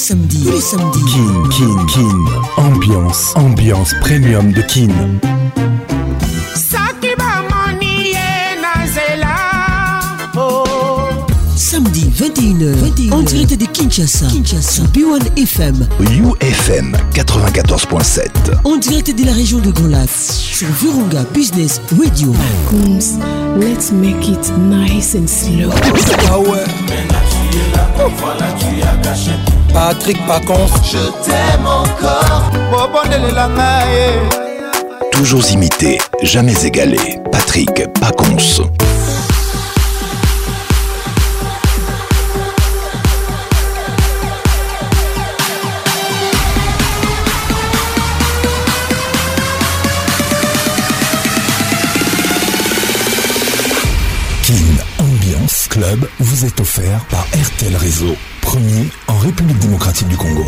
[0.00, 0.42] samedis.
[0.44, 1.04] Tous les samedis.
[1.04, 2.26] Kin, Kin, Kin.
[2.56, 4.88] Ambiance, ambiance premium de Kin.
[11.56, 18.28] Samedi 21h, 21h, en direct de Kinshasa, Kinshasa, B1 FM, UFM 94.7,
[18.64, 22.34] en direct de la région de Grand Lac, sur Virunga Business Radio.
[22.68, 23.18] Coons,
[23.60, 25.70] let's make it nice and slow.
[26.28, 26.64] Ah ouais.
[29.72, 32.50] Patrick Pacons, je t'aime encore.
[35.12, 37.18] Toujours imité, jamais égalé.
[37.30, 37.70] Patrick
[38.00, 38.70] Pacons.
[55.70, 58.16] Club vous est offert par RTL Réseau,
[58.50, 60.44] premier en République démocratique du Congo.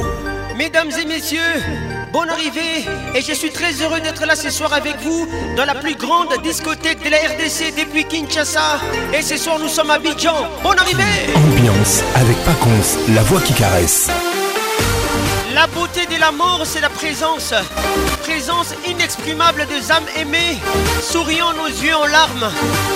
[0.56, 1.38] Mesdames et messieurs,
[2.12, 5.76] bonne arrivée et je suis très heureux d'être là ce soir avec vous dans la
[5.76, 8.80] plus grande discothèque de la RDC depuis Kinshasa.
[9.16, 10.34] Et ce soir nous sommes à Bidjan.
[10.64, 14.10] Bonne arrivée Ambiance avec Pacons, la voix qui caresse.
[15.54, 17.52] La beauté de la mort, c'est la présence.
[18.22, 20.58] Présence inexprimable des âmes aimées,
[21.02, 22.50] souriant nos yeux en larmes.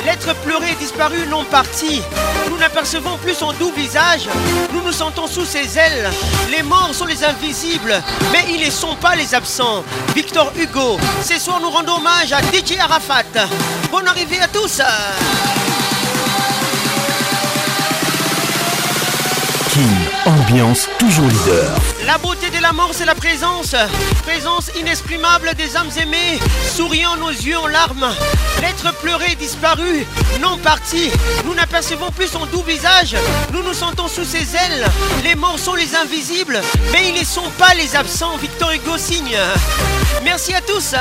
[0.05, 2.01] L'être pleuré disparu, non parti.
[2.49, 4.29] Nous n'apercevons plus son doux visage.
[4.73, 6.11] Nous nous sentons sous ses ailes.
[6.51, 9.85] Les morts sont les invisibles, mais ils ne sont pas les absents.
[10.15, 13.49] Victor Hugo, ce soir nous rendons hommage à DJ Arafat.
[13.91, 14.81] Bonne arrivée à tous.
[20.27, 21.96] ambiance toujours leader.
[22.07, 23.75] La beauté de la mort, c'est la présence.
[24.23, 26.39] Présence inexprimable des âmes aimées,
[26.77, 28.15] souriant nos yeux en larmes.
[28.61, 30.07] L'être pleuré disparu,
[30.41, 31.11] non parti.
[31.45, 33.17] Nous n'apercevons plus son doux visage.
[33.53, 34.87] Nous nous sentons sous ses ailes.
[35.25, 36.61] Les morts sont les invisibles,
[36.93, 38.37] mais ils ne sont pas les absents.
[38.37, 39.37] Victor Hugo signe.
[40.23, 40.95] Merci à tous.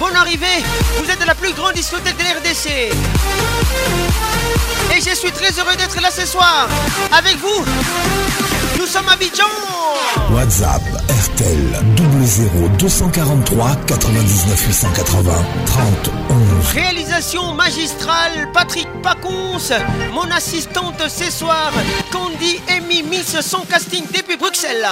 [0.00, 0.64] Bonne arrivée.
[0.98, 2.90] Vous êtes la plus grande discothèque de l'RDC.
[4.96, 6.68] Et je suis très heureux d'être là ce soir
[7.12, 8.59] avec vous.
[8.80, 9.44] Nous sommes à Bidjan.
[10.32, 11.84] WhatsApp RTL
[12.24, 15.32] 00 243 99 880
[15.66, 16.72] 30 11.
[16.72, 19.74] Réalisation magistrale Patrick Pacons,
[20.14, 21.70] mon assistante ce soir,
[22.10, 24.88] Candy Amy Miss son casting depuis Bruxelles.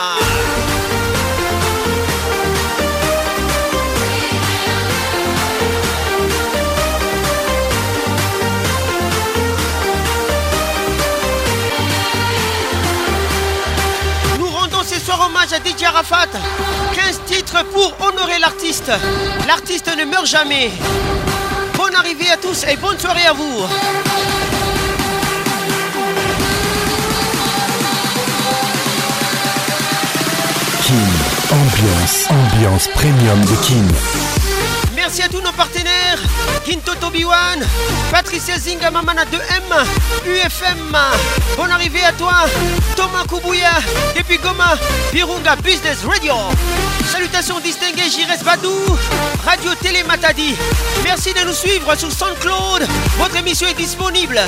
[15.20, 16.28] Hommage à DJ Arafat.
[16.94, 18.90] 15 titres pour honorer l'artiste.
[19.46, 20.70] L'artiste ne meurt jamais.
[21.76, 23.62] Bonne arrivée à tous et bonne soirée à vous.
[30.82, 34.27] Kin, ambiance, ambiance premium de Kin.
[35.08, 36.18] Merci à tous nos partenaires
[36.66, 37.66] Kinto Tobiwan,
[38.12, 39.86] Patricia Zinga Mamana 2M,
[40.26, 40.98] UFM.
[41.56, 42.44] Bonne arrivée à toi,
[42.94, 43.70] Thomas Kubuya,
[44.14, 44.76] depuis Goma,
[45.10, 46.34] Virunga Business Radio.
[47.10, 48.98] Salutations distinguées, Jires Badou,
[49.46, 50.54] Radio Télé Matadi.
[51.04, 52.86] Merci de nous suivre sur SoundCloud.
[53.16, 54.38] Votre émission est disponible.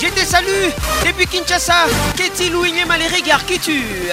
[0.00, 0.70] Je te salue
[1.04, 1.86] depuis Kinshasa,
[2.16, 4.12] Ketty Louignema les regards qui tuent.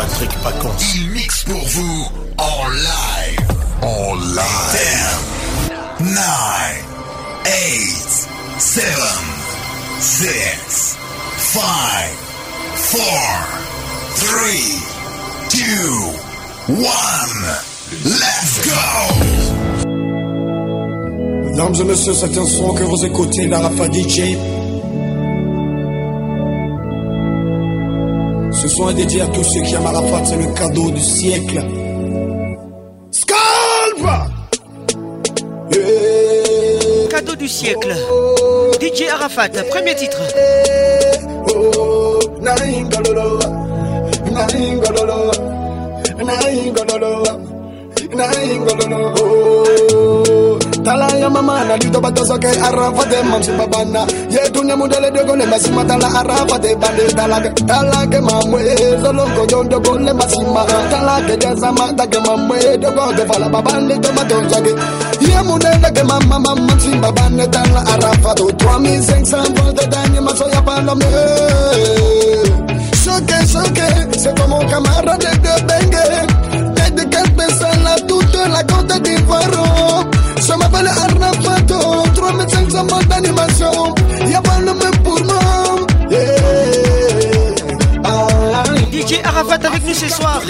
[0.00, 3.48] Patrick Pacons, il mixe pour vous en live.
[3.82, 5.18] En live.
[5.98, 6.16] 10, 9,
[7.44, 8.28] 8,
[8.58, 8.82] 7,
[10.00, 10.96] 6,
[11.36, 11.60] 5,
[12.92, 13.04] 4,
[14.26, 14.48] 3,
[15.52, 15.66] 2,
[16.68, 16.82] 1.
[18.06, 18.80] Let's go!
[21.44, 24.38] Mesdames et messieurs, c'est un son que vous écoutez d'Arafa DJ.
[28.78, 31.60] Est dédié à tous ceux qui aiment Arafat, c'est le cadeau du siècle.
[33.10, 34.06] Scalp
[37.10, 37.94] Cadeau du siècle.
[38.80, 40.22] DJ Arafat, premier titre.
[50.84, 57.02] tala ya mamana litobatozake arafate eh, mamsibabana yetunya mudele dogole masima eh, tala arafate bande
[57.14, 63.48] talake talake mamwe eh, solongo jondogole masima talake jazama take mamwe dogote fala
[63.80, 64.10] ne na
[65.52, 71.06] oh, ya ke mama mama msibabane tala arafate 3500 volts danye masoya palame
[73.04, 76.40] Choqué, choqué, c'est se como camarada de Bengue.
[76.94, 80.09] Dès que pensa la tuto la cota de farro
[80.50, 83.94] Je m'appelle Arnaud Pato, d'animation.
[84.26, 85.38] Y'a pas le même pour moi.
[88.92, 90.40] DJ Arafat avec nous ce soir.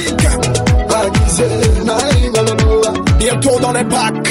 [3.19, 4.31] Bientôt dans les packs.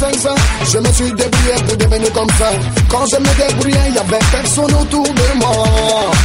[0.00, 2.50] Je me suis débrouillé pour devenir comme ça.
[2.88, 5.64] Quand je me débrouillais, y'avait personne autour de moi.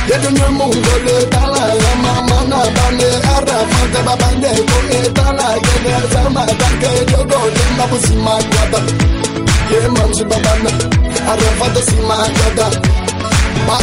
[0.08, 1.74] Y'a de mieux monde le talent.
[2.04, 5.48] Maman n'a pas de araf, de babande, pour et tala.
[5.88, 8.80] Y'a armes à tanker, yo de ma boussi ma guada.
[9.72, 10.24] Y'a man, je
[11.74, 13.03] de si ma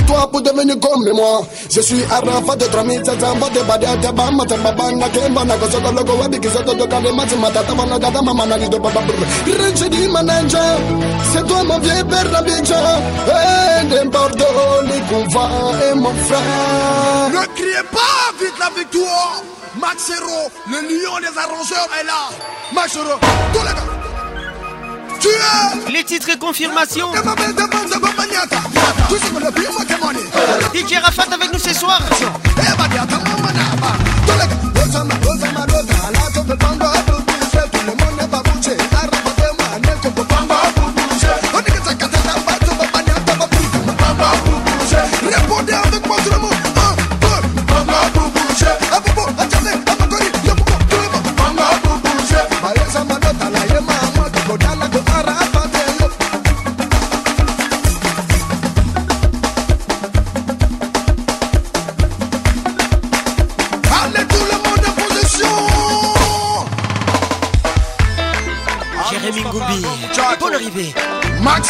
[0.06, 1.42] toi pour devenir comme moi.
[1.70, 5.80] Je suis Arafat de 3700 Bote badia te ba mate baba na kemba na koso
[5.80, 9.00] ko logo wabi kiso to kale mati mata ta bana gada mama na lido baba
[9.00, 10.78] brr Rinche di manager
[11.32, 12.80] C'est toi mon vieux père la bicha
[13.28, 14.42] Eh n'importe
[14.88, 15.48] les couva
[15.90, 17.30] et mon frère.
[17.30, 19.42] Ne criez pas vite la victoire.
[19.80, 22.28] Maxero, le lion des arrangeurs est là.
[22.74, 23.14] Maxero,
[23.52, 23.99] tous les gars
[25.92, 27.08] les titres confirmation
[30.74, 32.00] DJ Rafat avec nous ce soir
[45.22, 46.69] Répondez avec moi tout le monde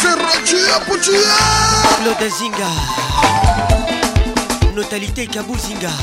[0.01, 1.37] serratia putia
[2.01, 2.69] claude zinga.
[4.75, 5.93] Notalité kabuzinga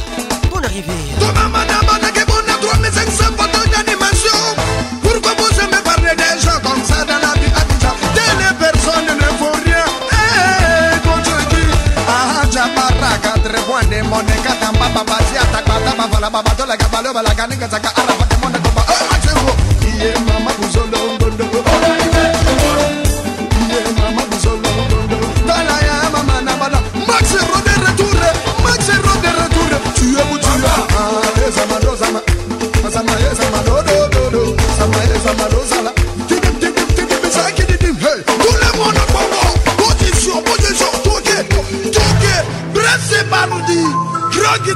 [0.51, 1.05] bonne arrivée.
[1.21, 4.41] Demain madame anake bona 3500 photos d'animation.
[5.03, 9.29] Pourquoi vous aimez parler des gens comme ça dans la vie abidjan telle personne ne
[9.39, 9.87] vaut rien.
[12.09, 17.91] Ahajabaraka trebwande monekatamba babasiatakbata bavala babatolaka balobalaka ningazaka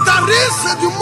[0.03, 1.02] guitarrista de um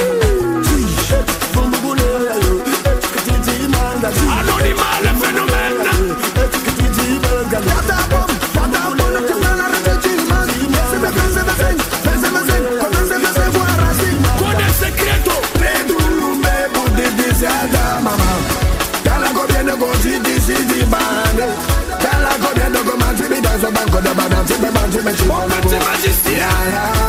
[4.61, 5.81] animal è fenomeno
[24.93, 25.11] E me me
[26.31, 27.00] yeah, yeah.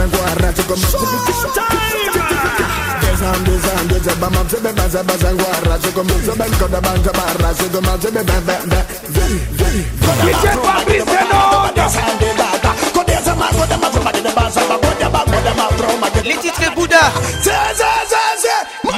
[0.00, 0.52] bazangwara
[4.50, 6.80] zebebazebe bazebazangwara zigomazebenkoda
[16.24, 17.12] Les titres Bouddha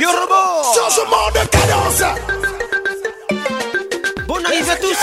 [0.01, 1.31] Yoruba Changement
[4.47, 4.97] arrivée à tous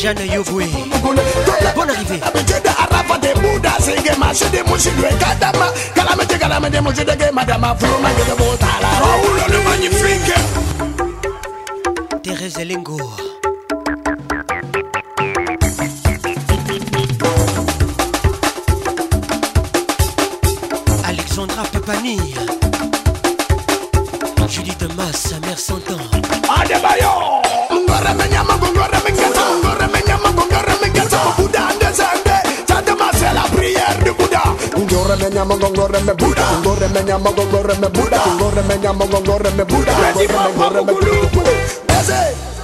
[0.00, 0.66] Jeanne Yogwe.
[1.02, 1.92] Bonne.
[2.22, 3.18] Abijede arafa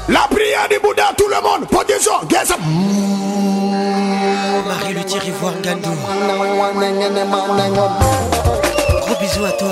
[0.08, 2.50] La prière du Bouddha, tout le monde, position, guess
[4.66, 4.94] Marie
[5.26, 5.90] Ivoire Gandou
[9.00, 9.68] Gros bisous à toi.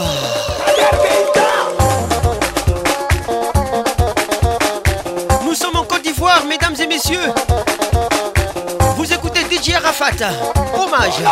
[5.45, 7.33] Nous sommes en Côte d'Ivoire, mesdames et messieurs.
[8.97, 10.27] Vous écoutez DJ Arafat,
[10.75, 11.23] hommage.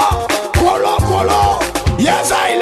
[0.73, 1.61] Colo, colo.
[1.99, 2.57] Yes, I.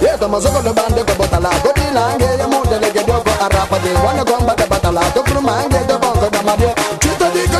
[0.00, 1.50] Yes, le bande de botala.
[1.64, 3.90] Godi langue, ya monde le guedo ko arapade.
[4.06, 5.00] Wana combat de batala.
[5.14, 6.72] To pour mangue de banque de madie.
[7.00, 7.58] Tu te dis que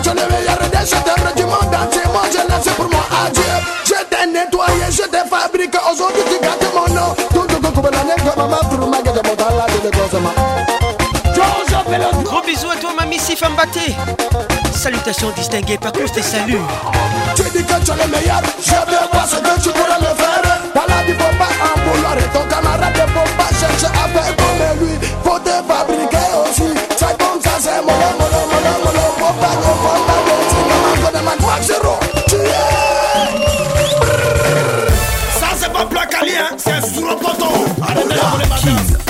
[0.71, 2.07] des chanteurs du monde entier.
[2.13, 3.43] Moi, je laisse pour moi adieu.
[3.85, 5.79] Je t'ai nettoyé, je t'ai fabriqué.
[5.91, 7.17] Aujourd'hui, tu gâtes mon nom.
[7.35, 9.67] Tout le pour mangue de botala.
[12.23, 13.97] Gros bisous à toi, mamie Sifambaté.
[14.73, 16.59] Salutations distinguées, par cause des saluts.
[17.37, 20.15] Tu dis que tu es le meilleur, je veux voir ce que tu pourrais me
[20.17, 20.43] faire.
[20.75, 24.37] La vie, faut pas en vouloir et ton camarade ne faut pas chercher à faire
[24.37, 24.95] comme lui.
[25.25, 26.71] Faut te fabriquer aussi.
[26.97, 28.99] C'est comme ça, c'est mon mon mon mon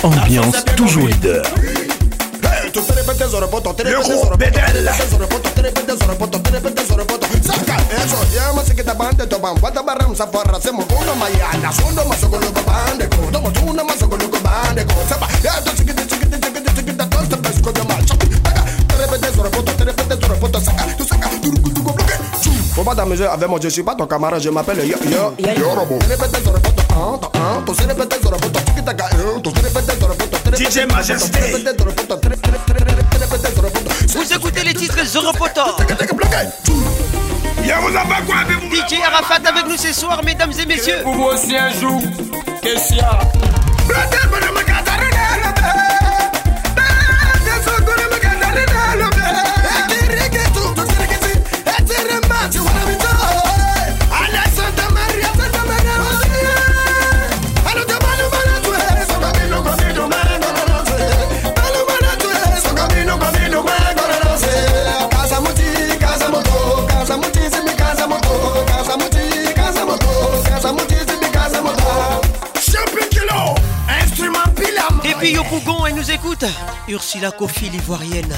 [0.00, 1.77] Faut
[3.28, 7.26] tesoro, poto, tenés tesoro, poto, tenés tesoro, poto, tenés tesoro, poto, tenés tesoro, poto.
[7.42, 12.30] Saca eso, llámase que te bande, toman, guata barram, zafarra, hacemos una mayana, solo mazo
[12.30, 16.75] con los bande, tomo una mazo con los bande, sepa, ya está chiquita, chiquita, chiquita,
[16.75, 20.87] chiquita, todo este pesco de mal, chapi, taca, tenés tesoro, poto, tenés tesoro, poto, saca,
[20.97, 22.54] tu saca, tu tu tu bloque, chum.
[22.75, 25.70] Faut pas t'amuser avec moi, je suis pas ton camarade, je m'appelle yo, yo, yo,
[25.75, 25.99] robot.
[25.99, 30.38] Tenés tesoro, poto, un, un, tu tenés tesoro, poto, chiquita, un, tu tenés tesoro, poto,
[30.57, 31.38] DJ Majesté.
[34.09, 35.61] Vous écoutez les titres Zoropoto.
[37.64, 40.67] Y'a vous a pas quoi avec vous DJ Arafat avec nous ce soir, mesdames et
[40.67, 41.00] messieurs.
[41.02, 42.00] Pour vous aussi un jour,
[42.62, 42.95] qu'est-ce
[75.99, 76.45] nous écoute.
[76.87, 78.32] Ursula Kofi, l'ivoirienne.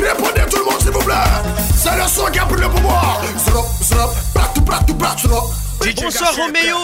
[0.00, 1.14] Répondez tout le monde s'il vous plaît
[1.76, 3.20] C'est le son qui a pris le pouvoir
[5.96, 6.76] Bonsoir Roméo.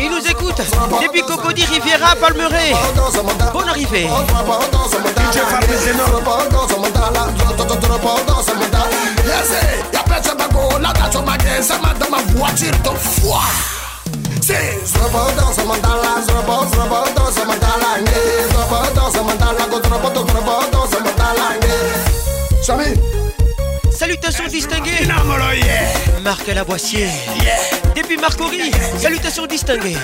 [0.00, 0.60] Il nous écoute.
[1.02, 2.72] Depuis Cocody Riviera, Palmeret.
[3.52, 4.06] Bonne arrivée.
[24.00, 25.06] Salutations distinguées.
[26.22, 27.06] Marc Laboissier.
[27.94, 28.72] Depuis Marcory.
[28.98, 29.94] Salutations distinguées.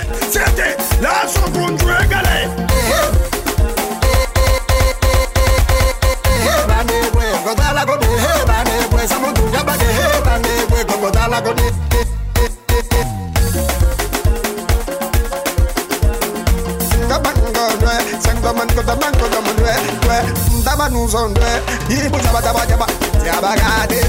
[23.30, 24.00] abagade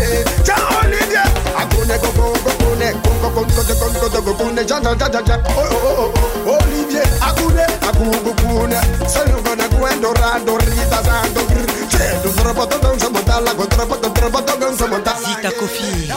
[15.59, 16.11] kofi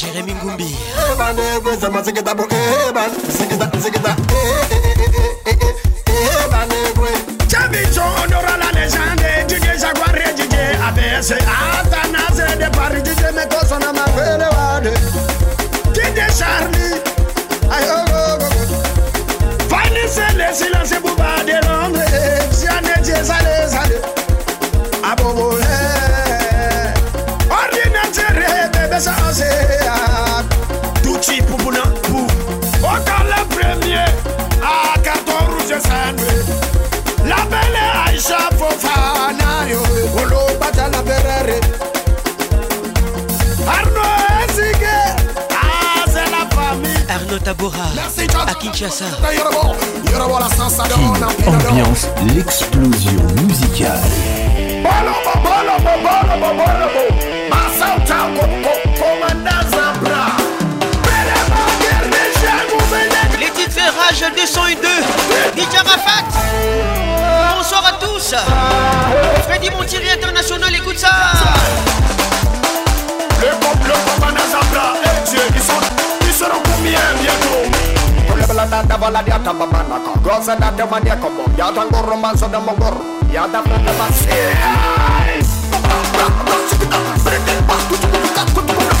[0.00, 0.34] Jeremy
[31.04, 31.78] Tout type pour le
[33.48, 34.04] premier
[34.60, 36.48] à carton rouge sandwich
[37.24, 39.80] la belle Aïcha Fofana yo.
[40.20, 41.60] Olo Batala Berere
[43.68, 44.16] Arnaud
[44.48, 44.98] Ezige
[45.52, 47.06] Ah c'est la famille.
[47.08, 47.86] Arnaud Tabora.
[48.48, 49.04] À Kinshasa.
[50.92, 54.00] King, ambiance l'explosion musicale.
[57.50, 58.77] Massa
[64.20, 64.88] Rage 202
[65.54, 66.24] DJ Rafat.
[67.56, 68.34] Bonsoir à tous.
[69.44, 71.08] Freddy Montieri International écoute ça.
[73.40, 75.72] Le pop, le pop à Nazabra Eh Dieu, ils, sont,
[76.22, 77.70] ils seront combien bientôt.
[78.36, 78.88] De frente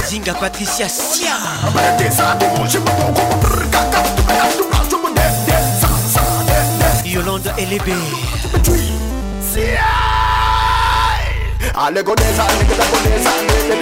[0.08, 1.32] Zinga Patricia Sia
[7.18, 7.88] Yolande LB
[11.74, 13.76] Ale godeza, nigga godeza, nigga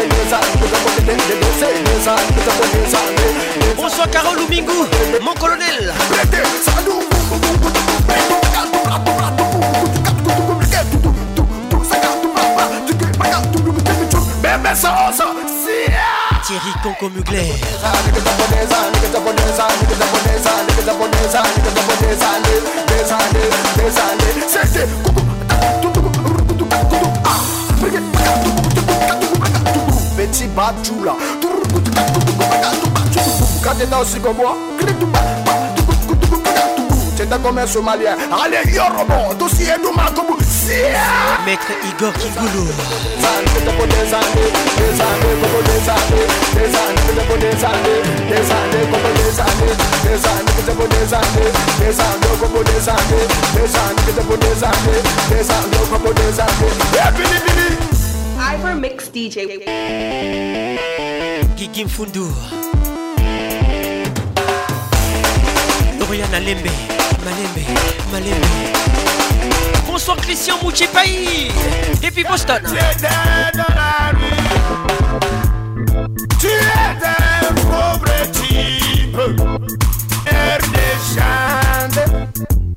[2.65, 2.99] godeza,
[3.77, 4.87] Bonsoir Carole Lumingu,
[5.21, 5.93] mon colonel
[16.47, 17.53] Thierry Conco Mugler
[30.17, 30.47] Petit
[33.65, 34.57] Quand t'es comme moi
[37.17, 38.17] tenda comme un Somalien.
[38.31, 39.81] Allez, Yorobo, tout si et
[40.15, 40.37] comme
[41.47, 42.67] Maître Igor Kigoulou.
[58.39, 59.39] Ivor Mix DJ.
[61.57, 62.27] Gikim Fundu.
[65.99, 66.96] Dorian
[67.27, 67.67] Malembe,
[68.13, 68.47] Malembe.
[69.85, 71.51] Bonsoir Christian Moutipaï
[72.01, 72.63] et puis Boston.
[72.63, 73.09] Tu étais
[73.53, 74.45] dans la rue,
[76.39, 79.19] tu étais un pauvre type,
[80.31, 80.59] air.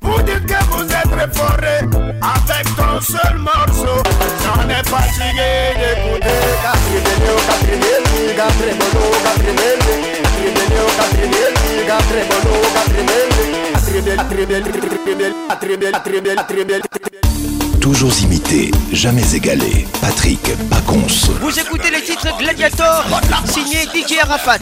[0.01, 1.81] Vous dites que vous êtes forêt
[2.23, 4.01] avec ton seul morceau.
[4.43, 13.28] J'en ai fatigué d'écouter Caprinelio, Caprinelli, Caprinello, Caprinelli, Caprinelio, Caprinelli, Caprinello, Caprinelli.
[17.81, 19.87] Toujours imité, jamais égalé.
[19.99, 21.01] Patrick Pacons.
[21.41, 23.03] Vous écoutez les titres Gladiator
[23.45, 24.57] signé DJ Arafat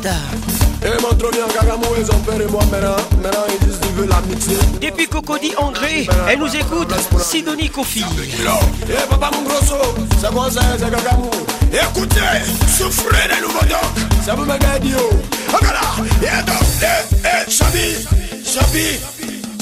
[0.84, 2.96] Et mon trône en gagamou, ils ont peur et moi maintenant.
[3.22, 4.58] Maintenant ils disent qu'ils veulent la mixer.
[4.82, 8.04] Depuis Cocody Angré, elle nous écoute Sidonie Kofi
[8.90, 9.76] Eh papa mon grosso,
[10.20, 11.30] c'est quoi ça, c'est gagamou.
[11.72, 12.22] Écoutez,
[12.76, 15.10] souffrez des nouveaux docs Ça vous me gagne yo.
[15.54, 18.08] Regarde, et donc, eh, Chabi,
[18.46, 19.00] Chabi,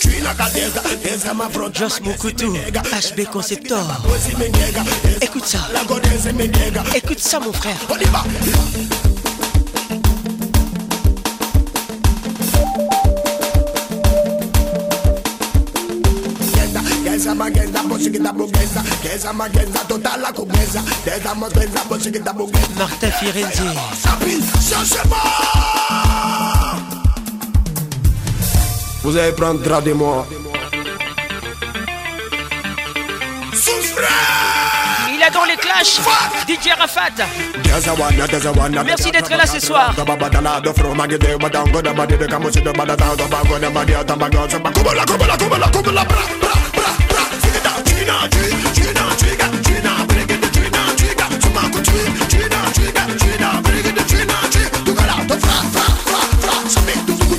[0.00, 0.34] china,
[2.82, 3.86] HB Conceptor.
[5.20, 5.68] Écoute ça.
[6.94, 7.76] Écoute ça mon frère.
[7.88, 8.24] On y va.
[23.02, 23.62] La Firenze.
[24.02, 25.18] Sapi, cherchez-moi
[29.02, 30.26] Vous allez prendre drap de moi.
[35.12, 36.00] Il a dans les clashs.
[36.48, 37.10] DJ Arafat.
[38.84, 39.94] Merci d'être là ce soir.
[56.70, 57.29] Some make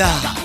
[0.00, 0.39] linda.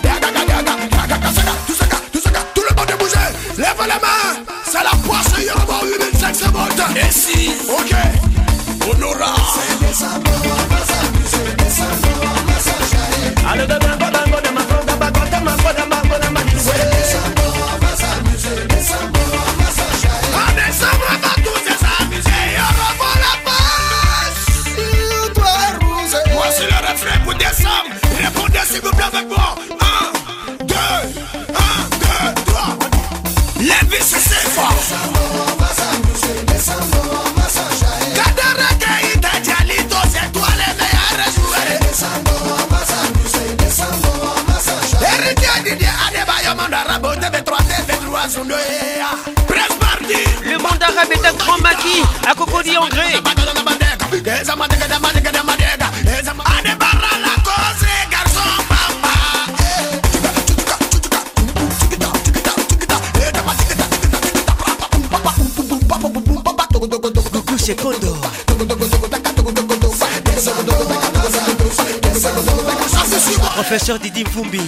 [73.67, 74.61] Professeur Didi Mfumbi.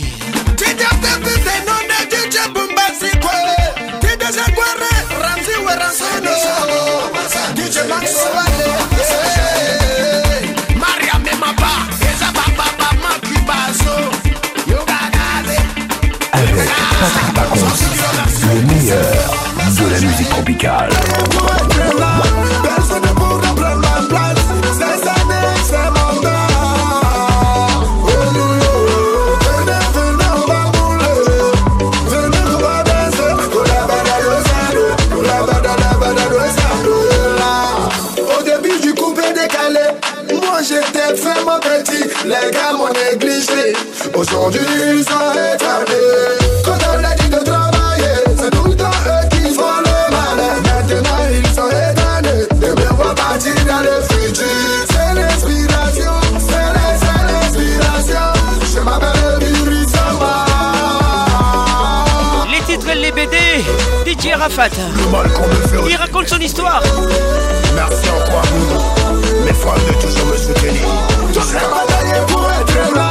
[44.18, 44.62] Aujourd'hui,
[44.98, 46.64] ils sont éternés.
[46.66, 50.40] Quand on a dit de travailler, c'est tout le temps eux qui font le mal.
[50.66, 52.48] Maintenant, ils sont éternés.
[52.64, 54.44] Et me voient partir dans le futur.
[54.90, 58.26] C'est l'inspiration, c'est l'in- c'est l'inspiration.
[58.74, 60.46] Je m'appelle Bibi Samba.
[62.52, 63.38] Les titres les BD,
[64.06, 64.70] DJ Rafat.
[64.96, 66.82] Le mal qu'on me fait Il raconte son histoire.
[67.76, 70.82] Merci encore à vous, mes fans de toujours me soutenir.
[71.32, 73.07] Je serai bataillé pour être là.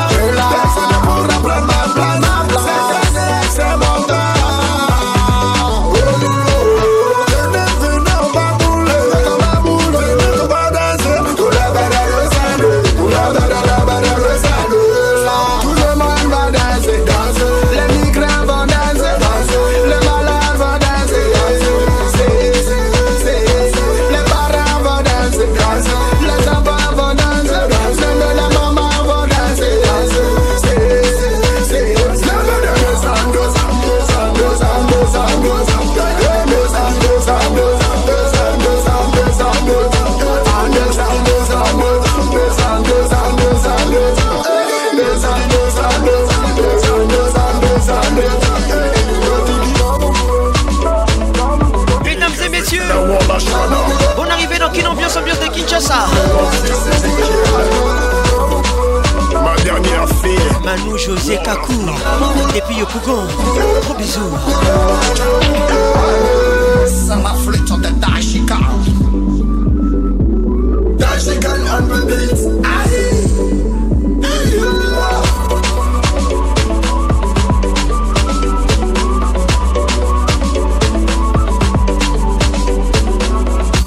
[61.07, 61.73] José Kakou,
[62.53, 63.29] depuis Yopougon.
[63.83, 64.21] Gros bisous.
[66.85, 68.57] Ça m'a flûte de Dashika.
[70.99, 72.40] Dashika on the beat.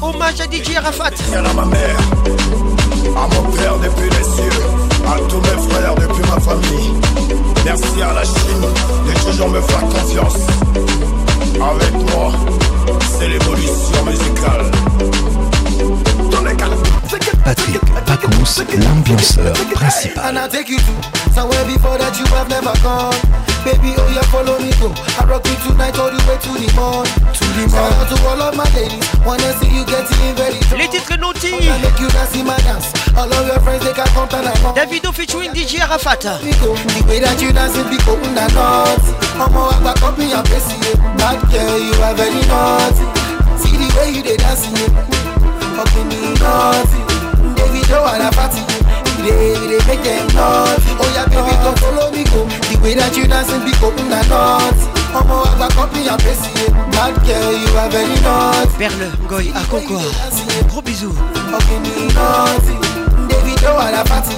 [0.02, 1.10] Hommage à DJ Arafat.
[1.36, 1.98] à ma mère,
[3.18, 4.64] à mon père depuis les cieux,
[5.06, 7.09] à tous mes frères depuis ma famille.
[7.66, 8.62] Merci à la Chine
[9.08, 10.48] de toujours me faire confiance.
[11.56, 12.32] Avec moi,
[13.18, 14.89] c'est l'évolution musicale.
[17.56, 17.80] Dans les cas.
[17.80, 20.24] Patrick Pacons, l'ambianceur principal.
[20.24, 20.94] And I'll take you to
[21.34, 23.16] somewhere before that you have never gone.
[23.66, 24.94] Baby, oh yeah, follow me go.
[25.18, 27.06] I rock you tonight all the way to the morn.
[27.10, 27.90] To the morn.
[27.90, 29.02] Shout out to all of my ladies.
[29.26, 30.78] Wanna see you getting very drunk.
[30.78, 31.52] Les titres naughty.
[31.52, 32.94] Wanna make you dance in my dance.
[33.18, 36.22] All of your friends they can come and I Davido featuring DJ Arafat.
[36.22, 39.02] The way that you dance it be open and not.
[39.42, 41.02] Mama, I back up in your face, yeah.
[41.18, 43.06] Bad girl, you are very naughty.
[43.58, 44.78] See the way you they dancing.
[45.76, 46.99] Fucking me naughty.
[47.92, 49.02] Oh, and a party, yeah.
[49.20, 50.90] They, they make them naughty.
[51.02, 52.46] Oh yeah, baby, come follow me, go.
[52.70, 54.30] The way that you dancing be open and.
[55.10, 56.72] Omo agba copy and paste it.
[56.94, 58.78] Bad girl, you are very naughty.
[58.78, 60.06] Perle, Goy, à Concours.
[60.70, 61.18] Gros bisous.
[61.50, 61.80] Okay,
[62.14, 62.76] naughty.
[63.28, 64.38] David, you are a party.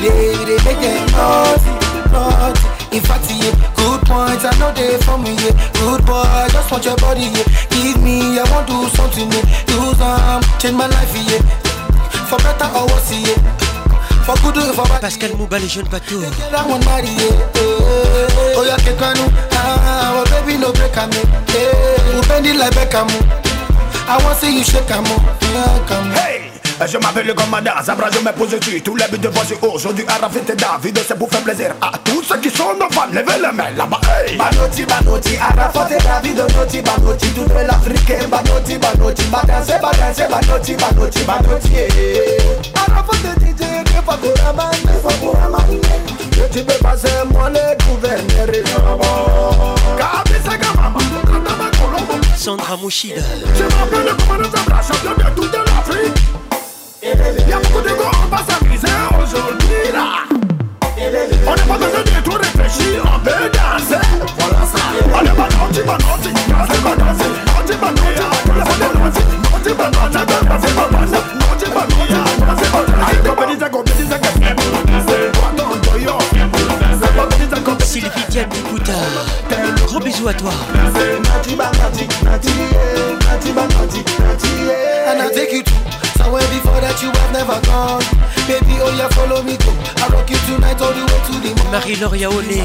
[0.00, 1.70] They, they make them naughty,
[2.14, 2.62] naughty.
[2.96, 5.50] In fact, yeah, good points, I know they for me, yeah.
[5.82, 7.44] Good boy, just want your body, yeah.
[7.74, 9.66] Give me, I want to do something, yeah.
[9.66, 11.42] Do some, change my life, yeah.
[12.28, 13.36] For better or worse, yeah.
[14.24, 15.00] For good or for bad.
[15.02, 16.22] Pascal Mouba, les jeunes bateaux.
[16.22, 17.48] I want marry, yeah.
[17.56, 18.76] Oh.
[19.52, 22.28] Ah, oh, baby, no break, I'm yeah.
[22.28, 23.08] Bend it like Beckham.
[24.06, 25.04] I want see you shake, I'm
[26.14, 26.50] Hey!
[26.86, 30.04] Je m'appelle le commandant, Zabra je me pose dessus Tous les buts de voici aujourd'hui
[30.04, 31.92] et David C'est pour faire plaisir à
[32.24, 34.36] tous ceux qui sont nos fans Levez les mains là-bas hey.
[34.36, 41.24] Banoti, Banoti, Arafat et David Noti, Banoti, toute l'Afrique Banoti, Banoti, Badanse, Badanse Banoti, Banoti,
[41.24, 41.72] Banoti
[42.74, 45.80] Arafat et DJ, pas pour la bande
[46.52, 48.98] Tu peux passer moi les gouverneurs
[49.98, 51.00] Kabisa Gamama
[52.36, 53.22] Sandra Mouchida.
[53.56, 56.12] Je m'appelle le commandant Zabra Champion de toute l'Afrique.
[57.48, 58.86] Y'a beaucoup de gars, on va s'amuser
[59.22, 60.33] aujourd'hui là.
[61.46, 64.00] On n'est pas besoin de tout réfléchir, on peut danser.
[64.38, 64.78] Voilà ça.
[65.12, 67.30] On est pas naughty, pas naughty, danser, pas danser.
[67.46, 68.14] Naughty, pas naughty,
[68.46, 69.24] danser, pas danser.
[69.52, 71.23] Naughty, pas naughty, danser, pas danser.
[80.20, 80.50] Gros bisous à toi.
[85.06, 85.72] And I take you to
[86.18, 88.02] somewhere before that you have never gone.
[88.46, 89.72] Baby, oh yeah, follow me go
[90.04, 92.60] I rock you tonight all the way to the morning Marie-Laure Yaoné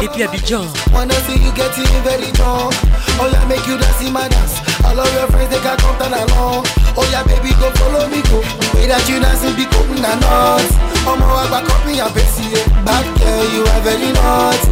[0.00, 0.64] Et puis Abidjan.
[0.94, 2.72] Wanna see you getting very drunk
[3.20, 4.56] Oh yeah, make you dance in my dance.
[4.88, 6.64] All of your friends, they can come down along
[6.96, 8.40] Oh yeah, baby, go follow me go.
[8.40, 10.64] The way that you dancing be open and not.
[11.04, 14.64] Oh my, I back up me and face it Bad girl, you are very naughty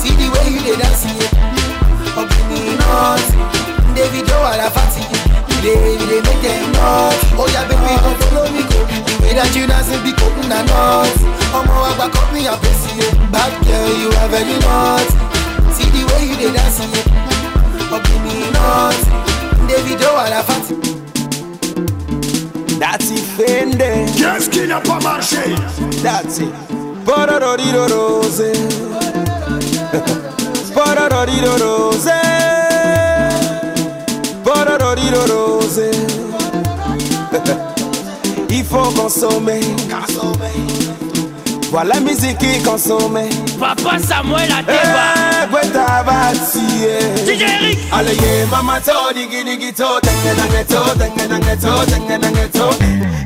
[0.00, 1.39] See the way you dey dancing Oh,
[2.90, 3.30] nuts.
[3.94, 5.04] David Arafati,
[5.62, 5.78] they
[6.10, 7.22] they make them nuts.
[7.38, 8.80] Oh yeah, baby, come follow me go.
[8.82, 11.22] The way that you dancing be cool and nuts.
[11.54, 12.98] Omo agba cut me a pussy,
[13.30, 15.14] bad girl you are very nuts.
[15.76, 17.94] See the way you they dancing, mm-hmm.
[17.94, 19.02] up in me nuts.
[19.68, 20.76] David Arafati.
[22.80, 24.08] That's it, Fende.
[24.18, 25.54] Yes, skin up a marché.
[26.02, 26.52] That's it.
[27.04, 28.52] Porororido rose.
[30.74, 32.29] Porororido rose.
[34.66, 35.80] Rose.
[38.50, 39.60] Il faut consommer.
[41.70, 43.20] Voilà la musique qui consomme.
[43.58, 45.20] Papa Samuel a débat.
[45.52, 47.24] Eh.
[47.24, 47.78] DJ Eric.
[47.92, 52.66] Allez, mama to, digi digi to, tenge nange to, tenge nange to, tenge nange to.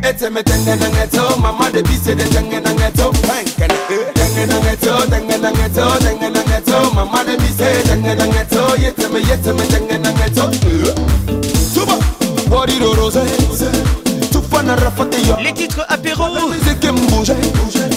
[0.07, 3.11] Ete me tenge nange to, mama de bise de tenge nange to.
[3.23, 8.77] Tenge nange to, tenge nange to, tenge nange to, mama de bise tenge nange to,
[8.77, 10.74] yete me yete me tenge nange to.
[15.42, 16.24] Les titres apéro.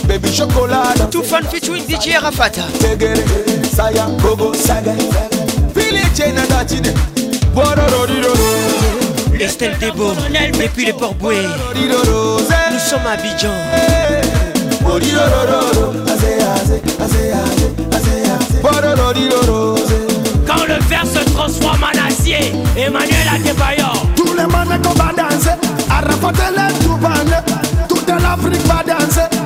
[0.08, 0.94] Baby chocolat.
[1.12, 2.52] Tout fan featuring DJ Arafat.
[3.76, 4.94] Saya, gogo, saga.
[9.40, 10.14] Estelle Debo
[10.60, 11.38] Depuis les Port-Boué
[11.76, 13.50] Nous sommes à Abidjan.
[20.46, 24.08] Quand le verre se transforme en acier Emmanuel Adebayor
[24.38, 25.56] les manes qu'on va danser.
[25.90, 27.44] À rapporter les tourbanes,
[27.88, 29.38] toute l'Afrique va danser.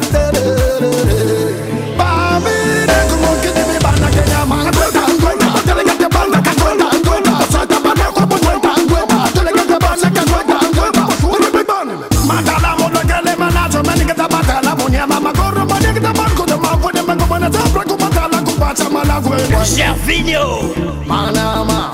[19.76, 20.74] Gervinho
[21.08, 21.94] Panama,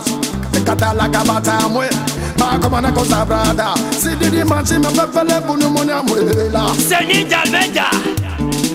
[0.51, 1.07] te kata la
[2.37, 7.89] Makomana kosa brada Sididi manchi me fefele bunu monya mwela Seni Dalveda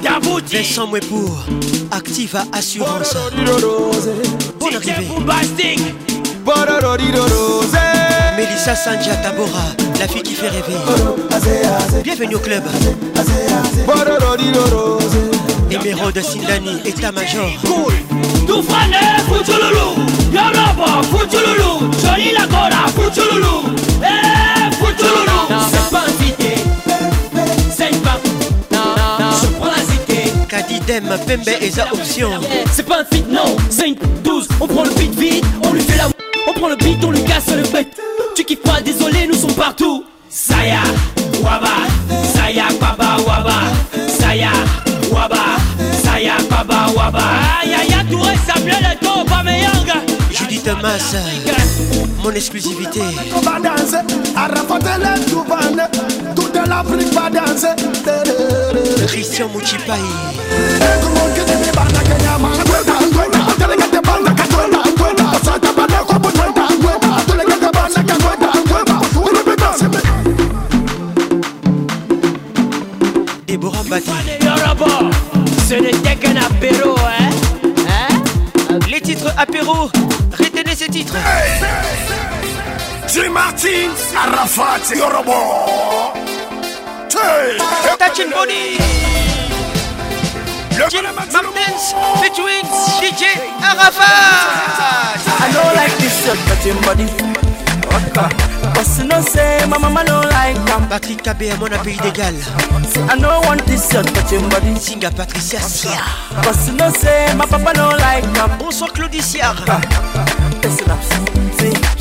[0.03, 1.45] Dabouti Vincent Mwepour
[1.91, 3.17] Activa Assurance
[8.75, 9.65] Sanja Tabora
[10.01, 10.77] La fille qui fait rêver
[12.03, 12.63] Bienvenue au club
[15.71, 17.93] Émeraude Sindani État-major Cool
[18.47, 18.97] Toufrane
[19.29, 19.97] Foutoulou
[20.33, 25.41] Yolova Foutoulou Jolie la Gola Foutoulou Eh Foutoulou
[25.71, 26.55] C'est pas invité
[27.71, 28.19] C'est pas.
[28.71, 32.31] Je prends la cité Kadidem Pembe Eza Option.
[32.73, 33.57] C'est pas un fit non.
[33.71, 35.45] 5, 12 On prend le beat vite.
[35.65, 36.09] On lui fait la
[36.49, 37.97] On prend le beat On lui casse le bête.
[38.35, 40.05] Tu kiffes pas désolé Nous sommes partout.
[40.29, 40.81] Saya
[41.43, 41.69] Waba.
[42.35, 43.61] Saya Baba Waba.
[44.09, 44.51] Saya
[45.11, 45.37] Waba.
[46.03, 47.21] Saya Baba Waba.
[47.63, 47.92] Aïe aïe
[48.23, 49.43] vrai Samuel Eto'o pas
[52.23, 53.01] Mon exclusivité.
[53.43, 54.03] Va danser
[56.37, 57.75] tout l'Afrique va danser.
[59.07, 60.01] Christian Mouchipai
[73.47, 74.11] Déborah Bati
[75.69, 76.97] C'est le tech apéro
[79.23, 79.91] titres apéro.
[80.39, 81.15] Retenez ces titres.
[83.09, 86.13] Jim Martin Arafat Yorobo.
[87.99, 88.79] Touching Body
[90.91, 92.65] Jim Martins featuring
[93.01, 95.21] DJ Arafat.
[95.41, 97.07] I don't like this shirt touching body
[97.91, 98.52] Waka
[98.83, 102.35] Cause you know say my mama no like them Patrick Kabé à mon appel d'égal
[102.89, 104.75] Say I no want this shot but your body.
[104.75, 106.03] Singa Patricia Sia.
[106.43, 109.55] Cause you know say my papa no like them Bonsoir Claudicia
[110.61, 111.25] Personne absent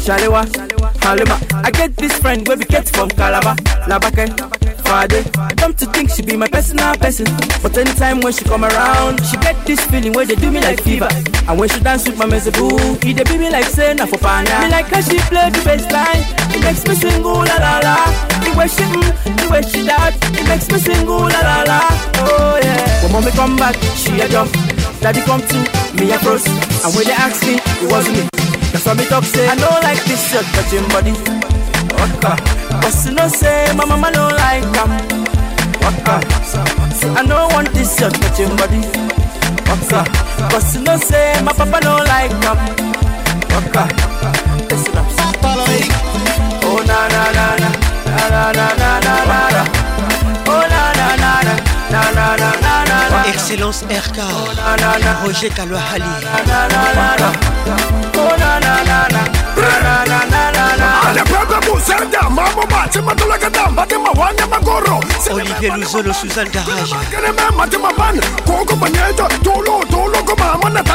[0.04, 3.56] Chalewa Chalewa Halima I get this friend where we get from Calabar.
[3.90, 4.30] Labake
[4.86, 5.58] Fade.
[5.58, 7.26] Come to think she be my personal person?
[7.62, 10.82] But anytime when she come around She get this feeling where they do me like
[10.82, 11.10] fever.
[11.48, 14.18] And when she dance with my mezeboo He they be me like say na for
[14.18, 16.24] panya Me like how she play the bass line.
[16.54, 17.96] It makes me sing ooh la la la.
[18.44, 21.64] The way she mm, the way she that It makes me sing ooh la la
[21.64, 21.80] la.
[22.26, 23.04] Oh yeah.
[23.04, 24.52] When mommy come back, she a jump.
[25.00, 25.58] Daddy come to
[25.98, 26.46] me a froze.
[26.86, 28.41] And when they ask me, it wasn't me
[28.72, 29.48] That's why me talk say.
[29.48, 31.14] I don't like this shirt touching body
[32.00, 32.36] Waka.
[32.82, 34.92] But you know say my mama don't like am
[35.84, 36.16] Waka.
[36.96, 38.82] See I don't want this shirt touching body
[39.68, 40.02] Waka.
[40.52, 42.58] But you know say my papa don't like am
[43.52, 43.84] Waka.
[44.70, 45.08] Listen up
[46.64, 47.70] Oh na na na na.
[48.08, 49.64] Na na na na na na na.
[50.48, 51.54] Oh na na na na
[51.92, 52.36] Na na.
[52.36, 52.71] Na na na na
[53.26, 54.20] Excellence RK
[55.24, 56.04] Roger Kalouahali
[65.32, 66.94] Olivier Luzolo Suzanne Garage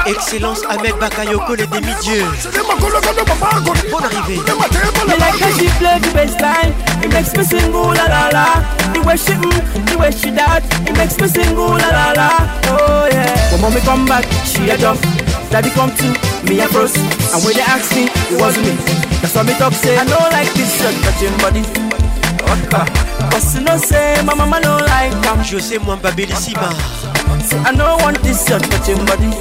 [0.07, 2.25] Excellence Ahmed Bakayoko le demi-dieu
[3.91, 4.41] Bonne arrivée
[5.07, 8.29] Me like how she play the bass line It makes me sing ooh la la
[8.31, 8.47] la
[8.93, 12.13] The way she mm, the way she that It makes me sing ooh la la
[12.13, 12.31] la
[12.69, 14.77] Oh yeah When mommy come back, she a
[15.57, 16.05] Daddy come to
[16.53, 18.77] me And when they ask me, it wasn't me.
[19.25, 21.65] That's why me talk say I don't like this shirt touching body.
[22.45, 22.85] Waka
[23.33, 25.39] But you know say my mama don't like am.
[25.41, 26.69] José Mwamba Bellissima
[27.41, 29.33] Say I don't want this shirt touching body.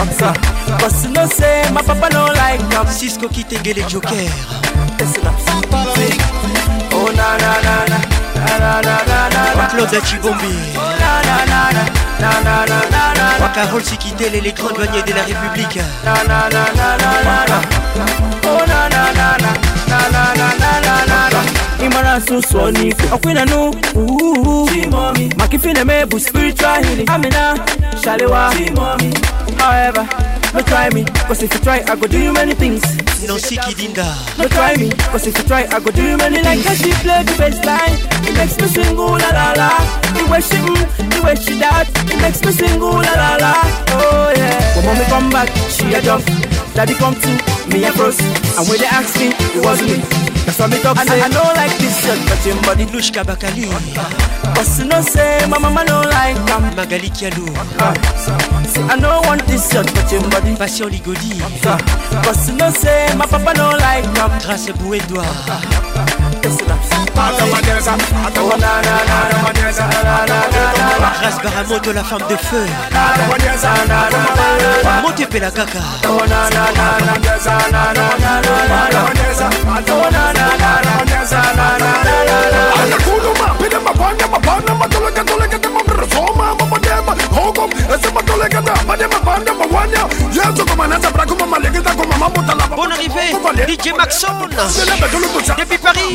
[0.00, 0.32] Waka
[0.80, 2.86] But you know say my papa don't like am.
[2.86, 4.16] Cisco Kitengele Joker
[4.96, 5.36] Listen up
[6.96, 7.98] Oh na na na na.
[8.40, 9.68] Na na na na na na.
[9.68, 12.05] Claude Oh na na na na
[13.40, 15.78] Wakarol s'y quittait l'électro-douanier de la République.
[21.86, 23.74] Imara susu ni Okwina nu
[24.72, 27.08] Chimomi Makifine mebu spiritual healing.
[27.10, 27.54] Amina
[28.02, 28.52] Shalewa.
[28.52, 29.14] Chimomi
[29.58, 30.08] However
[30.54, 32.82] No try me Cause if you try I go do you many things.
[33.26, 34.06] Nancy Kidinda
[34.38, 36.46] No try me Cause if you try I go do you many things.
[36.46, 39.70] Like how she play the bass line It makes me sing ooh la la la.
[40.14, 43.36] The way she mm, the way she that It makes me sing ooh la la
[43.36, 43.52] la.
[43.94, 44.76] Oh yeah.
[44.76, 46.24] When mommy come back She a jump.
[46.74, 47.28] Daddy come to
[47.72, 48.20] me a froze
[48.58, 51.20] And when they ask me It wasn't me That's why me talk say.
[51.20, 53.66] I don't like this shirt touching body Nushka Bakali
[54.54, 57.50] But you know say my mama don't like am Magali Kialou
[58.70, 61.34] See I don't want this shirt touching body Passion Ligodi
[62.22, 66.05] But you know say my papa don't like am Grâce Bouendois Listen
[71.22, 72.36] Rasbaramoto la femme de
[75.40, 75.80] la caca
[82.80, 83.78] Anakuluma pide
[92.76, 93.32] Bon arrivé
[93.68, 94.28] DJ Maxon
[95.58, 96.14] Depuis Paris.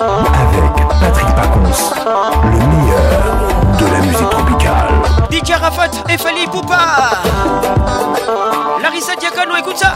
[0.00, 1.72] Avec Patrick Pacons,
[2.44, 2.63] le
[5.44, 6.78] Miki Arafat et Fali Poupa.
[8.80, 9.92] Larissa Diacano, écoute ça.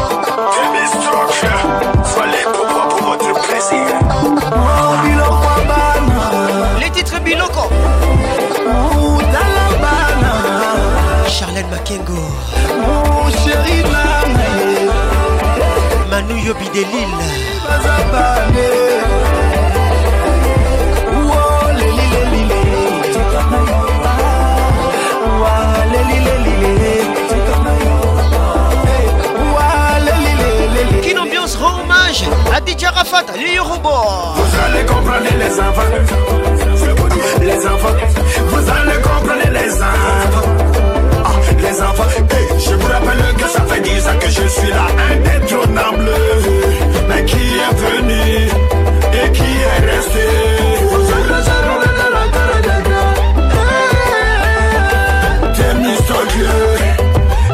[6.78, 7.70] Les titres Biloko.
[11.26, 12.12] Charlène Makengo.
[16.10, 17.18] Manu Yobi de Lille.
[32.68, 32.84] DJ
[33.60, 34.34] robot.
[34.36, 35.90] Vous allez comprendre les enfants.
[37.40, 37.96] Les enfants.
[38.46, 40.48] Vous allez comprendre les enfants.
[41.24, 41.30] Ah,
[41.62, 42.10] les enfants.
[42.58, 46.10] Je vous rappelle que ça fait 10 ans que je suis là, indétrônable.
[47.08, 48.50] Mais qui est venu
[49.14, 50.26] et qui est resté?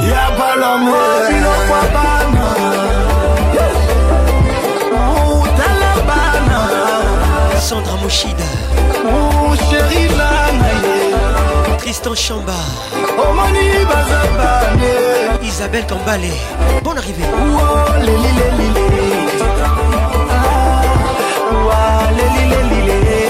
[0.03, 1.14] Y'a pas l'homme.
[8.05, 8.44] Moshida.
[9.02, 10.96] Mon chéri Nanaye.
[11.78, 12.52] Tristan Chamba.
[13.16, 14.92] Omani Bazabane.
[15.42, 16.32] Isabelle Kambale.
[16.82, 17.24] Bonne arrivée.
[18.05, 19.09] Lili, lili, lili.
[21.55, 23.20] Ouah, lili, lili, lili.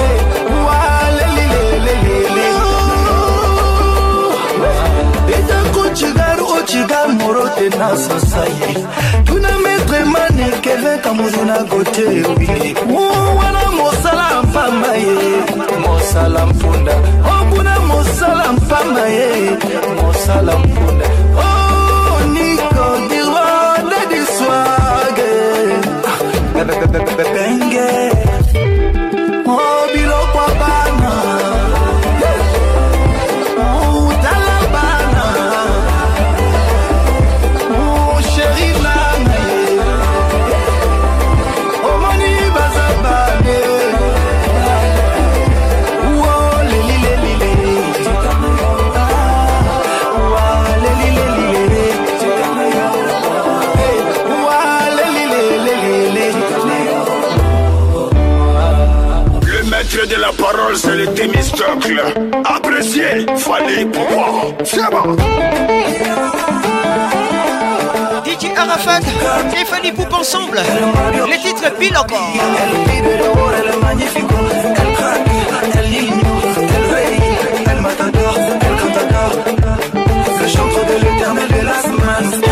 [0.00, 0.18] Hey,
[0.50, 2.48] ouah, lili, lili, lili.
[5.38, 8.70] Ita kuchigar uchigar morote na sasaye
[9.24, 9.69] tuna metre
[10.00, 12.22] sulemane keve kamuzu na kote
[13.38, 16.92] wana mosala mpamba ye mosala mpunda.
[17.40, 19.50] Okuna mosala mpamba ye
[20.02, 21.06] mosala mpunda.
[22.32, 25.30] Niko dirwa dediswage
[27.34, 28.09] benge.
[60.70, 62.02] La c'est le Thémistocle.
[62.44, 64.52] Apprécié, fallait pouvoir.
[64.64, 65.16] C'est bon.
[68.24, 69.00] DJ Arafat
[69.60, 70.60] et Fanny Poupe ensemble.
[71.28, 72.32] Les titres pile encore.
[80.40, 81.62] Le chantre de l'éternel de
[82.04, 82.50] manos.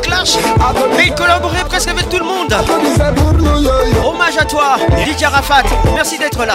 [0.00, 0.38] Clashs,
[0.96, 2.54] mais il collaborait presque avec tout le monde.
[4.04, 5.62] Hommage à toi, DJ Arafat.
[5.94, 6.54] Merci d'être là.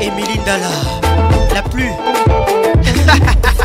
[0.00, 0.70] Émilie Dalla,
[1.54, 1.90] la plus.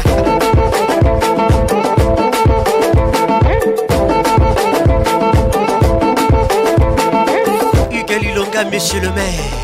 [8.56, 9.55] Hugues monsieur le maire.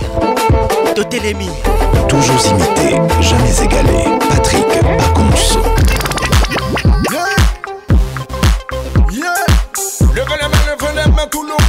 [1.12, 1.50] Totélémy.
[2.08, 4.06] Toujours imité, jamais égalé.
[4.30, 4.66] Patrick
[4.98, 5.24] Pacons.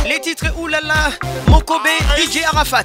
[0.06, 1.10] Les titres Oulala,
[1.48, 1.80] Mokobe,
[2.18, 2.84] DJ Arafat.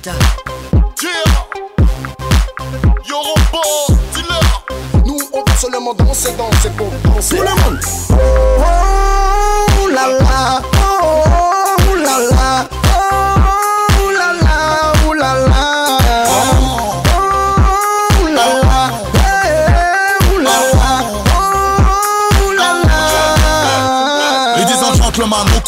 [5.06, 7.38] Nous, on va seulement danser, danser pour danser.
[7.38, 7.80] Tout le monde.
[8.10, 12.77] Oh la la, oh la la,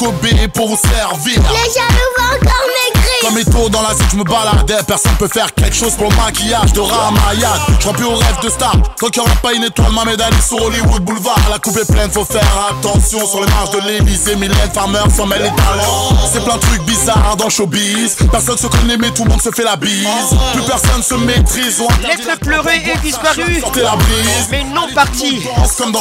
[0.10, 1.40] Mokobe pour servir.
[1.52, 1.70] Les
[2.18, 2.79] vont
[3.22, 4.82] Comme Eto dans la zone, je me baladais.
[4.88, 7.60] Personne peut faire quelque chose pour le maquillage de Ramayad.
[7.80, 8.74] Je remplis au rêve de star.
[8.98, 11.38] Tant qu'il n'y aura pas une étoile, ma médaille sur Hollywood Boulevard.
[11.50, 12.42] La coupe est pleine, faut faire
[12.72, 13.26] attention.
[13.28, 16.10] Sur les marches de l'Elysée, Mylène Farmer s'en mêle les talents.
[16.32, 18.16] C'est plein de trucs bizarres dans showbiz.
[18.32, 20.08] Personne se connaît, mais tout le monde se fait la bise.
[20.54, 21.82] Plus personne se maîtrise.
[22.02, 24.48] L'être pleuré est disparu, Sortez la brise.
[24.52, 25.42] mais non parti.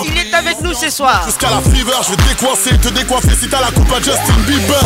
[0.04, 1.22] Il est avec nous ce soir.
[1.26, 4.78] Jusqu'à la fever, je vais décoiffer, te décoiffer si t'as la coupe à Justin Bieber.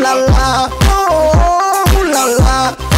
[0.00, 2.93] La la, oh la la.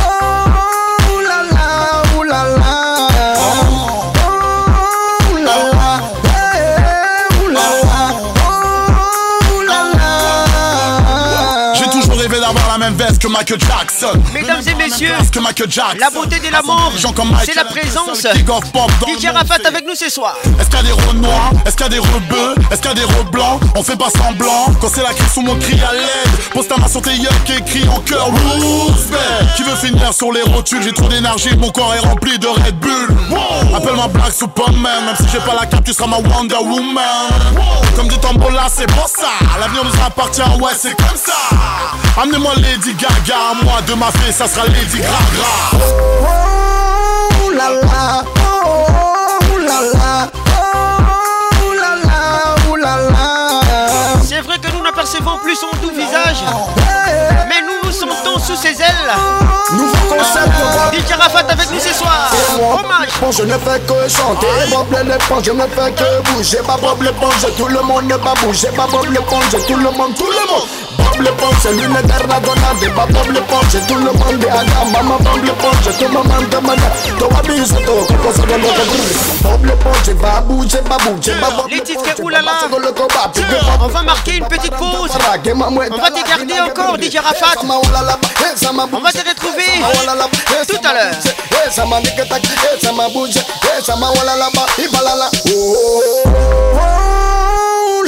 [13.27, 14.23] Que Michael Jackson.
[14.33, 15.97] Mesdames et messieurs, que Michael Jackson.
[15.99, 16.93] la beauté de l'amour,
[17.45, 18.21] c'est la présence.
[18.21, 20.37] DJ Rafat avec nous ce soir.
[20.61, 21.51] Est-ce qu'il y a des rôles noirs?
[21.67, 23.61] Est-ce qu'il y a des rebeux Est-ce qu'il y a des rôles blancs?
[23.75, 24.67] On fait pas semblant.
[24.81, 26.37] Quand c'est la crise sous mon cri à l'aide.
[26.79, 29.55] Main sur tes yeux qui écrit en cœur Roosevelt.
[29.57, 30.83] Qui veut finir sur les rotules?
[30.83, 33.09] J'ai trop d'énergie, mon corps est rempli de Red Bull.
[33.75, 37.31] Appelle-moi Black Superman, même si j'ai pas la cape, tu seras ma Wonder Woman.
[37.95, 39.29] Comme du tambola, c'est pour ça.
[39.59, 41.57] L'avenir nous appartient, ouais, c'est comme ça.
[42.21, 43.15] Amenez-moi Lady Gaga,
[43.63, 45.85] moi de ma fille, ça sera Lady Gaga.
[46.23, 48.25] Oh la la,
[48.65, 48.87] oh,
[49.53, 50.29] oh la la,
[51.63, 54.23] oh la la, oh la la.
[54.23, 56.45] C'est vrai que nous n'apercevons plus son doux visage,
[57.49, 59.13] mais nous nous sentons sous ses ailes.
[59.73, 60.53] Nouveau concept,
[60.93, 62.31] DJ Rafat avec nous ce soir.
[62.61, 63.09] Hommage.
[63.21, 67.03] Bon, je ne fais que chanter, Bob l'éponge, je ne fais que bouger, pas Bob
[67.03, 70.53] l'éponge, tout le monde ne pas bouger, pas Bob l'éponge, tout le monde, tout le
[70.53, 70.69] monde.
[71.19, 71.97] L'une
[73.89, 74.13] tout le monde
[74.43, 74.85] est à tout
[76.51, 76.79] demande,
[77.19, 77.95] toi abuse, toi,
[78.47, 78.59] le
[80.15, 81.33] va bouger, bouger,
[81.71, 82.53] Les titres, oulala.
[83.81, 85.11] On va marquer une petite pause.
[85.11, 85.19] On
[85.97, 87.61] va te garder encore, DJ Rafat.
[87.63, 87.81] On
[89.01, 89.65] va te retrouver
[90.69, 91.15] tout à l'heure.
[94.15, 94.25] La
[95.17, 95.31] la.
[95.49, 96.23] Oh, oh,
[96.79, 98.03] oh,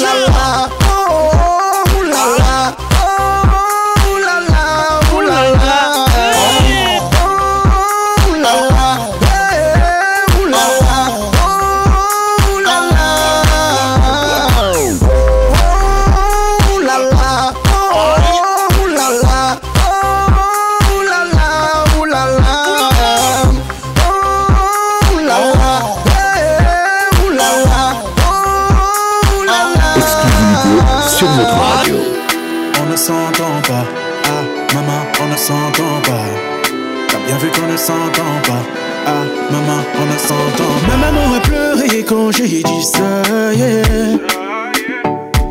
[42.08, 43.22] quand j'ai dit ça,
[43.54, 44.18] yeah.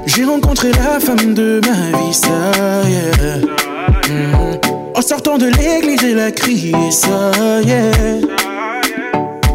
[0.08, 2.30] J'ai rencontré la femme de ma vie, ça,
[2.90, 3.38] yeah.
[4.10, 4.60] Mhm.
[4.96, 7.32] En sortant de l'église, elle a crié ça,
[7.64, 7.92] yeah.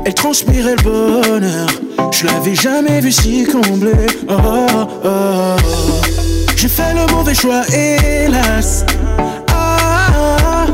[0.04, 1.66] Elle transpirait le bonheur,
[2.12, 3.92] je l'avais jamais vu si comblé.
[4.28, 5.56] Oh, oh, oh.
[6.56, 8.84] J'ai fait le mauvais choix, hélas.
[9.48, 10.66] Ah,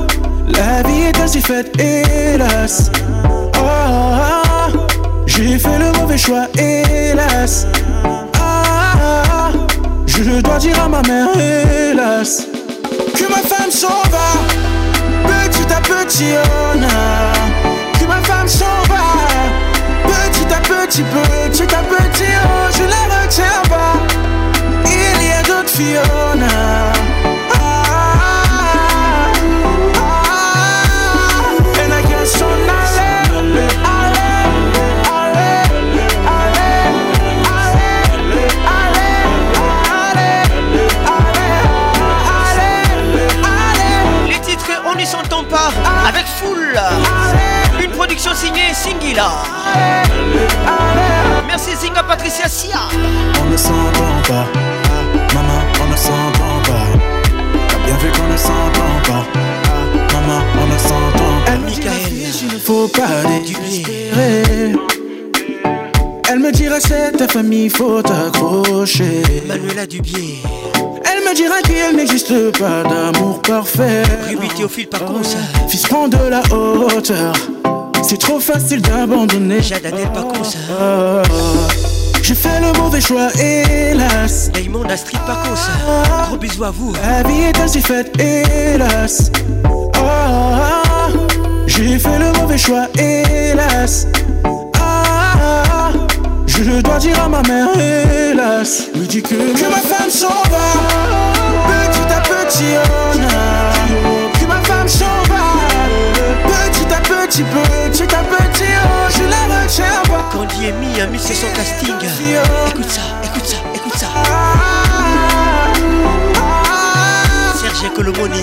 [0.49, 2.91] la vie est ainsi faite, hélas.
[3.57, 4.38] Ah,
[5.45, 7.67] j'ai fait le mauvais choix, hélas.
[8.41, 9.51] Ah,
[10.07, 12.47] je dois dire à ma mère, hélas,
[13.15, 14.31] que ma femme s'en va,
[15.29, 17.99] petit à petit, oh non.
[18.01, 19.05] que ma femme s'en va,
[20.09, 23.95] petit à petit, petit à petit, oh, je la retiens pas.
[24.87, 26.28] Il y a d'autres Fiona.
[47.83, 49.43] Une production signée Singila.
[51.47, 52.79] Merci Zinga Patricia Sia.
[53.43, 56.87] On ne s'entend pas, ah, maman, on ne s'entend pas.
[57.69, 61.53] T'as bien vu qu'on ne s'entend pas, ah, maman, on ne s'entend pas.
[61.53, 61.81] Elle me dit,
[62.43, 64.77] il ne faut pas désespérer.
[66.31, 69.23] Elle me dira c'est ta famille, faut t'accrocher.
[69.49, 70.43] Manuela Dubier.
[71.29, 74.03] Me dira qu'il n'existe pas d'amour parfait.
[74.29, 75.29] Ruby Théophile par contre.
[75.69, 77.35] Fils prend de la hauteur.
[78.03, 79.61] C'est trop facile d'abandonner.
[79.61, 80.53] Jadadel par contre.
[80.81, 81.23] Oh,
[82.23, 84.51] J'ai fait le mauvais choix, hélas.
[84.55, 85.71] Raymond Astrid par contre.
[86.29, 86.95] Gros bisous à vous.
[86.95, 89.31] La vie est ainsi faite, hélas.
[89.71, 89.91] Oh,
[91.67, 94.07] J'ai fait le mauvais choix, hélas.
[96.61, 98.89] Je dois dire à ma mère, hélas.
[99.09, 100.67] Dit que, que ma femme s'en va.
[101.69, 104.41] Petit à petit, oh non.
[104.41, 105.55] Que ma femme s'en va.
[106.49, 110.29] Petit à petit, petit à petit, oh, je la retiens pas.
[110.33, 111.95] Candy et Mi a mis sur son casting.
[111.95, 114.09] Écoute ça, écoute ça, écoute ça.
[117.55, 118.43] Serge Colomoni.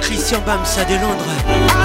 [0.00, 1.81] Christian Bamsa de Londres.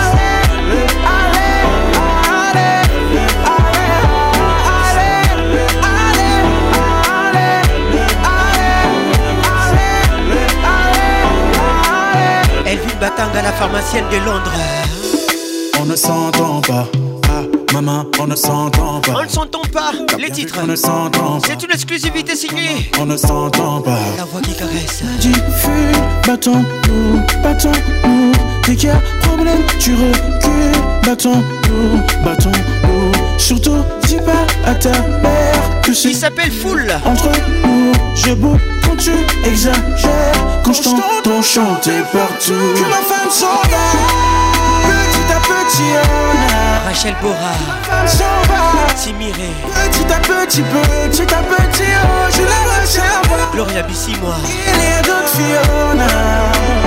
[13.17, 14.51] La pharmacienne de Londres.
[15.81, 16.87] On ne s'entend pas,
[17.23, 17.41] ah
[17.73, 19.13] maman, on ne s'entend pas.
[19.15, 19.91] On ne s'entend pas.
[20.19, 20.59] Les titres.
[20.61, 21.47] On ne s'entend pas.
[21.47, 22.91] C'est une exclusivité signée.
[22.99, 23.97] On ne s'entend pas.
[24.17, 25.01] La voix qui caresse.
[25.19, 25.97] Diffuse,
[26.27, 28.33] battons-nous, battons-nous.
[28.67, 30.81] Dès qu'il y a problème, tu recules.
[31.03, 33.11] Battons-nous, battons-nous.
[33.39, 36.09] Surtout, dis pas à ta mère que c'est.
[36.09, 36.87] Il s'appelle Full.
[37.03, 37.29] Entre
[37.65, 38.61] nous, je bouge
[38.97, 39.11] tu
[39.45, 40.33] exagères.
[40.63, 42.53] Quand je t'entends chanter partout.
[42.75, 43.87] Que ma femme s'en va.
[44.87, 46.87] Petit à petit, on a.
[46.87, 47.53] Rachel Bora.
[47.83, 48.93] Femme s'en va.
[48.95, 49.51] Timiré.
[49.91, 53.21] Petit à petit, petit à petit, oh, je la retiens.
[53.53, 54.35] Gloria Bissi, moi.
[54.45, 56.86] Il y a d'autres Fiona.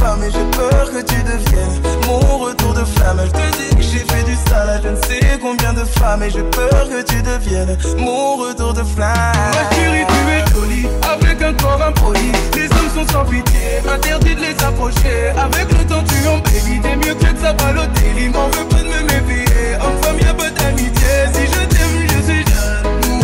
[0.00, 0.24] femmes.
[0.24, 1.76] Et j'ai peur que tu deviennes
[2.06, 3.20] mon retour de flamme.
[3.24, 6.22] Je te dis que j'ai fait du sale à je ne sais combien de femmes.
[6.22, 9.16] Et j'ai peur que tu deviennes mon retour de flamme.
[9.56, 12.32] Ma chérie, tu es jolie, avec un corps impoli.
[12.56, 15.18] Les hommes sont sans pitié, interdit de les approcher.
[15.46, 18.28] Avec le temps, tu embellis, t'es mieux que de sa Balotelli.
[18.28, 21.12] M'en veux pas de me méfier, homme, femme, y'a pas d'amitié.
[21.34, 23.20] Si je t'aime, je suis jaloux.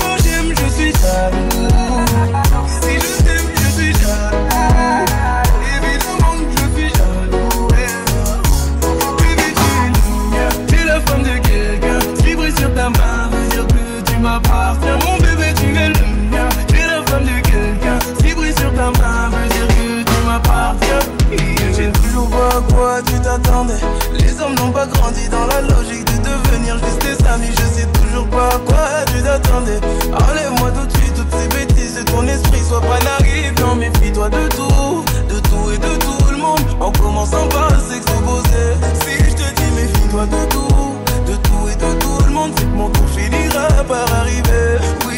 [0.00, 2.47] Quand j'aime, je suis jaloux.
[23.28, 27.50] Les hommes n'ont pas grandi dans la logique de devenir juste des amis.
[27.50, 29.78] Je sais toujours pas à quoi tu t'attendais.
[30.06, 32.60] Enlève-moi tout de suite toutes ces bêtises de ton esprit.
[32.66, 36.60] Sois pas naïf, non, méfie-toi de tout, de tout et de tout le monde.
[36.80, 38.72] En commençant par s'exposer.
[39.04, 42.88] Si je te dis méfie-toi de tout, de tout et de tout le monde, mon
[42.88, 44.78] tour finira par arriver.
[45.06, 45.17] Oui,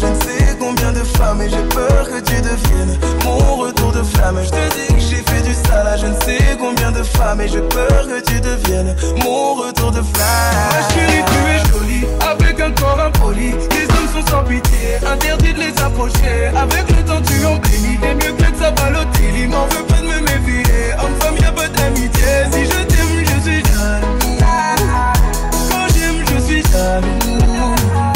[0.00, 4.02] je ne sais combien de femmes et j'ai peur que tu deviennes mon retour de
[4.02, 4.38] flamme.
[4.42, 7.48] Je te dis que j'ai fait du sale je ne sais combien de femmes et
[7.48, 10.54] j'ai peur que tu deviennes mon retour de flamme.
[10.70, 13.50] Ma chérie, tu es jolie, avec un corps impoli.
[13.50, 16.46] Les hommes sont sans pitié, interdit de les approcher.
[16.56, 19.46] Avec le temps, tu embellis, t'es mieux que de sa Balotelli.
[19.46, 22.32] M'en veux pas de me méfier, homme, femme, y'a pas d'amitié.
[22.52, 24.38] Si je t'aime, je suis jaloux.
[25.70, 28.07] Quand j'aime, je suis jaloux.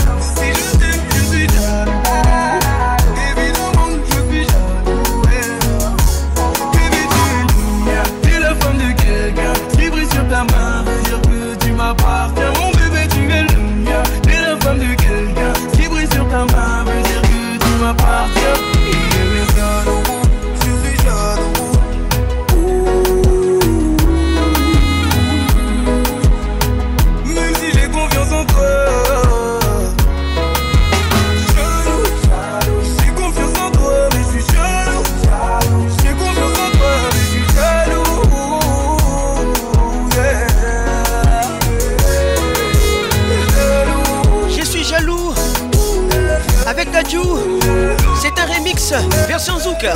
[49.43, 49.87] Version Zouk.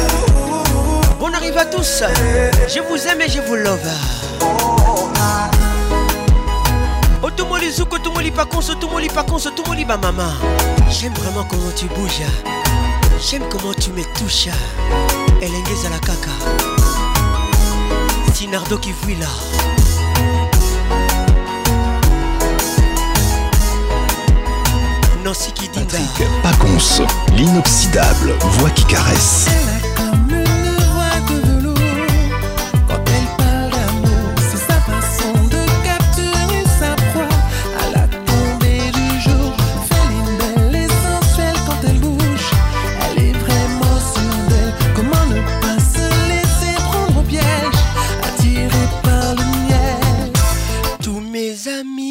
[1.20, 2.02] Bon arrive à tous.
[2.68, 3.78] Je vous aime et je vous love.
[7.22, 10.32] Otomoli Zouk, Otomoli Pacons, Otomoli Pacons, Otomoli ba maman.
[10.90, 12.26] J'aime vraiment comment tu bouges.
[13.20, 14.48] J'aime comment tu me touches.
[15.40, 16.34] Elenguez à la caca.
[18.34, 19.26] Sinardo qui vit là.
[25.24, 25.68] Nancy qui
[26.42, 27.00] Paconce,
[27.34, 29.46] l'inoxydable voix qui caresse.
[29.48, 30.44] Elle a comme le
[30.92, 32.06] voix de velours.
[32.86, 37.38] Quand elle parle d'amour, c'est sa façon de capturer sa proie.
[37.80, 40.06] À la tombée du jour, elle fait
[40.68, 40.86] l'inelle,
[41.66, 42.50] quand elle bouge.
[43.00, 44.74] Elle est vraiment sur elle.
[44.94, 47.40] Comment ne pas se laisser prendre au piège?
[48.22, 50.32] attiré par le miel,
[51.02, 52.05] tous mes amis.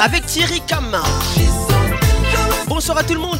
[0.00, 0.96] Avec Thierry Cam.
[2.68, 3.38] Bonsoir à tout le monde.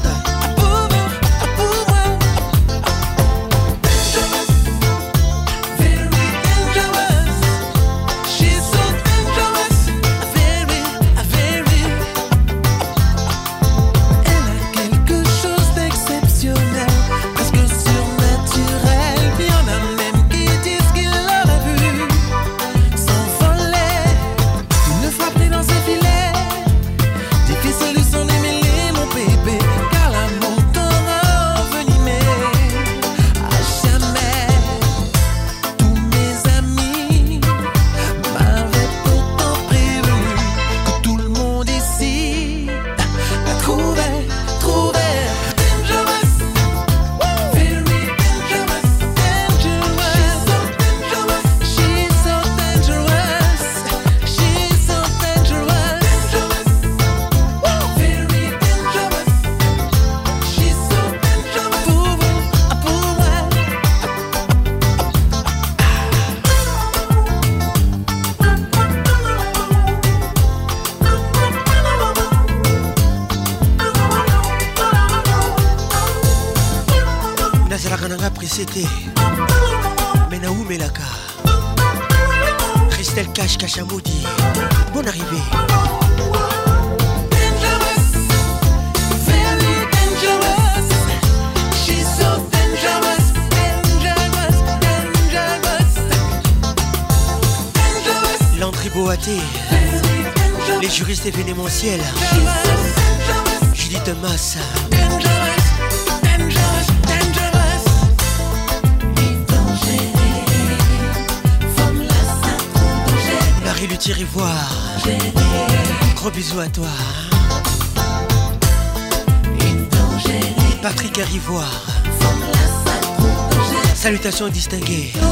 [124.31, 125.28] Salutations distinguées.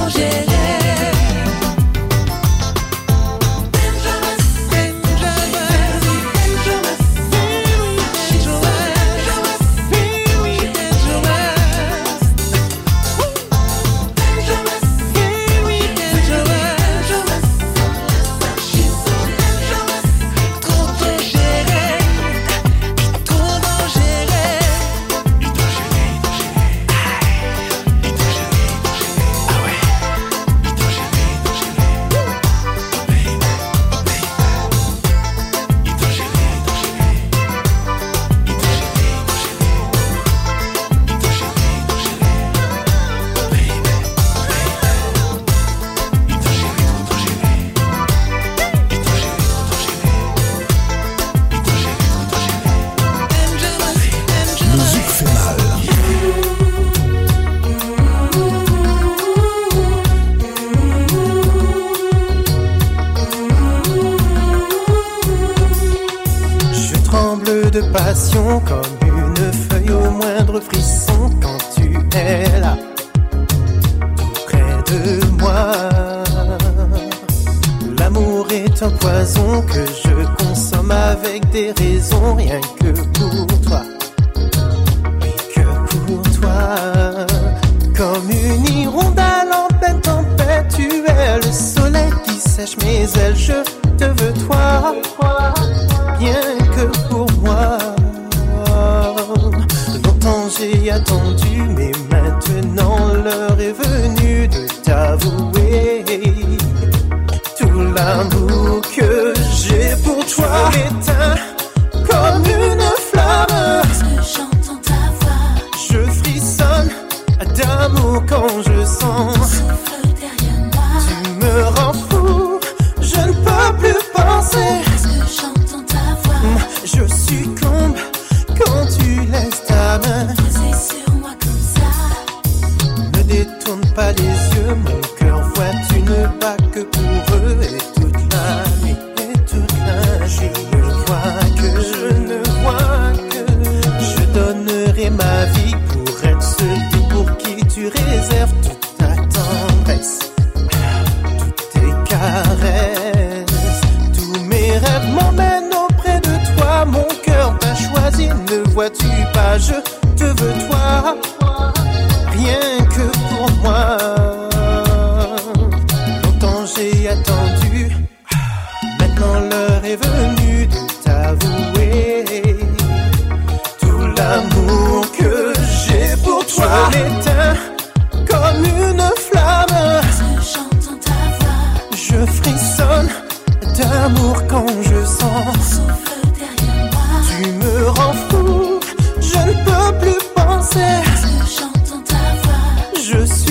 [193.14, 193.46] Options.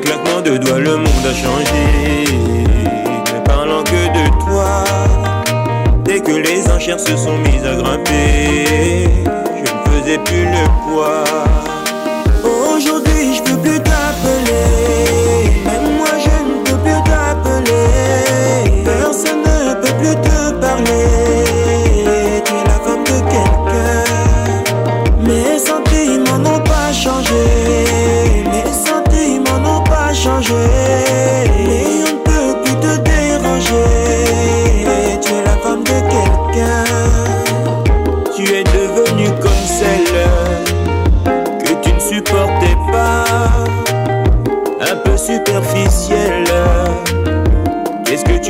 [0.00, 2.24] Claquement de doigts, le monde a changé.
[3.32, 4.84] Ne parlant que de toi.
[6.04, 11.24] Dès que les enchères se sont mises à grimper, je ne faisais plus le poids.
[12.42, 13.59] Aujourd'hui, je peux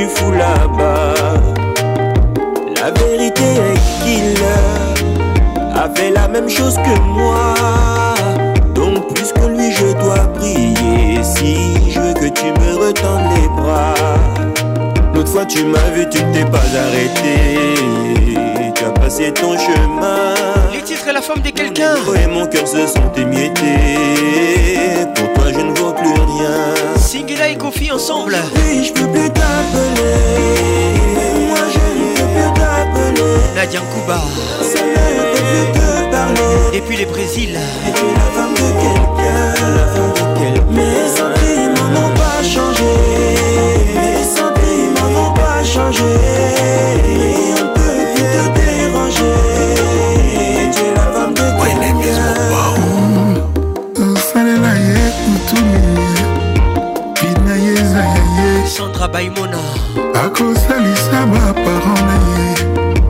[0.01, 1.15] tu fous là-bas?
[2.77, 4.35] La vérité est qu'il
[5.77, 7.55] a fait la même chose que moi.
[8.75, 13.49] Donc plus que lui je dois prier si je veux que tu me retendes les
[13.49, 13.95] bras.
[15.15, 17.37] L'autre fois tu m'as vu, tu t'es pas arrêté.
[18.75, 20.35] Tu as passé ton chemin.
[20.73, 21.97] Les titres et la femme de quelqu'un.
[22.23, 23.99] Et mon cœur se sont émiettés.
[25.15, 26.75] Pour je ne vaux plus rien.
[26.97, 28.37] Singela et Kofi ensemble.
[28.57, 30.15] Oui, je peux plus t'appeler.
[31.49, 33.39] Moi je ne peux plus t'appeler.
[33.55, 34.21] Nadia Kuba.
[34.63, 36.51] Ça ne peut plus te parler.
[36.75, 37.59] Depuis le Brésil.
[37.89, 39.49] Et tu la femme de quelqu'un.
[39.77, 40.90] La femme de quelqu'un.
[59.13, 59.59] Baimona.
[60.25, 62.55] akosalisa baparent na ye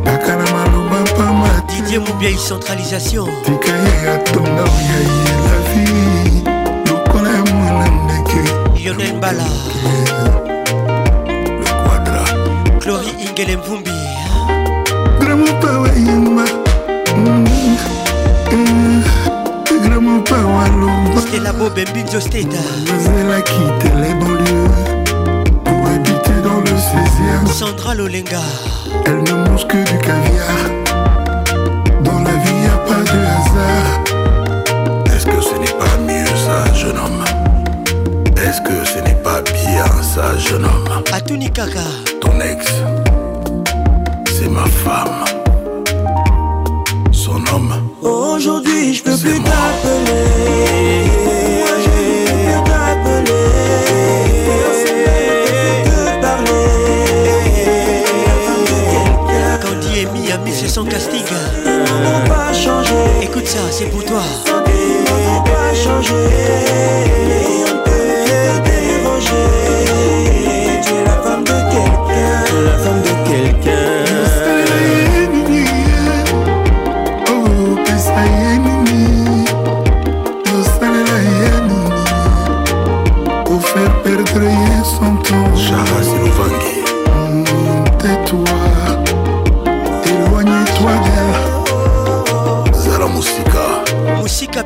[0.04, 3.26] kaka na maloba pamba Didier Moubiaï centralisation.
[3.44, 6.42] tika ye atonga oya ye la vie
[6.88, 8.40] lokola ya mwana ndeke
[8.76, 9.44] Lionel Mbala.
[12.80, 13.90] Chloé Ingele Mvumbi.
[15.20, 16.44] gramopa wayemba
[19.84, 22.56] gramopa waloba Stella Bob Mbinzo State.
[22.86, 24.89] nazelaki tele banlieue
[26.90, 28.40] 16e Sandra Lolenga.
[29.06, 30.58] Elle ne mange que du caviar.
[32.02, 33.90] Dans la vie, y a pas de hasard.
[35.14, 37.24] Est-ce que ce n'est pas mieux ça, jeune homme?
[38.36, 40.88] Est-ce que ce n'est pas bien ça, jeune homme?
[41.12, 41.86] Atuni Kaka.
[42.20, 42.66] Ton ex,
[44.26, 45.24] c'est ma femme.
[47.12, 47.72] Son homme,
[48.02, 51.04] Aujourd'hui, je peux plus t'appeler.
[60.70, 61.24] Son casting.
[62.28, 62.94] pas changé.
[63.22, 64.22] Écoute ça, c'est pour toi.
[65.44, 66.14] Pas changé.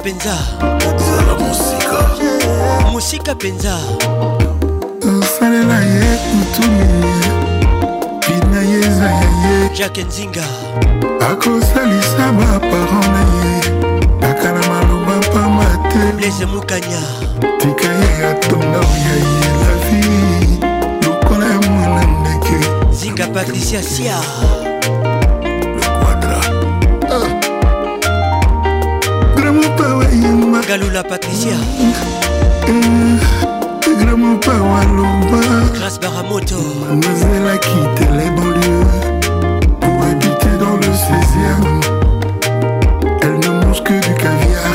[0.04, 0.36] Musika Penza.
[0.98, 2.90] Zala Musika.
[2.92, 3.76] Musika Penza.
[5.00, 6.88] osalela ye kutuni
[8.28, 10.44] bina ye eza ya ye Jacques Nzinga.
[11.30, 13.60] akosalisa baparent na ye
[14.20, 17.00] kaka na maloba pamba te Blaise Mukanya.
[17.58, 20.58] tika ye atonga oya ye la vie
[21.06, 22.56] lokola ya mwana ndeke
[22.92, 24.16] Zinga Patricia Sia.
[30.68, 31.56] Galula Patricia.
[35.74, 36.56] Grâce Baramoto.
[36.94, 38.86] nazelaki tele banlieue
[39.80, 41.64] pour habiter dans le 16e
[43.22, 44.74] elle ne mange que du caviar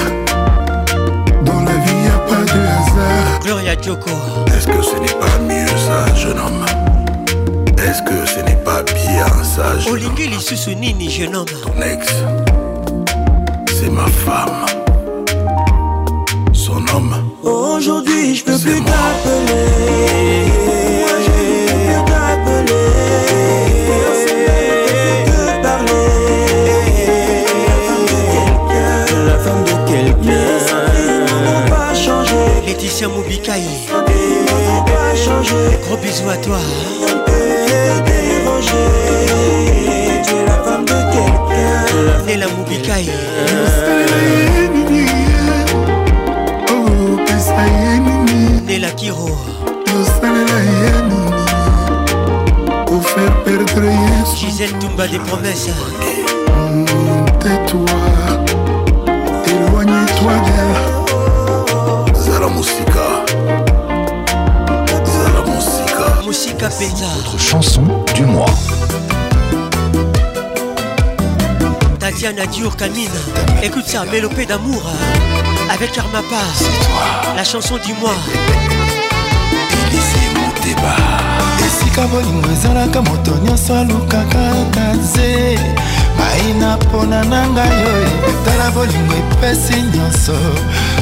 [1.44, 4.11] dans la vie y a pas de hasard Gloria Joko.
[4.56, 6.66] Est-ce que ce n'est pas mieux ça, jeune homme?
[7.78, 10.16] Est-ce que ce n'est pas bien ça, jeune homme?
[11.10, 12.07] Jeune Ton ex,
[13.91, 14.69] ma femme.
[18.30, 18.35] Mes
[30.60, 32.35] sentiments n'ont pas changé.
[32.68, 33.64] Laetitia Moubikaï.
[35.84, 36.60] Gros bisous à toi.
[38.06, 38.85] Dérangé.
[40.23, 42.26] Tu es la femme de quelqu'un.
[42.27, 43.10] Nela Moubikaï.
[47.14, 47.89] opesa
[48.70, 49.26] Nela Kiro.
[49.88, 51.34] ye nini
[53.44, 55.72] perdre yesu promesses.
[57.40, 57.98] tais-toi
[59.48, 60.78] éloigne-toi d'elle
[62.22, 63.08] zala mosika
[65.04, 66.08] zala mosika.
[67.26, 67.84] Votre chanson
[68.14, 68.54] du mois.
[72.00, 73.10] Tatiana Diour Camine.
[73.64, 74.84] Écoute ça, Mélopée d'amour.
[75.81, 76.35] Avec Armapa.
[77.38, 78.18] La chanson du mois.
[81.65, 85.57] esika bolingo ezalaka moto nyonso alukaka kaze
[86.18, 90.34] maina mpona na ngai oyo tala bolingo epesi nyonso.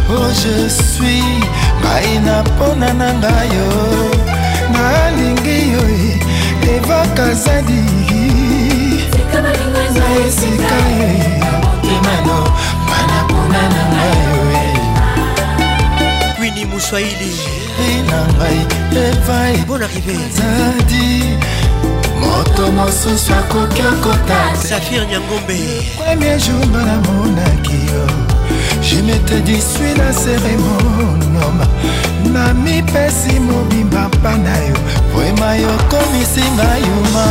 [0.09, 1.43] O je suis
[1.83, 3.69] maina mpona na ngai yo.
[4.73, 5.83] Nalingi yo
[6.75, 7.81] evakazadi
[9.97, 11.09] na esika ye
[11.61, 12.37] motemano
[12.89, 14.36] mana mpona na ngai
[16.77, 17.33] Mouswaili.
[18.09, 18.59] na ngai
[18.93, 20.19] evai Bonne arrivée.
[20.37, 21.37] zadi
[22.21, 25.57] moto mosusu akoki okota te Saphir Nyangombe.
[25.97, 28.05] premier jour nga namonaki yo
[28.81, 31.57] je mete disui na cérémonium
[32.33, 34.75] na mipesi mobimba mpa na yo
[35.15, 37.25] vrema yokomisi ngai yuma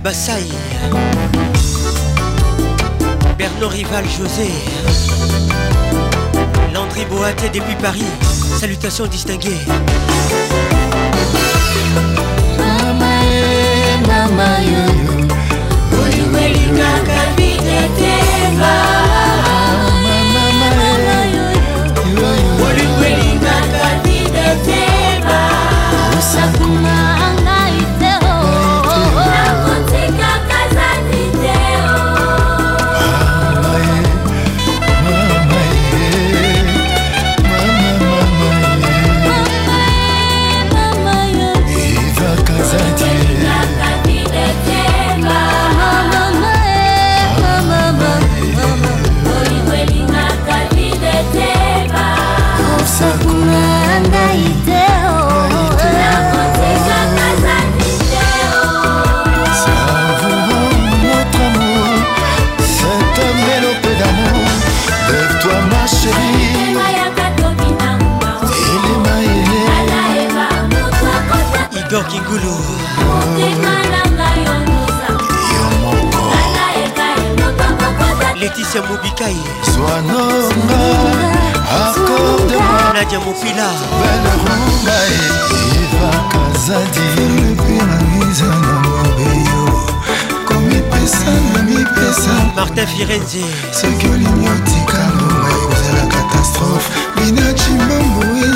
[0.00, 0.48] Bassai.
[3.36, 4.50] Bernard Rival José.
[6.72, 8.04] Landry Boaté depuis Paris.
[8.58, 9.58] Salutations distinguées.
[72.42, 72.76] lulu
[78.40, 79.36] leticia mobikai.
[79.74, 80.80] Swanonga
[81.86, 83.68] akordema nadia mopila.
[84.00, 84.96] Belerumba
[85.82, 89.64] evakazadi lepe na miza na mobeyo.
[90.48, 93.44] Komipesa na mipesa martin firenze.
[93.72, 95.28] Soki olingi otikano
[95.72, 98.51] ezala katastrophe binacimbamboe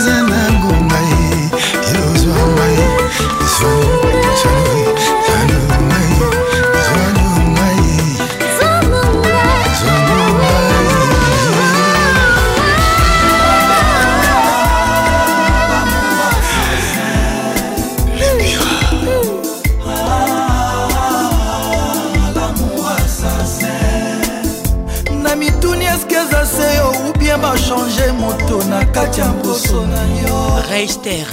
[31.07, 31.27] Reister.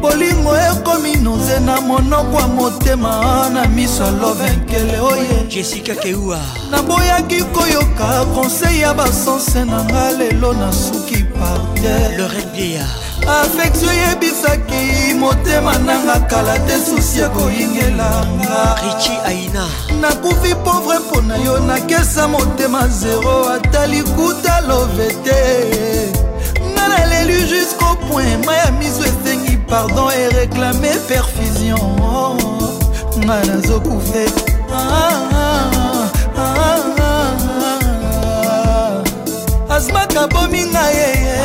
[0.00, 6.40] bolingo ekomi noze na monoko ya motema na miso ya lovenkele oye Jessica Keua.
[6.70, 12.90] naboyaki koyoka konsei ya basanse na nga lelo nasuki par le reine vieillard
[13.28, 18.76] affektio eyebisaki motema nanga kala te susi ekoyingelanga.
[18.82, 19.66] Richi aina.
[20.00, 26.12] Nakufi pauvre mpo na yo nakesa motema zero ata likuta love te
[26.74, 27.81] nga naleli jusqu'au
[28.12, 32.36] point ma ya miso esengi pardon ereklame perfusion
[33.24, 34.24] nga nazokufe
[39.76, 41.38] asmaka bomi nga yeye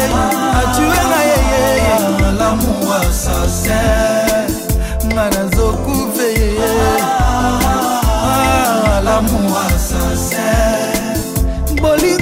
[0.60, 1.94] atue nga yeye
[2.40, 4.52] lamour assassin.
[5.08, 6.92] Nga nazokufe yeye
[9.08, 10.47] lamour assassin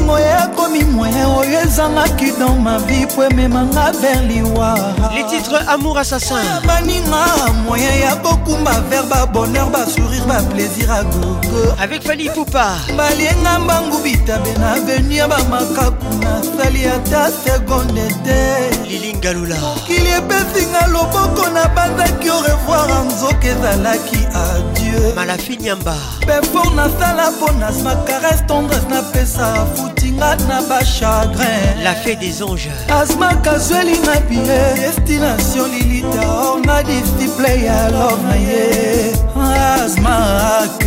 [0.06, 4.76] bolingo yakomi moyen oyo ezangaki dans ma vie po ememanga vers liwa
[5.14, 6.36] les titres amour assassin.
[6.66, 7.26] Baninga
[7.66, 11.74] moyen ya kokumba vers babonheur basourire baplaisir a gogo.
[11.82, 18.88] Avec fali pupa balienga mbangu bitabe na avenu ya bamakaku nasali ata segonde te.
[18.88, 25.16] Lilingalula mokili epesinga loboko na banzaki au revoir nzoka ezalaki adieu.
[25.16, 25.96] Malafi nyamba.
[26.28, 29.66] Pefor nasala mpo nasma caresse tendresse napesa
[30.06, 32.70] futinga na bachagrin la fée des anges.
[32.90, 34.42] Asmaka zwelinga bie
[34.76, 39.14] destination lilita or na disciple ya love na ye.
[39.36, 40.86] Asmak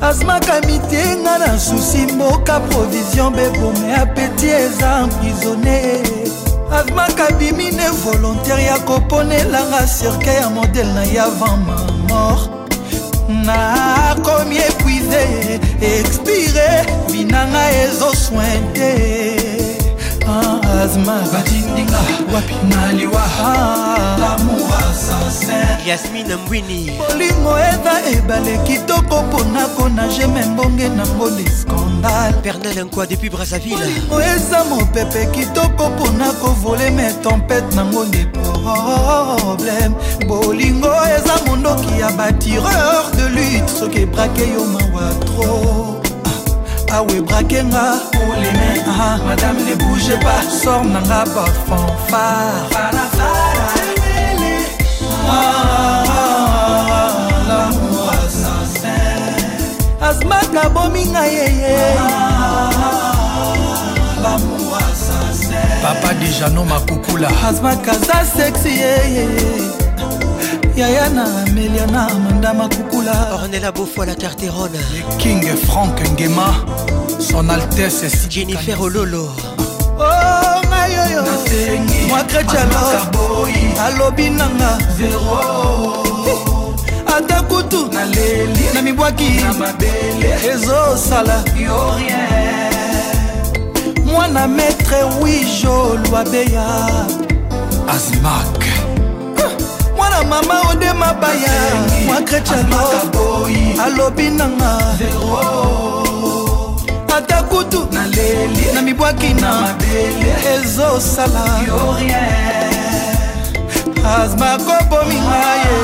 [0.00, 6.02] asmaka mitenga na susi mboka provision bebome apeti eza emprisonne
[6.70, 11.76] asmaka bimine volontaire ya koponelanga cercueil ya modele na ye avant ma
[12.08, 12.53] mort
[13.46, 15.24] nakomi épuise
[15.80, 16.70] expire
[17.12, 19.23] binanga ezoswin te
[20.94, 21.98] azma batindinga
[22.34, 23.22] wapi naliwa?
[25.86, 26.92] Yasmine mbwini.
[26.98, 33.76] Bolingo eza ebale kitoko mpona konage me mbonge nango lescandale pernel nkwa depuis brazzaville.
[33.76, 39.94] Bolingo eza mopepe kitoko mpona kovole me tempete nango nde problème.
[40.26, 46.03] Bolingo eza mondoki ya batireur de lutte soki ebrake yo mawa tro
[46.92, 47.98] awe brakenga
[49.26, 52.94] madame ne bouge pas sor nanga bafanfare
[60.00, 61.94] asmaka bominga yeye.
[65.82, 67.28] Papa dijano makukula.
[67.48, 69.28] Asmaka za sexy yeye
[70.76, 73.34] yaya na amelia na amanda makukula.
[73.34, 74.78] Ornela beaufoy la carterone
[75.18, 76.54] king frank ngema.
[77.18, 79.32] Son altesse jennifer ololo.
[79.98, 81.22] Oh ngai oyo
[82.08, 83.48] mwa kretialo
[83.86, 84.78] alobi nanga.
[87.06, 87.90] Ata kutu.
[88.74, 89.40] Na mibwaki.
[90.52, 91.44] Ezosala
[94.04, 96.66] mwana maître wijo lwabeya.
[97.88, 98.63] Asmak
[100.28, 101.54] mama ode mabaya.
[102.06, 103.00] Mwa kretialo
[103.84, 104.78] alobi nanga.
[107.16, 107.88] Ata kutu
[108.74, 109.74] na mibwaki na.
[110.54, 111.44] Ezosala
[114.04, 115.76] azma kobominga ye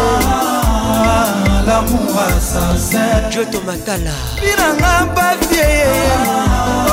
[1.67, 5.69] lamour assassin joto matala binanga bavie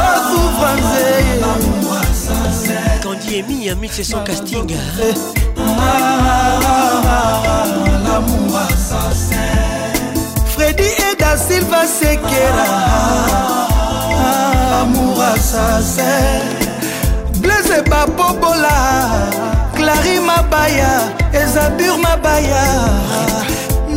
[0.08, 1.36] osufra nzeye
[3.04, 4.72] kandi emi ami c'est son casting
[8.18, 10.14] lamour assassin
[10.54, 12.68] fredi eda silva sekera.
[14.82, 16.42] Amour assassin
[17.42, 18.78] blaise bapobola
[19.76, 20.94] clari mabaya.
[21.42, 22.66] Ezabur mabaya.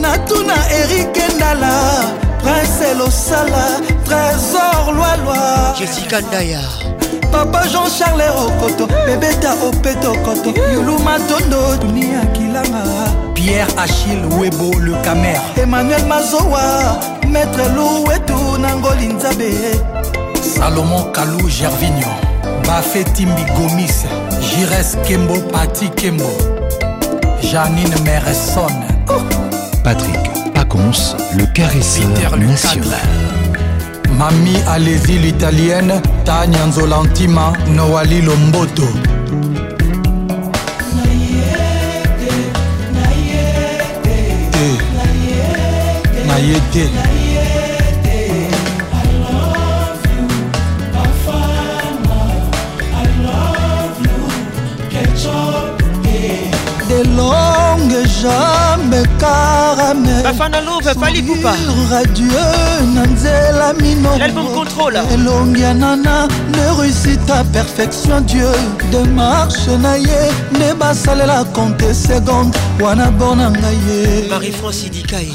[0.02, 1.74] Natuna erike ndala.
[2.42, 3.66] Prince losala
[4.04, 6.60] trésor lwalwa jessica ndaya
[7.32, 12.82] papa jean-charles okoto bebeta opetokoto yuluma tondo dunia kilanga
[13.34, 16.96] pierre achille webo le camer emmanuel mazowa
[17.28, 19.50] maître luwetu nangoli nzabe
[20.56, 22.08] salomon kalou gervigno
[22.66, 24.04] bafe timbi gomis
[24.40, 26.30] jires kembo pati kembo
[27.52, 28.72] janine mereson
[29.82, 33.39] Patrick Pacons, le caresseur national.
[34.20, 38.88] mami alesi l'italienne tania nzolantima noali lomboto.
[46.26, 46.84] Na ye te
[56.88, 57.49] The Lord
[58.22, 61.54] jambe karamebafanalove fali kupa
[61.90, 68.54] radieux na nzela minoelongi anana ne réussita perfection dieu.
[68.92, 72.56] Demarche na ye nde basalela compte seconde.
[72.80, 74.28] Wana bor na ngai ye.
[74.28, 75.32] Marie france idikai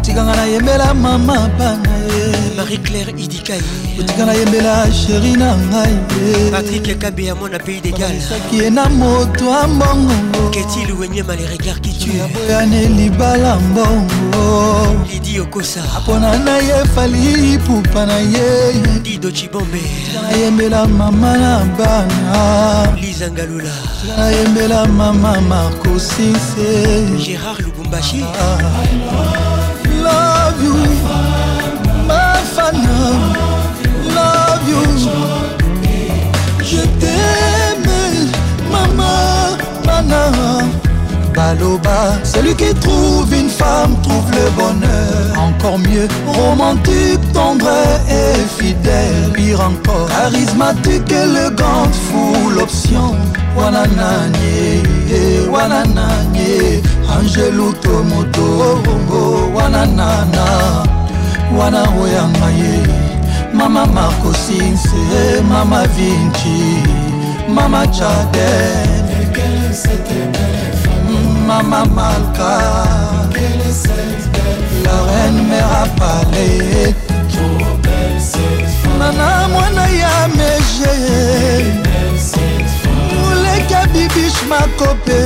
[0.00, 2.56] otikanga nayembela mama bana ye.
[2.56, 3.62] Marie-claire idikai
[4.00, 6.50] otika nayembela sheri na ngai ye.
[6.50, 10.50] Patrik kabe ya mwana pays d'égalsaki ye na moto ya mbongo.
[10.50, 12.20] Ketil wenyema les regards qui tue.
[12.24, 15.04] Aboyane libala mbongo.
[15.12, 15.80] Lidi okosa.
[15.96, 18.72] Apona na ye fali pupa na ye.
[19.02, 19.82] Dido chibombe.
[20.22, 22.96] Nayembela mama na bana.
[22.96, 23.74] Liza ngalula.
[24.16, 28.24] Nayembela mama marco sinse gérard lubumbashi
[30.60, 30.74] love you
[32.08, 32.96] bafana
[34.14, 34.82] love you.
[36.62, 38.30] Je t'aime
[38.70, 39.56] mama
[39.86, 40.22] bana
[41.40, 41.98] baloba.
[42.22, 45.26] Celui qui trouve une femme trouve le bonheur.
[45.48, 47.70] Encore mieux romantique tendre
[48.08, 49.32] et fidèle.
[49.34, 53.14] Pire encore charismatique élégante full option
[53.58, 54.62] wanananye
[55.54, 56.82] wanananye
[57.16, 58.46] angelu tomoto
[59.56, 60.46] wananana.
[61.58, 62.76] Wana oyanga ye
[63.52, 66.60] mama marco sinse mama vinci
[67.48, 69.00] mama jaden
[71.50, 72.52] mama malka.
[74.84, 76.94] La reine mera palais
[78.98, 80.94] nana mwana ya mege
[83.30, 85.22] oleka bibish makope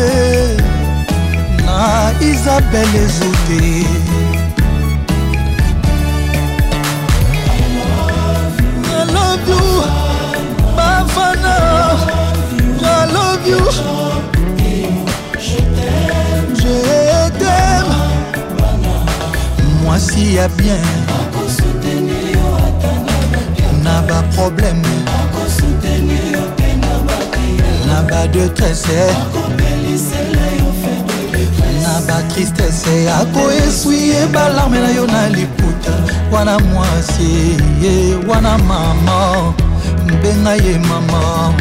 [1.66, 3.86] na isabel ezute
[8.96, 9.66] I love you,
[10.76, 11.56] Bafana.
[12.82, 14.13] I love you.
[19.94, 20.76] Moi si y'a bien.
[23.84, 24.82] Na ba problème.
[27.86, 29.06] Na ba détresse.
[31.80, 33.06] Na ba tristesse.
[33.06, 35.94] Ako essuyer balarme na yo na liputa.
[36.32, 39.54] Wana mwasi, ye, wana mama.
[40.04, 41.54] Mbenga ye mama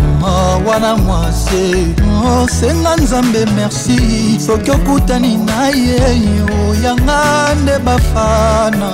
[0.67, 1.93] wana mwase
[2.25, 4.39] oh, senga nzambe merci.
[4.45, 6.21] Soki okutani na ye
[6.69, 8.89] oyanga nde bafana.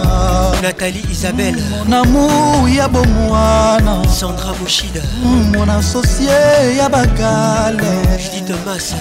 [0.62, 8.94] Nathalie isabel monamu ya bomwana sandra moshida mon associe ya bagale judi thomas.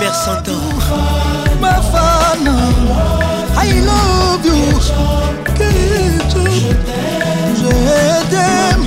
[0.00, 0.54] Mère santor
[1.60, 2.54] bafana
[3.58, 4.80] i love you.
[7.56, 8.84] Je t'aime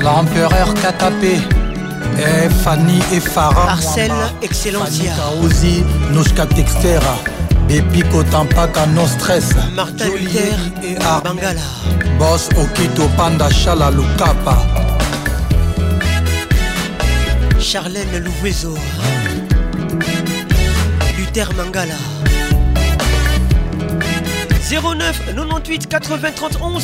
[0.00, 1.38] L'empereur Katapé
[2.18, 3.66] et Fanny et Farah.
[3.66, 4.12] Marcel
[4.42, 5.12] Excellencia.
[5.16, 7.16] Kaouzi Nouchka Textera
[7.68, 11.60] Bepiko Tampaka No Stress Martin Luther et Bangala.
[12.18, 14.56] Boss Okito Panda Shala Lukapa.
[17.58, 18.74] Charlène Louvezo
[21.18, 21.94] Luther Mangala
[24.68, 26.80] 09 98 80 31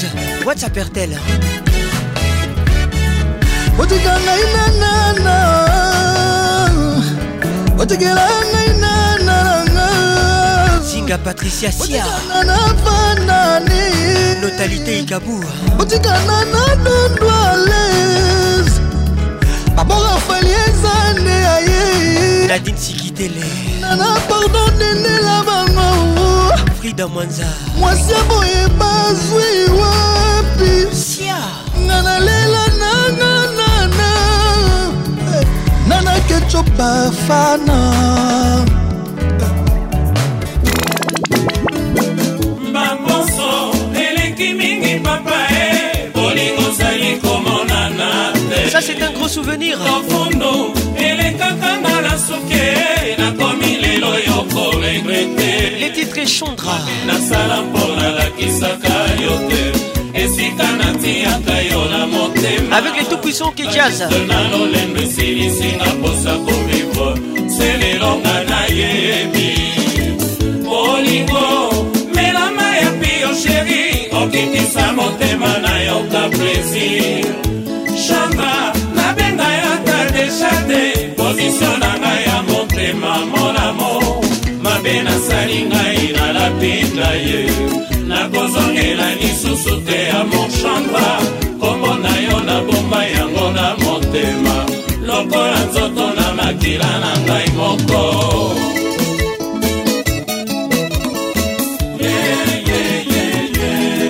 [0.46, 1.18] WhatsApp RTL
[10.84, 12.04] zinga patricia sia.
[14.40, 14.98] Notalité
[21.56, 23.46] aye nadine sikitele
[23.80, 26.31] nana pardon dendela bango
[26.82, 27.46] frida mwanza.
[27.78, 30.96] Mwasi boye bazwi wapi?
[30.96, 31.36] Sia.
[31.80, 33.70] Nga nalela nananana
[35.88, 36.12] nana.
[36.28, 37.78] Keco bafana.
[42.72, 43.50] Bamposo
[43.94, 46.10] eleki mingi papa e.
[46.14, 48.70] Bolingo ozali komonana te.
[48.70, 49.78] Ça c'est un gros souvenir.
[49.78, 52.64] Kofundo elekaka nga na suke
[53.18, 53.31] nakomi lelo yo
[55.26, 59.62] koregrete les titres chandra nasala mpo nalakisaka yo te.
[60.14, 62.76] Esika natiaka yo na motema.
[62.76, 67.14] Avec les tout puissants qui jazz na lolendo esilisinga mposa kovivre
[67.48, 69.50] se lelo nga nayebi.
[70.64, 71.46] Bolingo
[72.14, 77.24] melama ya pio sheri okitisa motema na yoka plaisir.
[78.06, 80.82] Chamba nabenga yo ata deja te
[81.16, 83.91] pozisio na ngai ya motema monamo
[84.82, 87.46] mabe nasali ngai nalapinda ye.
[88.08, 91.22] Nakozongela lisusu te ya morchamba
[91.60, 94.66] kombo na yo nabomba yango na motema.
[95.06, 98.02] Lokola nzoto na makila na ngai moko.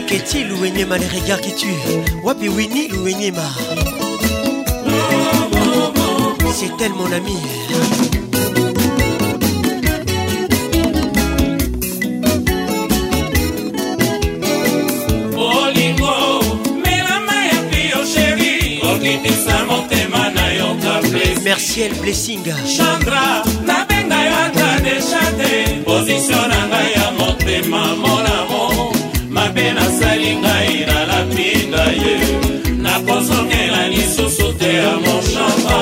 [0.08, 3.42] Keti louenyema les regards qui tuent wapi wini louenyema
[4.86, 4.90] oh,
[5.54, 7.36] oh, oh, c'est elle mon ami.
[21.42, 22.44] Merciel Blessing.
[22.76, 28.92] chandra nabenga yo ata deja te pozisio na ngai ya motema monamo
[29.28, 32.16] mabe nasali ngai nalapinga ye
[32.84, 35.78] nakozongela lisusu te ya moshamba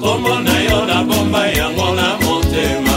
[0.00, 2.96] kombo na yo nabomba yango na motema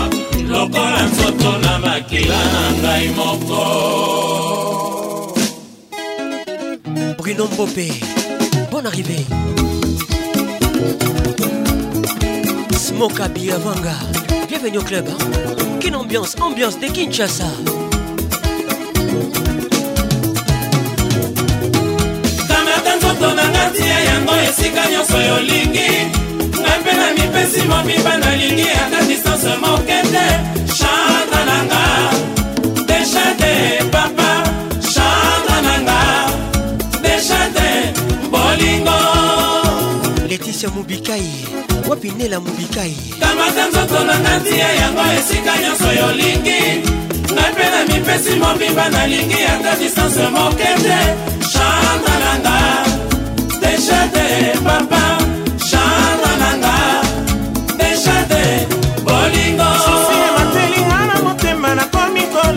[0.49, 3.61] lokola nzoto na makila na ngai moko
[7.17, 7.89] Bruno Mbopé.
[8.71, 9.25] Bonne arrivée.
[12.95, 13.91] Smoka Biavanga.
[14.47, 15.05] Bienvenue au club.
[15.09, 15.79] Hein?
[15.81, 17.43] Quelle ambiance, ambiance de Kinshasa.
[22.47, 25.89] kamata nzoto na nga tia yango esika nyonso yolingi
[26.61, 30.27] ngai mpe na mipesi mobimba nalingi ata distance moke te
[40.45, 41.23] leticia mobikai
[41.89, 46.61] wapi nela mobikai kamata nzotolo na ntia yango esika nyonso yolingi
[47.33, 50.99] ngai mpe na mipesi mobimba nalingi ata distance moke te
[51.51, 52.57] chanalanga
[53.61, 54.25] deshate
[54.63, 55.17] papa.
[55.69, 56.75] Chanalanga
[57.77, 58.67] deshate
[59.05, 59.69] bolingo.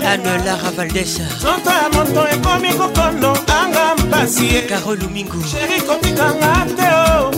[0.08, 4.62] Anola ravaldesa nzoto ya moto ekomi kokondo anga mpasi ye.
[4.62, 5.42] Karol mingu.
[5.44, 7.37] Sheri kotikanga te o.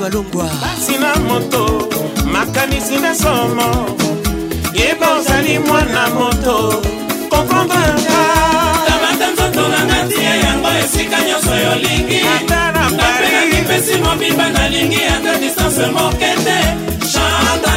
[0.00, 0.44] Walongwa.
[0.60, 1.88] basi na moto
[2.32, 3.96] makanisi na somo.
[4.74, 6.82] Yeba ozali mwana moto
[7.30, 8.20] kokombranga
[8.86, 12.20] kamata nzoto na nga tia yango esika nyonso yolingi.
[12.44, 16.58] Ngape na mipesi mobimba nalingi ata distance moke te.
[17.12, 17.67] Chandra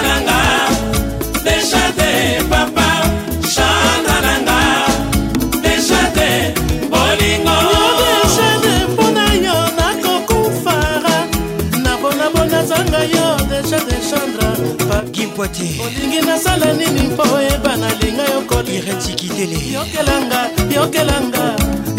[15.22, 15.68] Gimpoité.
[15.86, 18.42] olingi nasala nini mpo oyeba nalinga yo
[18.78, 19.58] Irentikitele.
[19.74, 20.40] yokelanga
[20.76, 21.46] yokelanga.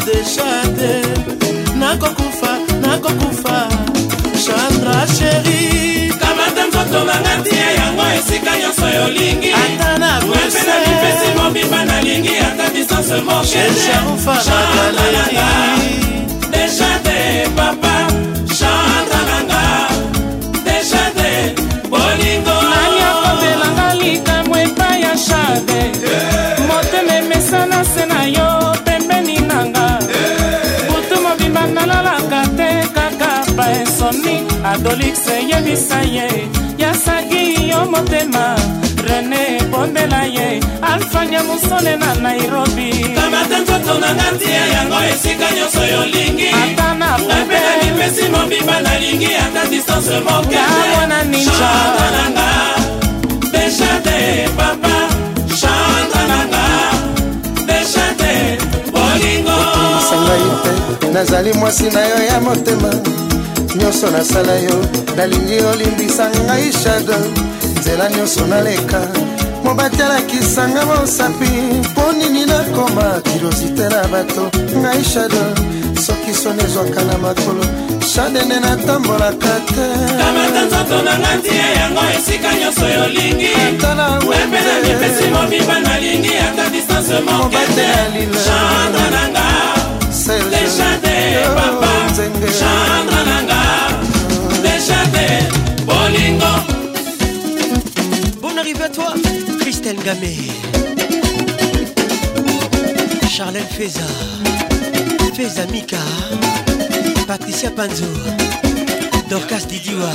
[0.05, 0.93] Deja te.
[1.79, 3.69] Nakokufa nakokufa.
[4.45, 10.75] Chandra sheri kamata nzoto na nga tia yango esika nyonso yolingi ata na ngape na
[10.85, 13.53] mipesi mobimba nalingi ata distance moke.
[13.53, 13.65] Te
[14.47, 15.49] chandra na nga
[16.51, 17.95] deja te papa
[34.83, 36.49] rodolix yebisa ye
[36.79, 38.57] yasaki yo motema.
[39.07, 43.15] Rene bondela ye alfanya musone na nairobi.
[43.15, 49.67] Kamata nzoto nanga ntia yango esika nyonso yolingi ata na pepena mipesi mobimba nalingi ata
[49.71, 52.49] distance mokeamona ninjaananga
[53.53, 54.95] deshade papa.
[55.61, 56.65] Chantananga
[57.67, 58.59] deshade
[58.93, 59.59] bolingo.
[60.23, 62.91] Ngai mpe nazali mwasi na yo ya motema.
[63.77, 64.77] Nyonso nasala yo
[65.17, 67.17] nalingi olimbisa ngai shado
[67.81, 69.01] nzela nyonso naleka
[69.65, 71.51] mobati alakisanga mosapi.
[71.81, 75.43] Mpo nini nakoma kirosite na bato ngai shado
[76.07, 77.65] soki soni ezwaka na makolo
[78.15, 79.87] shadene natambolaka te.
[80.19, 83.55] Kamata nzoto na nga tia yango esika nyonso yolingi.
[83.79, 87.89] Ngape na mipesi mobimba nalingi ata distance moke te
[88.45, 89.82] chandra na nga
[90.27, 91.91] deja te papa
[92.59, 93.63] chandra na nga
[94.63, 95.27] deja te
[95.85, 96.53] bolingo
[98.41, 99.15] Bonne arrivée à toi,
[99.61, 100.37] Christelle Gamé.
[103.29, 104.07] Charlène Feza.
[105.35, 105.97] Feza Mika.
[107.27, 108.07] Patricia Panzo.
[109.29, 110.13] Dorcas Didiwa.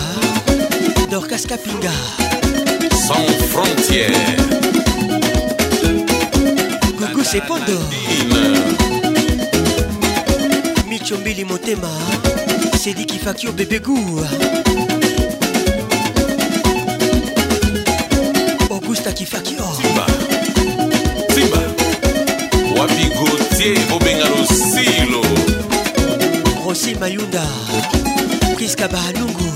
[1.10, 1.92] Dorcas Kapinga.
[3.08, 4.36] Sans frontières.
[6.98, 7.80] Coucou c'est Pondo.
[11.08, 11.90] chombili motema
[12.78, 13.98] sediki fakio bebegu
[18.70, 19.64] augusta kifakio.
[19.82, 20.06] Simba,
[21.34, 21.62] simba.
[22.80, 25.22] wapi gotier bobenga losilo?
[26.66, 27.44] Rosi mayunda
[28.56, 29.52] priska bahalungu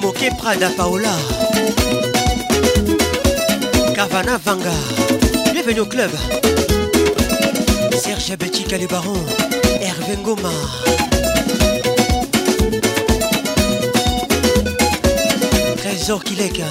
[0.00, 1.16] moke prada paola.
[3.94, 5.35] Kavana vanga.
[5.66, 6.10] Bienvenue au club.
[7.98, 9.14] Serge Betika les barons.
[9.80, 10.48] Hervé Ngoma.
[15.76, 16.66] Trésor Kileka.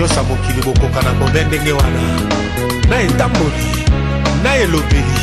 [0.00, 2.00] Nyonso ya mokili bokoka na bobe ndenge wana
[2.88, 3.84] na etamboli
[4.42, 5.20] na elobeli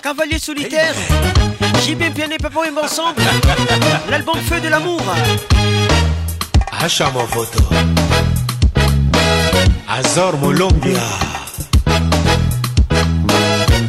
[0.00, 0.94] Cavalier solitaire.
[1.84, 3.22] JB Piané et Papa Wemba ensemble.
[4.10, 5.02] L'album Feu de l'amour.
[6.84, 7.60] asha movoto
[9.88, 11.02] azor molombia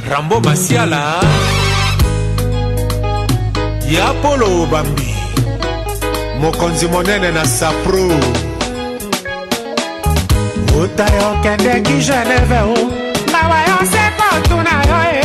[0.09, 1.21] rambo masiala
[3.91, 5.16] ya polo obambi
[6.39, 8.07] mokonzi monene na sapro.
[10.81, 12.75] Uta yokendeki geneve o.
[13.31, 15.23] Mawa yo sekotuna yo e.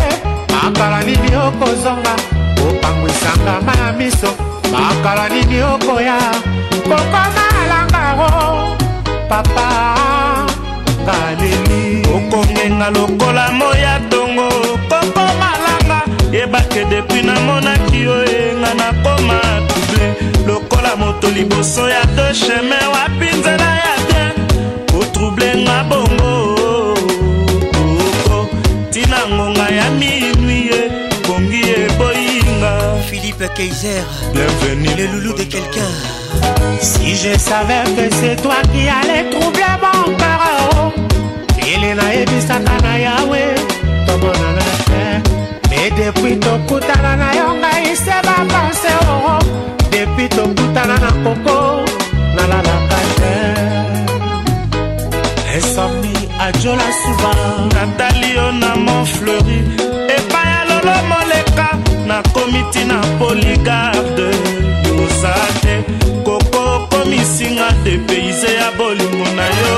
[0.53, 2.15] Makala nini okozonga?
[2.69, 4.31] Opangwisanga ma ya miso.
[4.73, 6.19] Makala nini okoya?
[6.83, 8.77] Kokoma alangaro
[9.29, 9.69] papa
[11.05, 12.03] ngaleli.
[12.15, 14.49] Okongenga lokola moya tongo
[14.89, 16.01] koko malanga
[16.33, 19.39] yebake depui namonaki yo enga nakoma
[20.93, 24.35] lokola moto liboso ya de chemin wapi nzela ya bien?
[25.01, 26.95] Otrouble nga bongo.
[27.99, 28.49] Oko
[28.91, 30.91] tina ngonga ya minui ye
[31.27, 33.03] bongi eboyinga.
[33.09, 34.05] Philippe Kaiser.
[34.35, 35.91] Le loulou de quelqu'un.
[36.81, 40.41] Si je savais que c'est toi qui allais troubler mon cœur
[40.77, 40.93] oh.
[41.59, 43.55] ili nayebisaka na yawe
[44.07, 45.05] tomonana te
[45.71, 48.72] me depuis tokutana na yo ngai se oo
[50.13, 51.85] depuis tokutana na koko?
[52.37, 53.35] Nalalaka te.
[55.57, 57.33] Insomni ajola suba.
[57.75, 59.59] Natali yo na monfleuri
[60.17, 61.69] epai ya lolo moleka.
[62.07, 64.31] Nakomi tina poligarde
[64.87, 65.85] yoza te.
[66.25, 69.75] Koko komisinga depeyse ya bolingo na yo.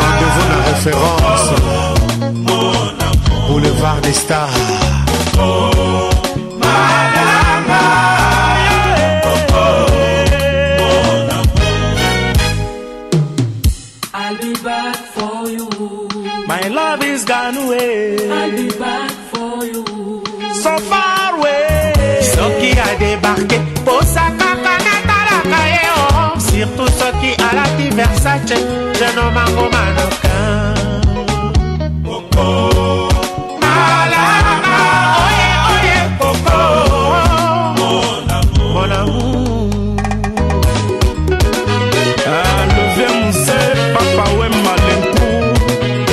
[0.00, 1.50] Rendez-vous na référence.
[3.48, 4.48] Boulevard des stars
[28.50, 30.36] versace jenomango manoka
[33.60, 34.80] malama
[35.26, 36.58] oye oye koko
[37.78, 38.86] mon amour
[42.26, 43.58] Ah, levé Moussé,
[43.94, 45.32] Papa Wemba Lenkou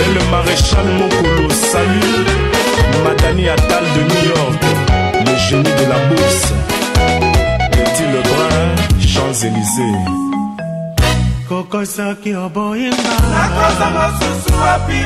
[0.01, 1.49] et le maréchal Mokolo.
[1.49, 2.26] Salut,
[3.03, 4.64] Madani Attal de New York,
[5.26, 6.53] le génie de la bourse.
[7.72, 10.16] Petit Lebrun, Champs-Élysées?
[11.77, 14.99] moko soki oboyingaokosa mosusu wapi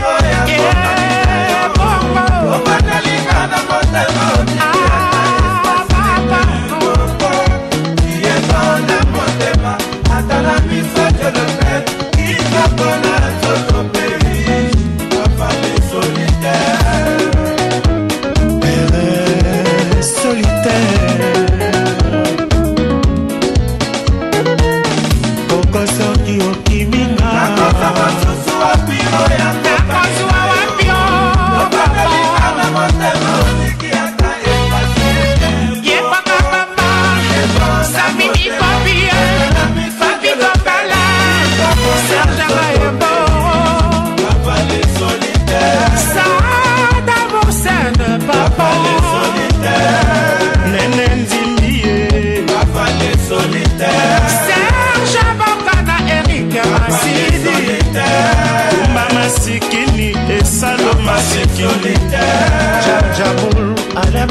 [2.41, 4.26] oyobatalinga na motema
[8.23, 9.73] yeko na motema.
[10.18, 11.73] Atala miso jolope
[12.31, 13.11] isapona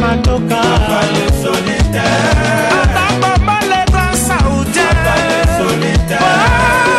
[0.00, 0.60] matoka.
[2.82, 4.96] Atabambaleta saudien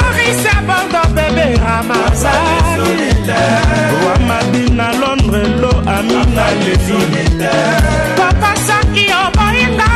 [0.07, 3.09] orisa bando bebe ramazani
[4.05, 6.97] wa madina londre lo amina ledi
[8.17, 9.89] papa saki oboyinga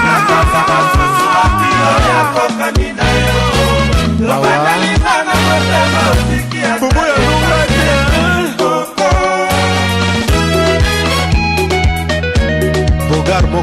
[4.33, 4.53] awa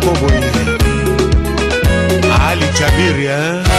[0.04, 0.40] moko boye
[2.48, 3.71] ali jabiri hein?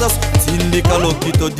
[0.00, 1.50] Masas tindika lokito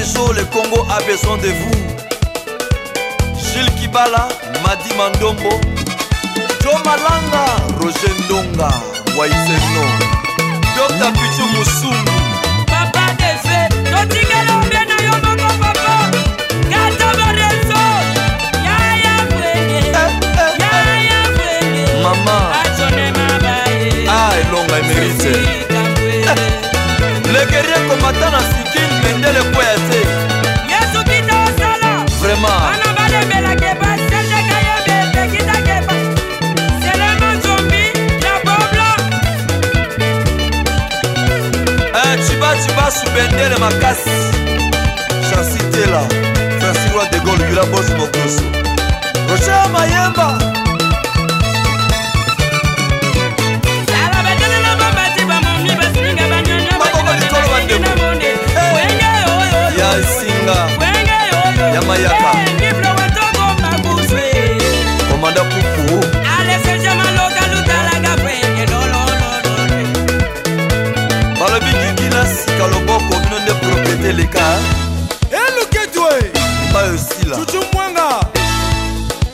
[0.00, 1.78] réseau Le Congo a besoin de vous.
[3.38, 4.28] Gilles Kibala,
[4.64, 5.50] Madi Mandombo,
[6.62, 7.44] Joe Malanga,
[7.80, 8.70] Roger Ndonga,
[9.16, 9.84] Waizeno,
[10.76, 11.12] Dr.
[11.12, 12.16] Pichu Musungu.
[12.66, 13.58] Papa Defe,
[13.90, 15.94] Notigalo, bien à Yobongo, papa.
[16.70, 17.82] Gataba Rezo,
[18.66, 21.34] Yaya Fwege, eh, eh, Yaya eh.
[21.34, 25.32] Fwege, Maman, Ajone Mabaye, Ah, Elonga, elle mérite.
[27.32, 28.40] Les guerriers combattants, la
[29.02, 30.00] bendele koya te.
[30.72, 31.92] Yesu kita osala.
[32.20, 32.62] Vraiment.
[32.72, 35.76] Ana balembelake baseteka yo bebekitake
[36.82, 37.84] selema zombi
[38.24, 38.88] ya boblo
[42.26, 44.10] cibacibasu bendele makasi
[45.30, 46.02] chansi tela
[46.58, 48.44] francis roi de gole yula bosi mokoso
[49.28, 50.49] rocher mayemba.
[74.10, 74.58] teleka
[75.30, 76.30] eluketue
[76.70, 77.36] mbayo sila.
[77.36, 78.20] Cucu mwanga.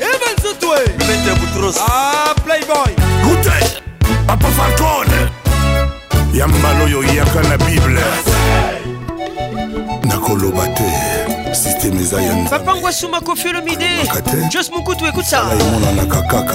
[0.00, 2.92] Evan sutue mete butros ah, playboy.
[3.24, 3.80] Gute
[4.26, 5.30] papa falcone.
[6.34, 8.04] Ya mbala oyo yaka na bible.
[10.04, 13.88] Nakoloba te systeme eza ya papa ngwasuma kofiolomide
[14.50, 16.54] jos mokutu ekuta emonanaka kaka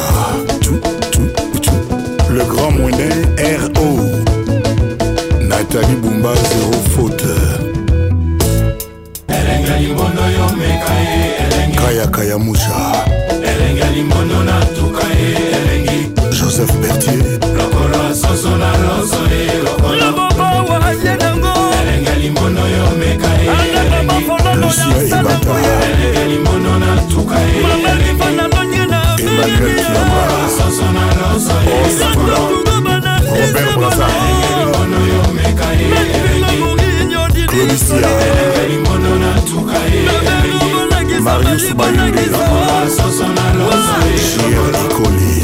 [2.33, 3.09] le grand moine
[3.75, 3.87] ro
[5.47, 7.60] nathalie bumba zero faute.
[9.61, 11.77] Elenga limbondo yomeka ye elengi.
[11.77, 13.05] Kayaka ya musha
[13.43, 15.99] elenga limbondo natuka ye elengi.
[16.31, 17.23] Joseph bertier
[17.57, 20.07] lokolo soso na loso ye lokolo.
[21.81, 23.49] Elenga limbondo yomeka ye
[23.81, 24.25] elengi.
[24.61, 25.55] lucia ebata
[25.91, 28.09] elenga limbondo natuka ye elengi.
[29.21, 30.21] Emmanuel kiamba.
[30.57, 31.77] Soso na loso ye
[32.71, 34.07] robert braza
[34.57, 36.57] limbondo yomeka ye elengi.
[37.51, 38.09] Claudicia
[41.23, 41.65] marius
[44.41, 45.40] bayuliaikoli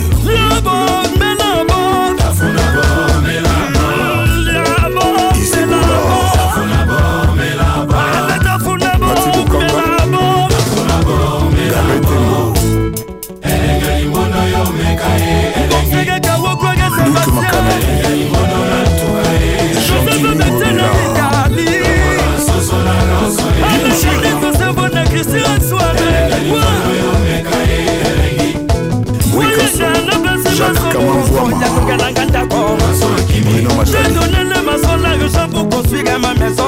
[33.90, 36.64] J'ai donné le maçon, la région pour construire ma maison.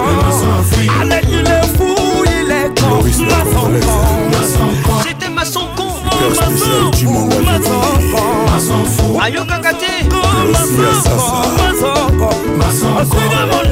[1.01, 4.93] Allez, il est fou, il est con, maçon con.
[5.05, 8.81] J'étais maçon con, oh maçon, oh maçon.
[9.13, 9.19] Con.
[9.21, 10.15] Ayo kakati, oh
[10.51, 10.75] maçon.
[11.03, 12.35] Con, maçon con.
[12.57, 12.93] Maçon.
[12.95, 13.05] con.
[13.05, 13.69] Suivez mon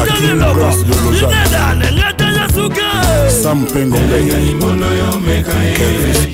[0.00, 1.84] Akim Ross de Lausanne
[3.28, 3.96] Sam Pengo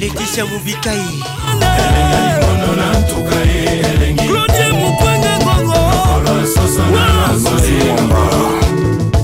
[0.00, 1.02] Laetitia Moubikaï
[4.16, 5.05] Claudia Moukou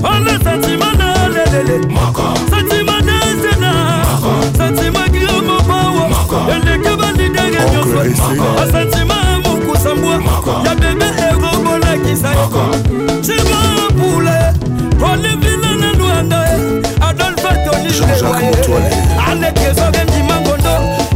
[0.03, 1.79] Ole sentiment na lelele.
[3.59, 3.71] Na.
[6.51, 6.89] Eleke
[7.71, 7.89] nyonso.
[10.65, 11.33] Ya bebe pule.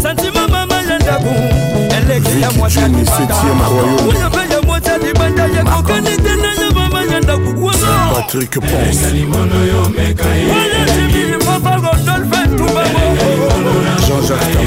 [0.02, 1.00] Na mama ya
[2.42, 2.88] ya mwata
[5.58, 5.76] libanda ye.
[5.76, 7.88] Kokani tena ya mama yenda kukuwaza.
[8.16, 9.08] patrick ponce.
[14.08, 14.58] Jean-jacques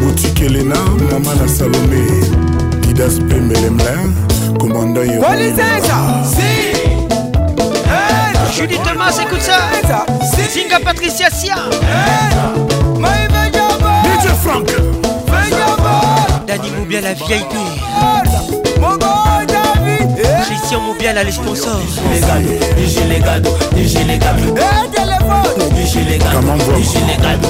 [0.00, 0.74] boutique elena
[1.10, 2.04] mama na salome.
[2.80, 4.12] Didas pembelemlin
[4.58, 5.04] commandant
[8.56, 10.06] Julie Thomas écoute ça.
[10.52, 11.56] Zinga Patricia Sia.
[14.04, 14.68] Dj frank
[16.48, 17.52] Dani Moubiala VIP
[20.46, 21.82] Christian Moubiala les sponsors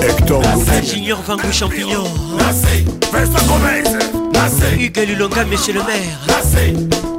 [0.02, 0.42] hector.
[0.82, 2.04] Junior Vango Champignon.
[4.76, 6.18] Hugues Lulonga Monsieur le maire.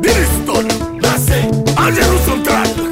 [0.02, 0.68] Biliston.
[1.78, 2.89] Angelo Central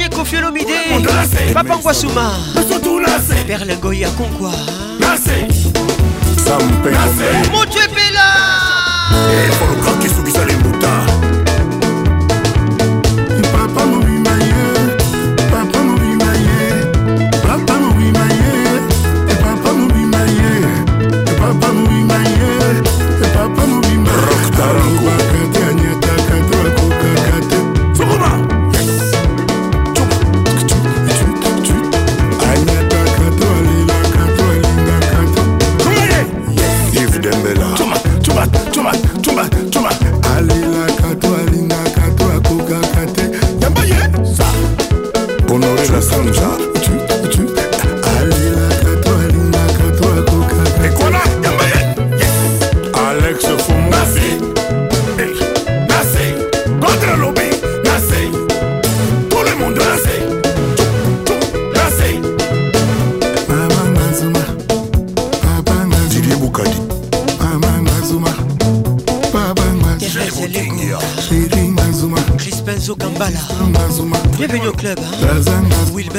[0.00, 0.72] Garnier Kofi Olomide
[1.52, 2.32] Papa Ngwasuma.
[3.46, 4.52] Perle Ngoya Kongwa.
[7.52, 8.24] Mon Dieu Bella.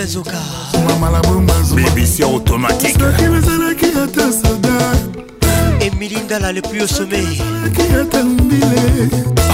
[0.01, 0.37] bezoka.
[1.75, 2.97] Bébisia automatique.
[5.79, 7.41] Emili ngala le plus au sommeil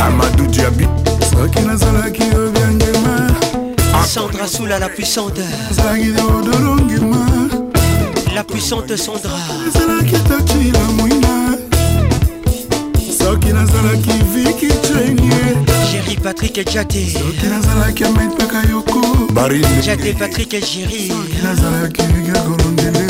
[0.01, 0.87] amadou diabi
[1.29, 3.27] soki nazalaki obyangema
[4.05, 5.41] sandra soula la puissante.
[8.35, 9.37] La puissante sandra.
[9.67, 11.16] Ezalaki tokila moi
[16.47, 19.01] Patrick et Jate soki nazalaki amait mpaka yoko.
[19.33, 21.11] Barine Jate Patrick et Jerry
[21.43, 23.05] nazalaki gagolondele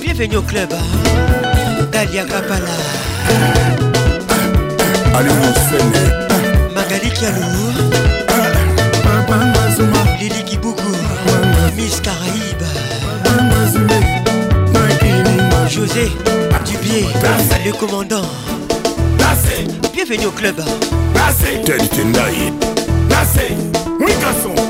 [0.00, 1.86] Bienvenue au club hein?
[1.92, 2.66] Dalia Kapala
[5.14, 6.04] ali mosene
[6.74, 7.72] Magali Kialou
[9.02, 10.92] papa mazuma Lily Kibugu
[11.76, 12.64] Miss Caraïbe
[15.68, 16.10] José
[16.64, 17.06] Dubier
[17.66, 18.22] Le commandant.
[19.92, 20.54] Bienvenue au club
[21.28, 22.52] Nassé, tel était naïf.
[23.10, 23.54] Nassé,
[24.00, 24.67] oui garçon.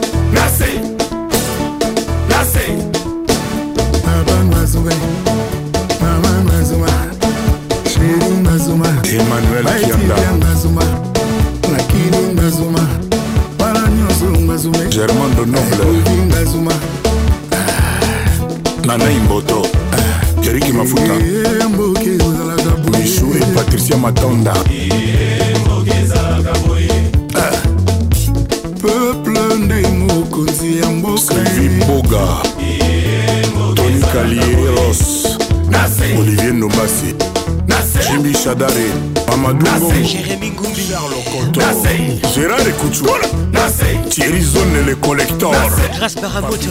[46.09, 46.71] Grâce Baramoto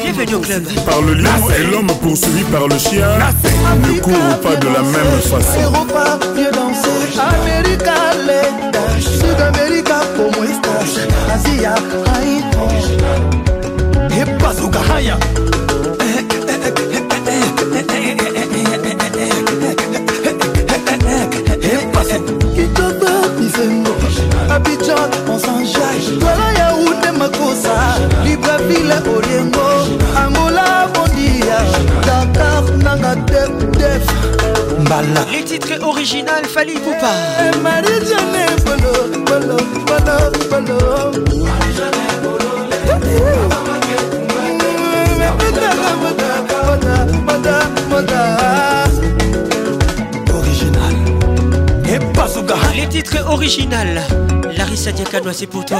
[0.00, 3.18] Bienvenue au club par le lion et l'homme poursuivi par le chien
[3.82, 6.16] ne courent pas de la même façon Europa,
[6.52, 7.18] danser.
[7.18, 8.80] America, lenda.
[9.00, 11.00] Sud-America, como estás?
[11.34, 11.74] Asia,
[12.14, 12.68] haito.
[14.14, 15.18] Epazuka, haya.
[28.90, 29.68] Libreville, Oriengo.
[30.16, 31.60] Angola, Bondia.
[32.04, 33.14] Dakar, Nanga,
[33.78, 34.06] Def.
[34.80, 35.24] Mbala.
[35.30, 37.12] Les titres originaux Fali Poupa
[37.62, 38.92] Marie-Jeanne Bolo,
[39.26, 39.56] Bolo,
[39.86, 40.16] Bolo,
[40.50, 40.78] Bolo.
[47.92, 48.79] Original.
[52.50, 52.74] Bazooka.
[52.74, 53.76] Les titres originaux
[54.56, 55.78] Larissa Diakanoa c'est pour toi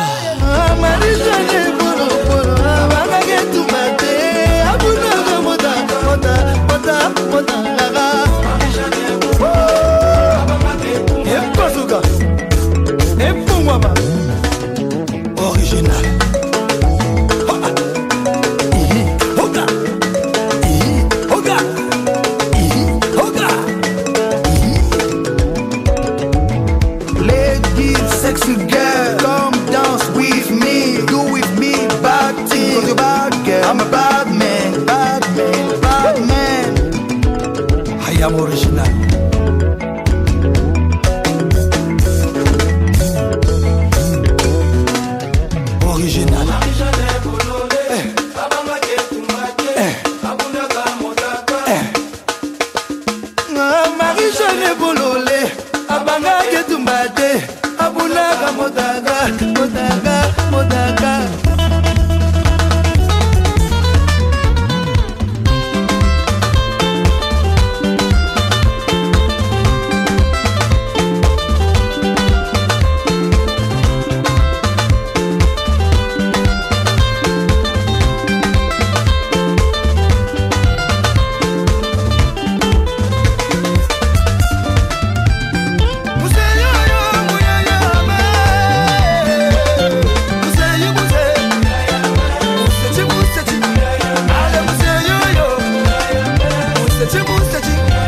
[97.11, 98.00] ce mun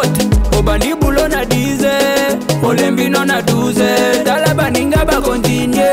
[0.00, 0.22] bote
[0.58, 1.92] obandi bulo na dize
[2.62, 5.90] olembi no na duze tala baninga bakontinye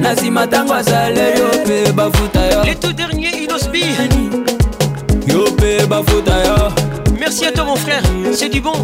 [0.00, 2.64] na nsima ntango asale yo mpe bafuta yo.
[2.64, 3.84] Leto dernier inosbi
[5.26, 6.72] yo mpe bafuta yo.
[7.18, 8.02] Merci à toi mon frère
[8.32, 8.74] c'est du bon.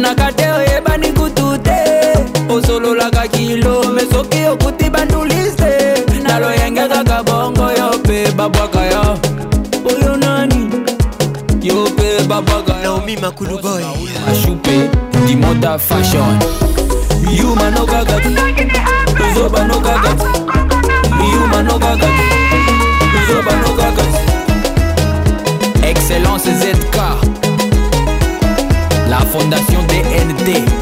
[0.00, 1.78] Naka te oyebani kutu te
[2.48, 4.81] osololaka kilo me soki okuti
[13.02, 13.82] Naomi Makuluboy
[14.30, 14.88] Ashupe
[15.26, 16.38] Dimota Fashion.
[17.36, 18.20] Yuma no gaga.
[19.34, 20.10] Zoba no gaga.
[21.18, 22.06] Yuma no gaga.
[23.26, 24.04] Zoba no gaga.
[25.82, 26.96] Excellence ZK
[29.08, 30.81] La fondation DNT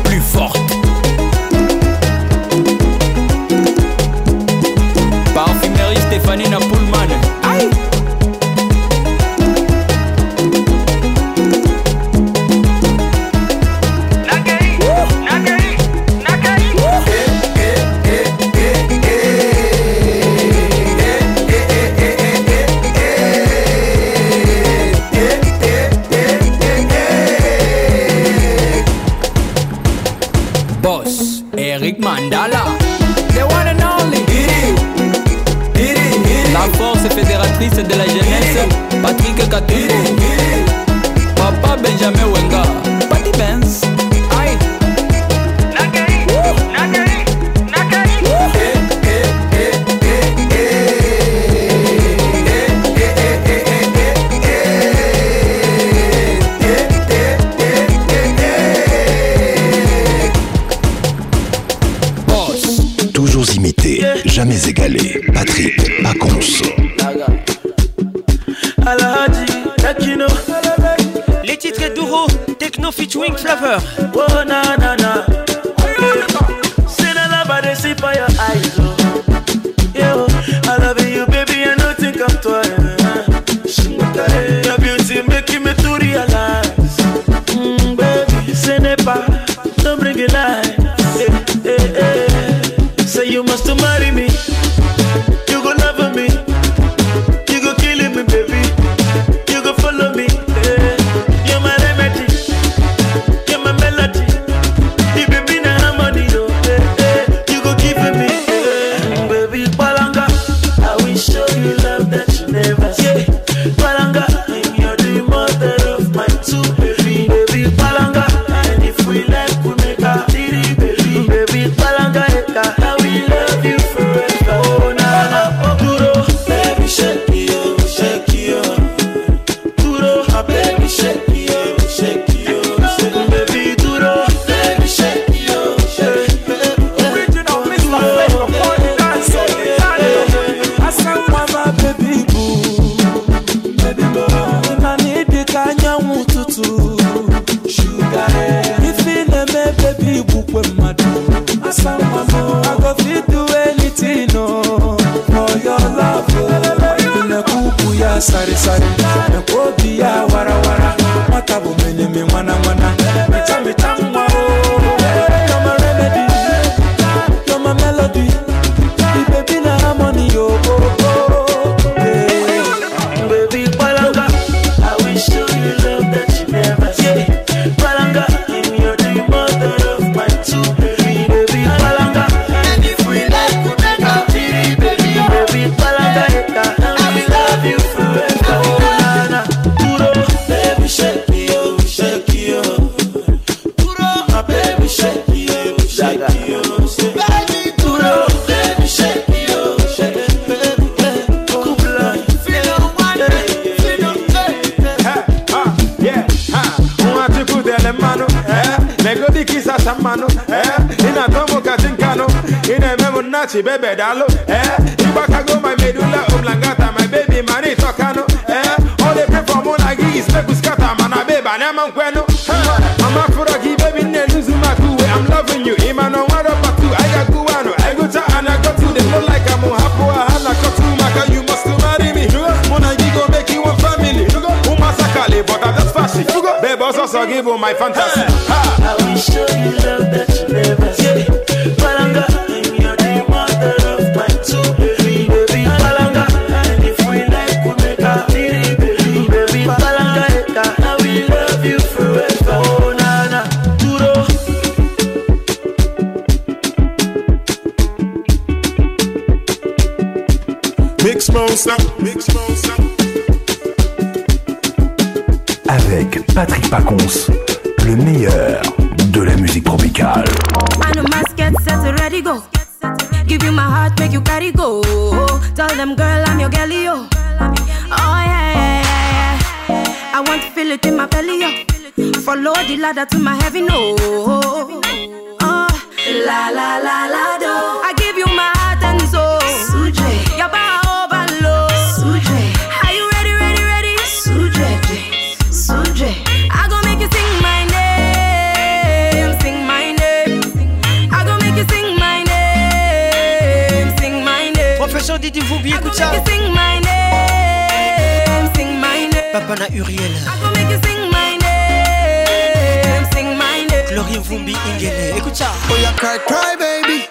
[305.21, 305.31] name.
[305.33, 306.11] Professeur Didi Voubi, écoute ça.
[306.11, 309.33] Make you sing my name, sing my name.
[309.33, 310.13] Papa na Uriel.
[310.27, 313.87] I gon' make you sing my name, sing my name.
[313.89, 315.51] Glorien Vumbi Ingene, écoute ça.
[315.71, 317.09] Oh, you cry, cry, baby.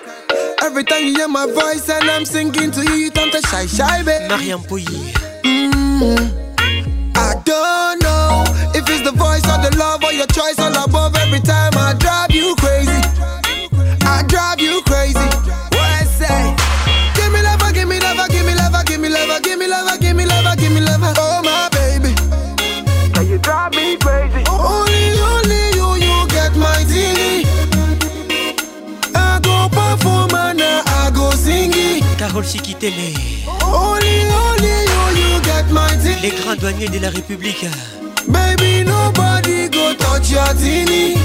[0.62, 3.66] Every time you hear my voice and I'm singing to you, you turn to shy,
[3.66, 4.28] shy, baby.
[4.28, 4.86] Mariam Pouy.
[5.44, 6.32] Mm.
[7.16, 11.16] I don't know if it's the voice or the love or your choice all above.
[11.16, 12.29] Every time I drive
[32.80, 33.14] Carole Sikitele.
[33.64, 36.22] Only, only you, you get my tingly.
[36.22, 37.66] Les grands douaniers de la République.
[38.28, 41.16] Baby, nobody go touch your teeny.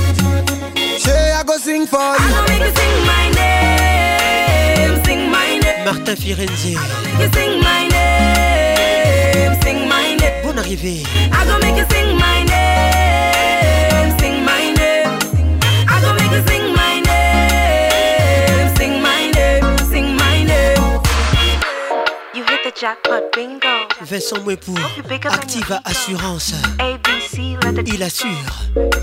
[0.98, 2.16] Say I go sing for you.
[2.18, 5.84] I make you sing my name, sing my name.
[5.84, 6.74] Martin Firenze.
[7.04, 10.42] Make you sing my name, sing my name.
[10.42, 11.02] Bonne arrivée.
[11.32, 15.18] I gon' make you sing my name, sing my name.
[15.88, 16.63] I gon' make you sing
[22.84, 23.66] jackpot bingo.
[24.02, 24.74] Vincent Mouepou.
[25.30, 26.52] Activa Assurance.
[26.78, 28.28] ABC, let the Il assure.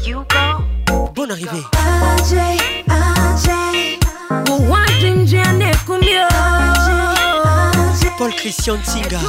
[0.06, 1.10] you go.
[1.16, 1.66] Bonne arrivée.
[5.26, 6.28] Jane kumyo.
[8.20, 9.20] Paul Christian Tsinga.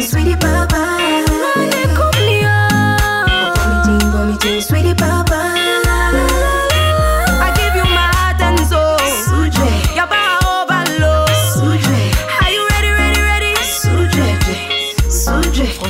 [0.00, 0.96] Sweetie papa.
[4.62, 6.61] Sweetie papa.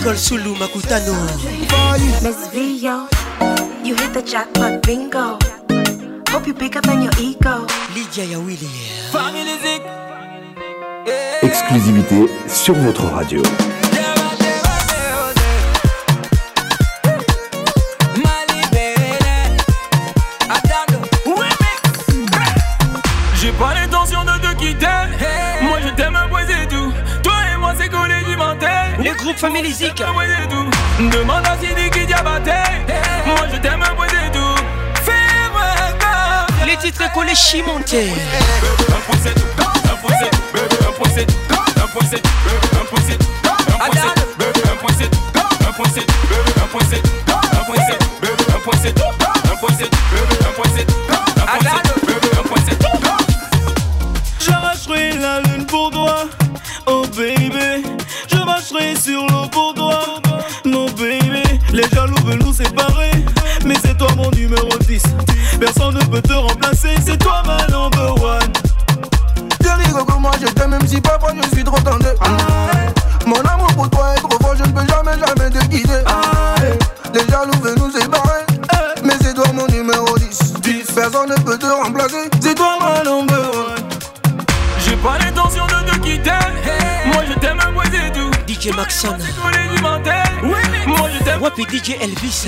[0.00, 1.12] Nicole Soulou Makutano.
[2.22, 3.06] Miss Vio,
[3.84, 5.38] you hit the jackpot bingo.
[6.30, 7.66] Hope you pick up on your ego.
[7.94, 8.66] Lydia Yawili.
[11.42, 13.42] Exclusivité sur votre radio.
[29.40, 29.96] Family Zik.
[29.96, 32.50] Demande à Sidi qui diabaté.
[33.24, 33.82] Moi je t'aime,
[34.34, 34.54] tout.
[35.02, 35.64] Fais-moi.
[36.66, 38.12] Les titres collés chimontés.
[38.92, 39.00] Un
[88.70, 89.16] DJ Maxon.
[91.40, 92.46] Wapi DJ Elvis.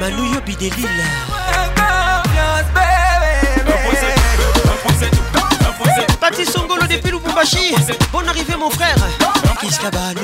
[0.00, 0.88] Manu Yobi de Lille.
[6.20, 7.74] Patrice Songolo depuis Lubumbashi.
[8.12, 8.96] Bonne arrivée mon frère.
[9.60, 9.98] Kiskaba.
[10.10, 10.14] Un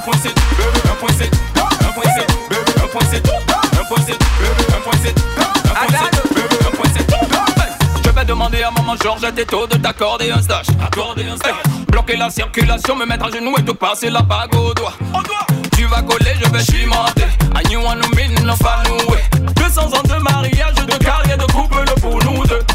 [0.00, 0.44] point c'est tout.
[0.90, 1.40] Un point c'est tout.
[1.60, 3.30] Un point c'est tout.
[3.78, 4.23] Un point c'est
[8.34, 10.66] demander à maman Georgette et tôt de t'accorder un stage.
[10.84, 11.54] Accorder un stage.
[11.88, 14.94] Bloquer la circulation, me mettre à genoux et te passer la bague au doigt.
[15.76, 17.28] Tu vas coller, je vais chimenter.
[17.54, 18.00] I knew one
[18.44, 19.18] no fanoué.
[19.54, 22.73] 200 ans de mariage, de carrière, de couple pour nous deux.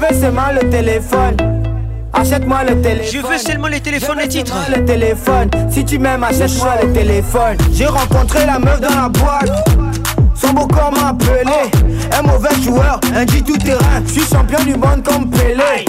[0.00, 1.36] Veux seulement le téléphone.
[2.12, 3.12] Achète-moi le téléphone.
[3.12, 4.56] Je veux seulement les téléphones et titres.
[4.74, 5.50] le téléphone.
[5.70, 7.56] Si tu m'aimes, achète-moi le téléphone.
[7.72, 9.68] J'ai rencontré la meuf dans la boîte.
[10.34, 11.70] Son beau corps m'a appelé.
[12.18, 14.02] Un mauvais joueur, un G tout terrain.
[14.06, 15.84] Je suis champion du monde comme Pelé.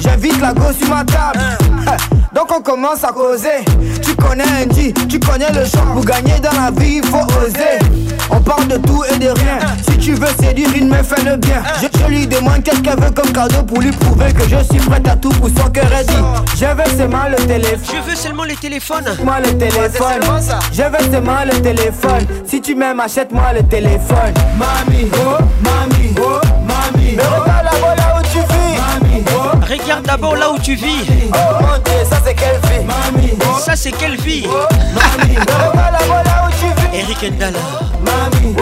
[0.00, 1.40] J'invite la go sur ma table.
[2.34, 3.64] Donc on commence à causer.
[4.02, 5.92] Tu connais un G, tu connais le champ.
[5.92, 7.78] Pour gagner dans la vie, il faut oser.
[8.30, 9.58] On parle de tout et de rien.
[9.88, 11.62] Si tu veux séduire une meuf, fais le bien.
[11.80, 14.80] Je, je lui demande qu'est-ce qu'elle veut comme cadeau pour lui prouver que je suis
[14.86, 16.14] prête à tout pour son cœur est dit.
[16.56, 17.78] Je veux seulement le téléphone.
[18.04, 19.04] Je veux seulement les téléphones.
[19.24, 20.20] Moi le téléphone.
[20.72, 22.26] Je veux seulement le téléphone.
[22.46, 24.34] Si tu m'aimes, achète-moi le téléphone.
[24.58, 27.14] Mami, oh, mami, oh, mami.
[27.16, 28.76] Mais regarde là-bas là où tu vis.
[28.76, 29.56] Mami, oh.
[29.68, 31.04] Regarde d'abord là où tu vis.
[31.32, 32.84] Oh mon dieu, ça c'est quelle vie.
[32.84, 33.58] Mami, oh.
[33.64, 36.75] Ça c'est quelle vie Mami, regarde là-bas là où tu vis.
[36.96, 37.60] Eric Ndala.
[38.06, 38.56] Mami,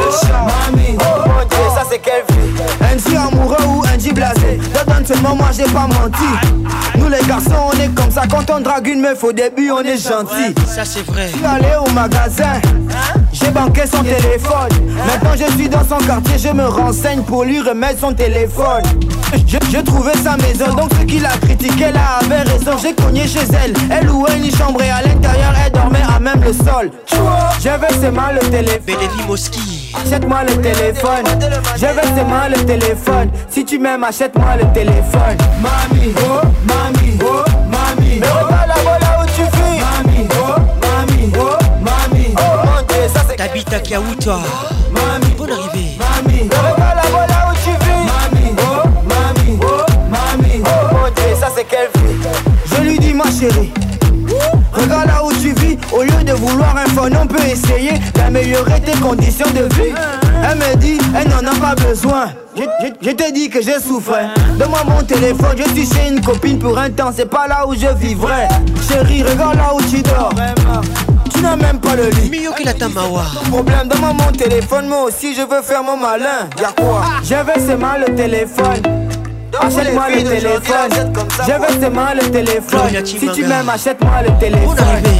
[0.48, 3.16] mami, oh, c'est quelle vie.
[3.16, 4.60] Amoureux ou un dit blasé.
[4.86, 6.58] Donne seulement moi j'ai pas menti.
[6.96, 8.22] Nous les garçons on est comme ça.
[8.30, 10.54] Quand on drague une meuf au début on est gentil.
[10.66, 11.28] Ça c'est vrai.
[11.30, 12.60] Je suis allé au magasin,
[13.32, 14.70] j'ai banqué son téléphone.
[15.06, 18.82] Maintenant je suis dans son quartier, je me renseigne pour lui remettre son téléphone.
[19.46, 22.72] Je, je trouvais sa maison, donc ce qu'il a critiqué là avait raison.
[22.80, 26.42] J'ai cogné chez elle, elle louait une chambre et à l'intérieur elle dormait à même
[26.42, 26.90] le sol.
[27.60, 28.74] Je veux seulement le téléphone.
[29.26, 29.83] Moski.
[29.96, 31.24] Achète-moi le téléphone.
[31.76, 33.30] Je veux seulement le téléphone.
[33.48, 35.36] Si tu m'aimes, achète-moi le téléphone.
[35.60, 38.18] Mami, oh, mami, oh, mami.
[38.20, 39.80] Mais regarde là-bas là où tu vis.
[39.80, 42.34] Mami, oh, mami, oh, mami.
[42.36, 43.36] Oh mon dieu, ça c'est.
[43.36, 44.40] Tabita Kiaoutoa.
[44.92, 45.98] Mami, bonne arrivée.
[45.98, 48.04] Mami, mais regarde là-bas là où tu vis.
[48.10, 50.62] Mami, oh, mami, oh, mami.
[50.64, 52.16] Oh mon dieu, ça c'est quelle vie.
[52.66, 53.72] Je lui dis, ma chérie.
[54.72, 55.06] Regarde
[56.04, 59.92] lieu de vouloir un phone, on peut essayer d'améliorer tes conditions de vie.
[60.48, 62.26] Elle me dit, elle n'en a pas besoin.
[62.56, 64.30] Je, je- je t'ai dit que j'ai souffert.
[64.58, 67.74] Donne-moi mon téléphone, je suis chez une copine pour un temps, c'est pas là où
[67.74, 68.46] je vivrai.
[68.88, 70.32] Chérie, regarde là où tu dors.
[71.34, 72.28] Tu n'as même pas le lit.
[73.50, 76.48] Problème, donne-moi mon téléphone, moi aussi je veux faire mon malin.
[76.60, 77.02] Y'a quoi?
[77.22, 78.82] Je veux seulement le téléphone.
[79.60, 81.14] Achète-moi le téléphone.
[81.46, 83.06] Je veux seulement le téléphone.
[83.06, 84.76] Si tu m'aimes, achète-moi le téléphone.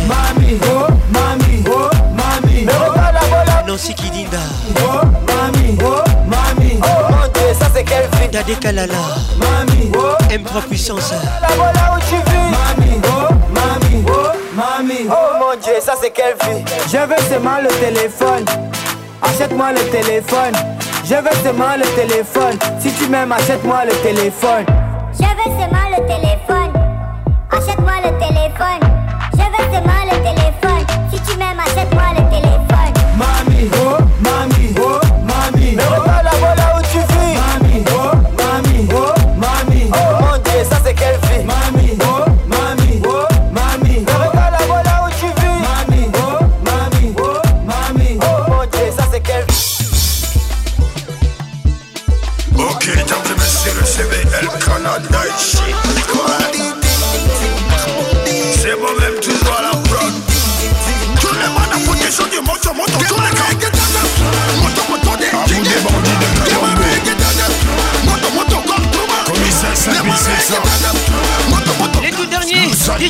[0.09, 2.65] Mami, oh, mami, oh, mami.
[2.65, 3.65] Mais regarde là-bas là.
[3.66, 4.38] Nancy Kidinda.
[4.77, 6.79] Oh, mami, oh, mami.
[6.82, 8.29] Oh mon dieu, ça c'est quelle vie.
[8.32, 8.95] Dade Kalala.
[9.38, 10.22] Mami, oh.
[10.30, 11.13] M3 puissance.
[11.13, 12.51] Là où tu vis.
[12.51, 15.09] Mami, oh, mami, oh, mami.
[15.11, 16.64] Oh mon dieu, ça c'est quelle vie.
[16.90, 18.45] Je veux seulement le téléphone.
[19.22, 20.53] Achète-moi le téléphone.
[21.07, 22.59] Veux seulement le téléphone.
[22.81, 24.65] Si tu m'aimes, achète-moi le téléphone.
[25.13, 26.73] Veux seulement le téléphone.
[27.53, 28.81] Achète-moi le téléphone.
[29.35, 30.87] Veux seulement le téléphone.
[31.13, 32.63] Si tu m'aimes, achète-moi le téléphone.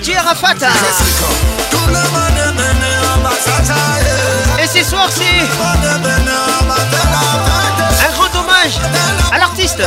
[0.07, 0.13] Et
[4.67, 5.41] ce soir, c'est
[8.03, 8.79] un grand hommage
[9.33, 9.83] à l'artiste.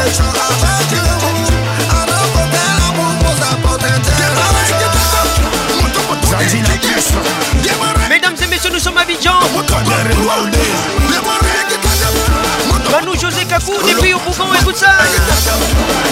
[8.09, 9.33] Mesdames et messieurs, nous sommes à Abidjan.
[12.91, 14.93] Manou José Kakou, depuis au bougon, écoute ça.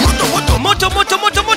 [0.00, 0.26] Moto,
[0.60, 1.56] moto, moto, moto, moto.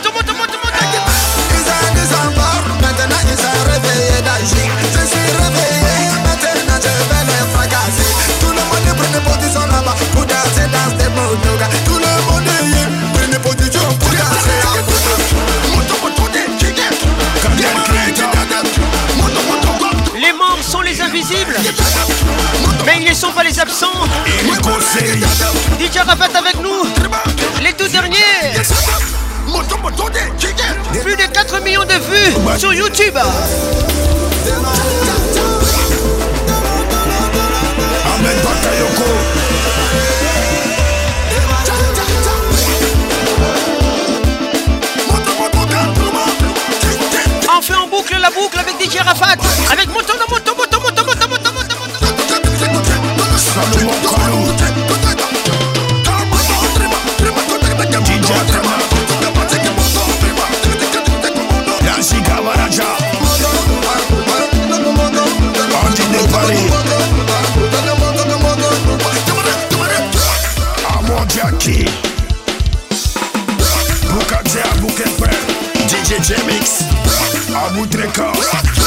[20.16, 21.56] Les morts sont les invisibles.
[22.86, 24.06] Mais ils ne sont pas les absents.
[25.80, 26.86] DJ Rafat avec nous.
[27.62, 28.18] Les deux derniers.
[31.04, 33.18] Plus de 4 millions de vues sur YouTube.
[47.52, 49.36] On fait en boucle la boucle avec DJ Rafat.
[49.72, 52.06] Avec moto, moto, moto, moto, moto, moto, moto, moto.
[53.38, 54.79] Salomon Kalou.
[77.72, 78.79] Vamos trecar.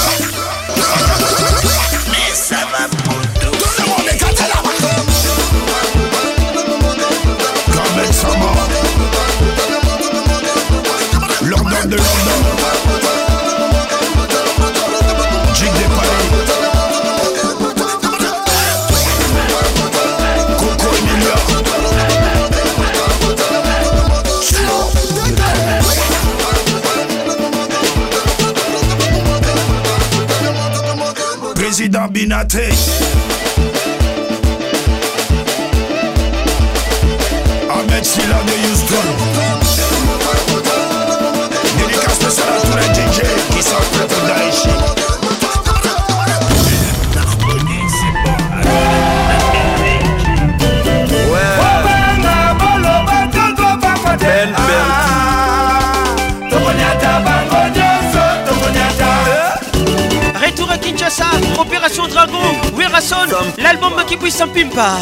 [64.23, 64.99] L'album qui puisse en pimpa.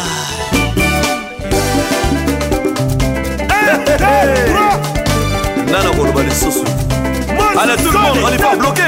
[5.67, 6.65] nana koloba lisusu
[7.61, 8.83] allez tout le monde on y va bloqué.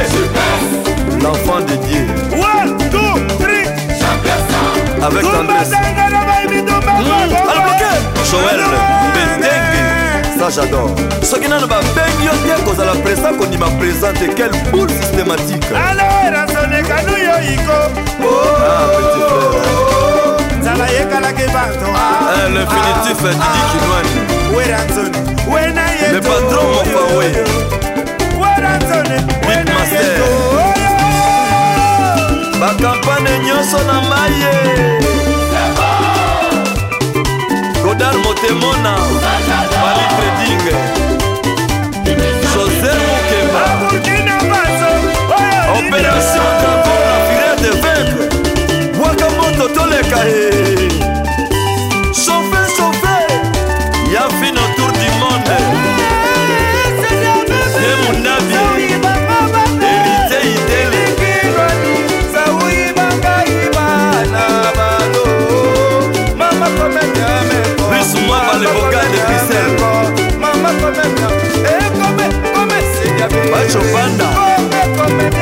[1.21, 2.05] L'enfant de dieu.
[5.01, 5.73] Avec tendresse.
[5.73, 5.93] allez
[7.63, 7.91] bloqué.
[8.29, 8.61] Joel
[9.13, 9.83] bedenge
[10.39, 10.91] ça j'adore.
[11.21, 15.63] Soki nano babengi yo te kozala présent kondima présente quelle boule systématique.
[15.75, 15.93] Ah,
[18.97, 20.22] petit frère.
[20.63, 24.13] Nzala yekalaki bato Ah, l'infinitif didi kinwani
[25.53, 27.27] wena le patron mofawe
[29.47, 30.21] bitmaster
[32.59, 34.39] bakampane nyonso na mai
[37.83, 38.93] godar motemona.
[39.83, 40.65] Bali trading
[42.53, 43.65] josé mokemba.
[45.77, 48.25] Opération dragon la fureur de vaincre
[48.97, 50.42] bwaka moto toleka ye
[73.53, 75.32] Pancho Panda.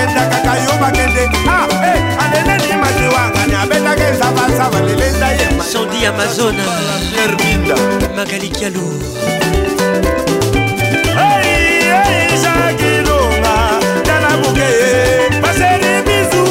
[0.00, 1.24] bakenda kaka yo bakende.
[1.48, 5.46] Ah, eh, Aneneni madiwangani abetaka ezabasaba lelenda ye.
[5.72, 6.64] Sandi amazona
[7.16, 7.76] herbinda
[8.16, 8.86] magalikialu
[12.32, 13.54] ezakilunga
[14.06, 14.68] tala buke
[15.42, 16.42] baseri bisu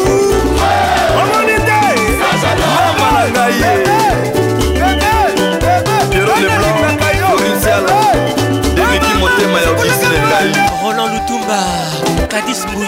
[1.19, 1.79] omoni te.
[2.75, 3.73] Mamalanga ye.
[9.19, 10.69] Motema ya okisi na ngai.
[10.83, 11.59] roland lutumba
[12.27, 12.87] kadis mbui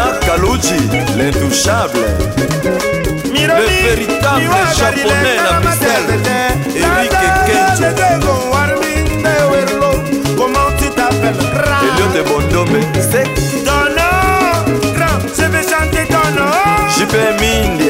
[0.00, 0.80] Bernard Kalouji,
[1.16, 1.98] l'intouchable.
[3.34, 6.10] Le véritable japonais, la pistelle,
[6.74, 7.12] Eric
[7.46, 7.84] Kenji.
[10.36, 11.34] Comment tu t'appelles
[11.82, 13.28] Elliot de Bondomé, c'est
[13.64, 16.88] ton nom, grand, je vais chanter ton nom.
[16.96, 17.89] JP Mindy.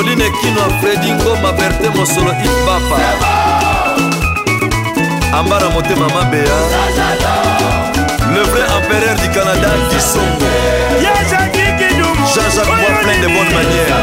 [0.00, 2.96] doline kino fredi ngoma berte mosolo ipapa
[5.38, 6.56] ambara motema mabeya
[8.34, 10.46] le vrai empereur du canada disongo
[12.32, 13.96] jean-jacques moi plein de bonne manière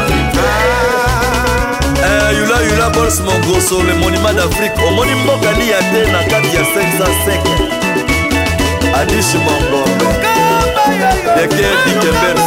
[2.06, 4.78] eh, yulayula bols mongoso le monument d'afrique.
[4.88, 6.64] Omoni mboka liya te na kati ya 505
[9.00, 10.08] adishi mongombe
[11.42, 12.46] eke dikebers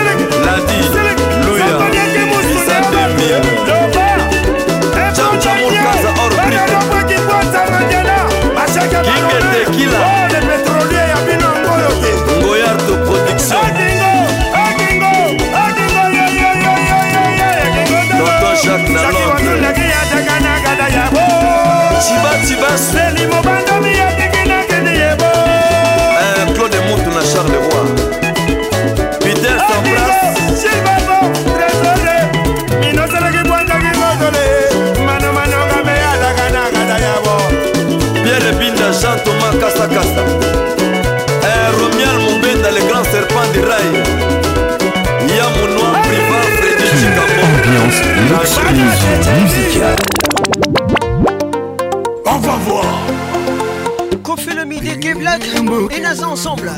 [54.83, 56.71] et Naza ensemble.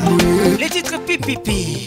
[0.58, 1.86] Les titres pipipi.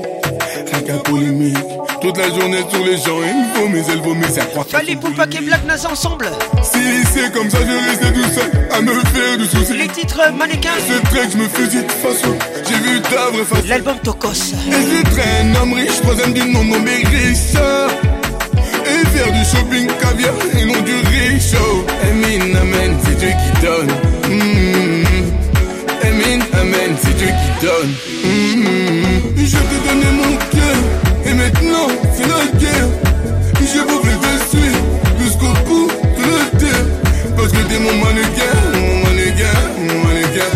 [2.21, 5.41] la journée sur les gens Il faut mes elle vomit ça croit Fali Poupa et
[5.43, 6.29] Black Naza ensemble.
[6.61, 6.79] Si
[7.13, 10.69] c'est comme ça je restais tout seul À me faire du souci Les titres mannequins.
[10.87, 12.35] Ce que je me faisais de façon
[12.67, 14.27] J'ai vu ta vraie face L'album Tokos.
[14.67, 17.89] Et je traîne homme riche Troisième du nom nommé Richard
[18.85, 21.53] Et faire du shopping caviar Et non du riche
[22.03, 23.91] Emin amen c'est Dieu qui donne
[24.31, 25.03] Mm.
[26.03, 27.93] Emin amen c'est Dieu qui donne
[28.23, 29.35] Mm.
[29.37, 32.87] Je t'ai donné mon cœur Et maintenant c'est la guerre.
[33.61, 34.77] Je voulais te suivre
[35.19, 36.85] Jusqu'au bout de la terre.
[37.37, 40.51] Parce que t'es mon mannequin Mon mannequin Mon mannequin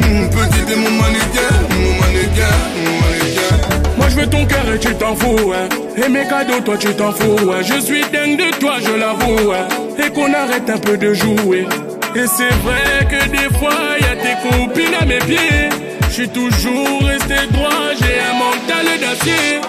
[0.00, 4.78] Mm, Petit t'es mon mannequin Mon mannequin Mon mannequin Moi je veux ton cœur et
[4.78, 5.68] tu t'en fous hein.
[5.96, 7.62] Et mes cadeaux toi tu t'en fous hein.
[7.62, 9.66] Je suis dingue de toi je l'avoue hein.
[10.04, 11.66] Et qu'on arrête un peu de jouer.
[12.14, 15.68] Et c'est vrai que des fois y a tes copines à mes pieds.
[16.08, 19.60] Je suis toujours resté droit J'ai un mental d'acier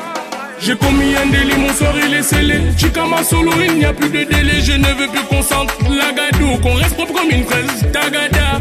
[0.61, 2.59] j'ai commis un délit, mon sort il est scellé.
[2.77, 4.61] Chikama solo, il n'y a plus de délai.
[4.61, 7.91] Je ne veux plus qu'on sente la gadou, qu'on reste propre comme une fraise.
[7.93, 8.59] Tagada.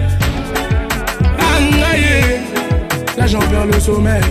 [1.39, 2.41] Angaye.
[3.17, 4.23] Là j'en perds le sommeil.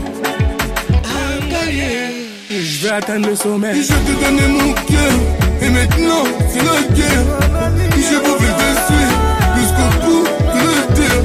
[1.03, 2.07] Angaye.
[2.49, 3.73] Je vais atteindre le sommet.
[3.75, 5.13] Je te donnais mon cœur
[5.61, 7.25] Et maintenant c'est la guerre
[7.95, 8.29] Je te
[8.87, 9.17] suivre
[9.57, 11.23] Jusqu'au bout de la terre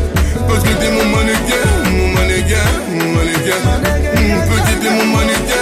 [0.48, 4.02] Parce que t'es mon mannequin Mon mannequin Mon mannequin
[4.52, 5.61] petit t'es mon mannequin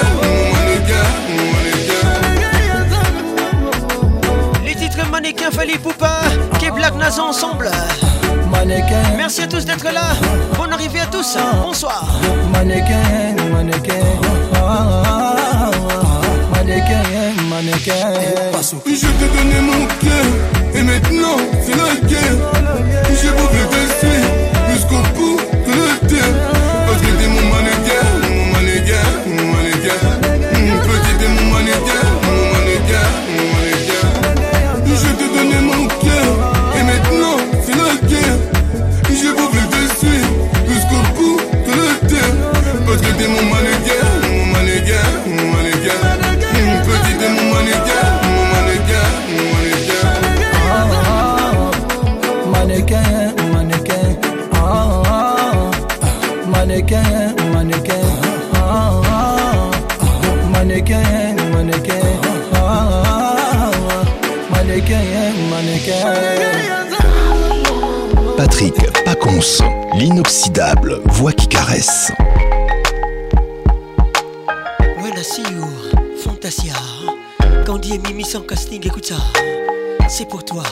[5.41, 6.21] titres mannequins Fali Poupa.
[7.19, 7.71] Ensemble.
[8.51, 9.17] Mannequin.
[9.17, 10.13] Merci à tous d'être là.
[10.57, 11.37] Bonne arrivée à tous.
[11.63, 12.05] Bonsoir.
[12.53, 13.93] Mannequin, mannequin.
[14.55, 16.57] Ah, ah, ah, ah.
[16.57, 17.93] Mannequin, mannequin.
[18.87, 20.27] Je te donnais mon cœur
[20.75, 22.37] Et maintenant c'est la guerre
[23.11, 24.29] Je voulais te suivre
[24.73, 26.60] Jusqu'au bout de la terre
[68.61, 69.63] Patrick Pacons,
[69.95, 72.13] l'inoxydable voix qui caresse.
[74.99, 75.65] When I see you,
[76.23, 76.75] Fantasia.
[77.65, 79.17] Candy et Mimi sans casting, écoute ça.
[80.11, 80.63] C'est pour toi.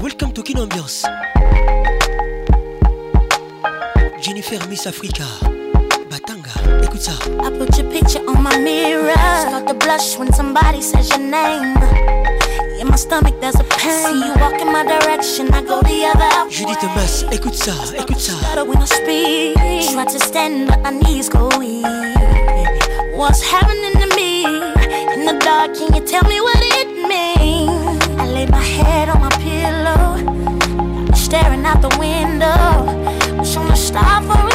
[0.00, 1.04] Welcome to Kin Ambiance.
[4.22, 5.24] Jennifer Miss Africa.
[6.10, 7.12] Batanga, écoute ça.
[7.44, 9.12] I put your picture on my mirror.
[9.46, 11.74] Start to blush when somebody says your name.
[12.86, 14.06] In my stomach there's a pain.
[14.06, 16.50] See you walk in my direction, I go the other way.
[16.52, 18.34] Judith Mass, écoute ça, écoute ça.
[18.62, 19.56] When I speak.
[19.92, 21.84] Try to stand, but my knees go weak.
[23.16, 24.44] What's happening to me?
[25.14, 28.20] In the dark, can you tell me what it means?
[28.20, 30.14] I lay my head on my pillow,
[31.12, 32.86] staring out the window.
[33.36, 34.45] Wish on a star for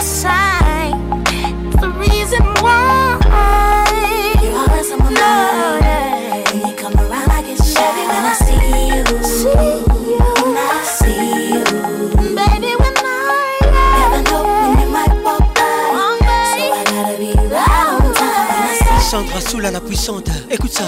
[19.52, 20.84] see Sandra Soula la puissante, écoute ça.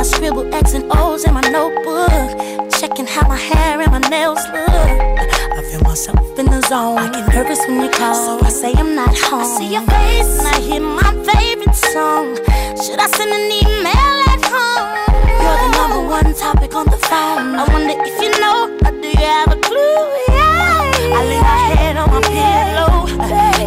[0.00, 2.10] I scribble X and O's in my notebook,
[2.78, 4.68] checking how my hair and my nails look.
[4.68, 6.98] I feel myself in the zone.
[6.98, 9.40] I get nervous when you call, so I say I'm not home.
[9.40, 12.36] I see your face and I hear my favorite song.
[12.82, 14.88] Should I send an email at home?
[15.42, 17.56] You're the number one topic on the phone.
[17.56, 20.06] I wonder if you know, or do you have a clue?
[20.28, 21.16] Yeah.
[21.16, 23.06] I lay my head on my pillow.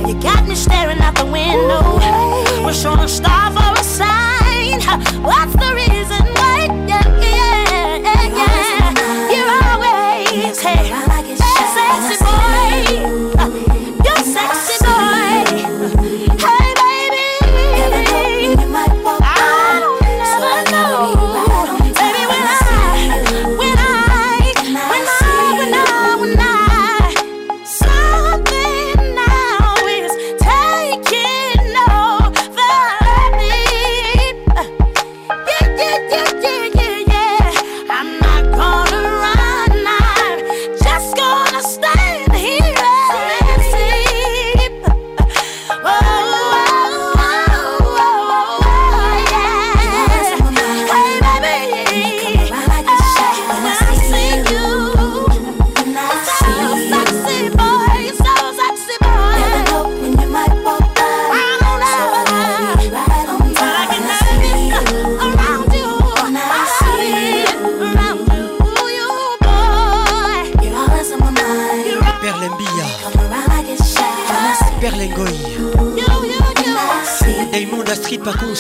[0.07, 1.00] You got me staring
[1.31, 2.01] window.
[2.83, 4.81] On a star for a sign.
[5.21, 5.90] What's the reason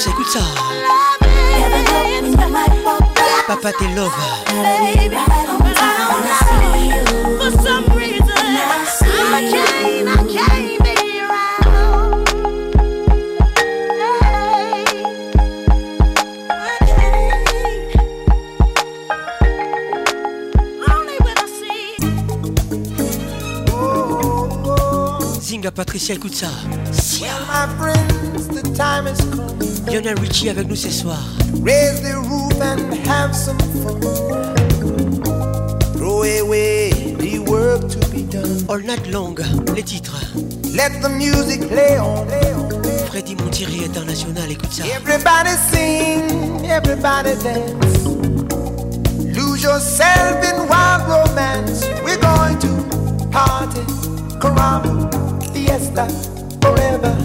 [0.01, 0.39] tous, écoute ça.
[3.47, 4.11] Papa, t'es love.
[25.75, 26.47] Patricia, écoute ça.
[27.21, 29.57] Well, my friends, the time has come.
[29.87, 31.19] Lionel Richie avec nous ce soir.
[31.63, 33.99] Raise the roof and have some fun.
[35.95, 38.65] Throw away the work to be done.
[38.67, 39.35] All night long,
[39.75, 40.15] les titres.
[40.75, 42.27] Let the music play on.
[43.09, 44.83] Freddy Montieri International, écoute ça.
[44.85, 48.05] Everybody sing, everybody dance.
[49.35, 51.85] Lose yourself in wild romance.
[52.03, 52.67] We're going to
[53.31, 53.81] party,
[54.39, 55.09] caramba,
[55.91, 56.07] fiesta,
[56.61, 57.15] forever.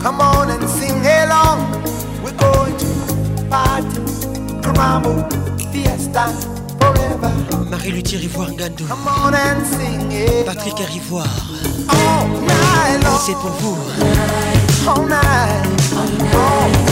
[0.00, 1.70] Come on and sing along.
[2.22, 4.00] We're going to party,
[4.62, 5.28] caramba,
[5.72, 6.28] fiesta,
[6.78, 7.32] forever.
[7.70, 8.86] Marie-Luthier Ivoire Ngando.
[8.86, 10.46] Come on and sing it.
[10.46, 11.26] Patrick Rivoire.
[11.88, 13.18] All night long.
[13.18, 13.76] C'est pour vous.
[14.88, 16.85] All night, all night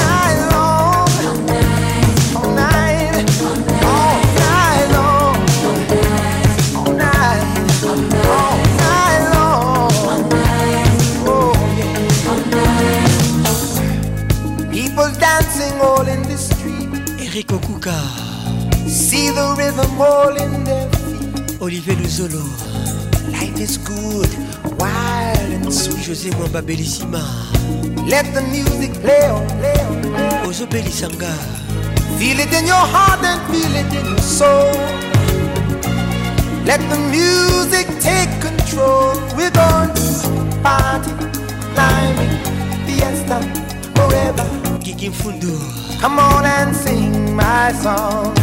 [17.50, 18.89] Eric Okuka.
[18.89, 21.60] See the rhythm all in their feet.
[21.60, 22.42] Olivier Luzolo.
[23.32, 24.28] Life is good,
[24.78, 26.05] wild and sweet.
[26.06, 27.23] José Mwamba Bellissima.
[28.08, 30.47] Let the music play on, play on, play on.
[30.47, 31.32] Ozo Bellisanga.
[32.18, 34.73] Feel it in your heart and feel it in your soul.
[36.64, 39.14] Let the music take control.
[39.36, 41.10] We're going to party,
[41.74, 42.39] climbing,
[42.86, 43.40] fiesta,
[43.94, 44.48] forever.
[44.81, 45.83] Kiki Fundu.
[46.05, 48.36] Come on and sing my song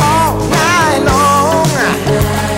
[0.00, 2.55] all night long.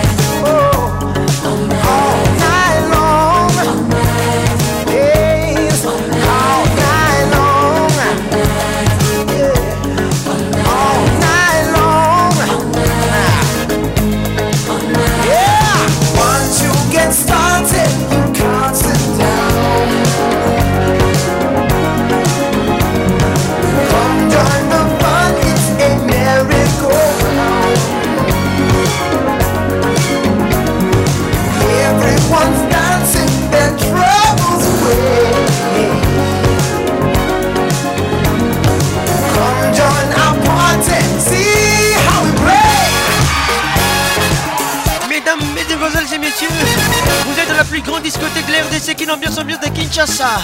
[48.59, 50.39] l'RDC qui l'ambiance ambiance de Kinshasa.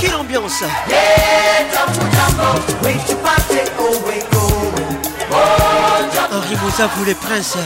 [0.00, 0.64] Quelle ambiance.
[6.32, 7.56] Henri Moussa vous les princes.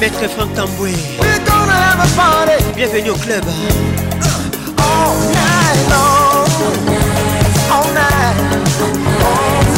[0.00, 0.92] Maître Franck Tamboué.
[2.74, 3.44] Bienvenue au club.
[4.78, 7.15] All night long,
[7.96, 8.36] tonight.
[8.78, 9.75] Oh.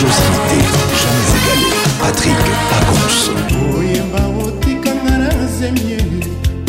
[0.00, 0.58] Imité,
[1.02, 1.68] jamais égalé.
[2.00, 2.36] Patrick
[2.70, 3.30] Pacons.
[3.78, 5.98] oyemba otikanga na zemie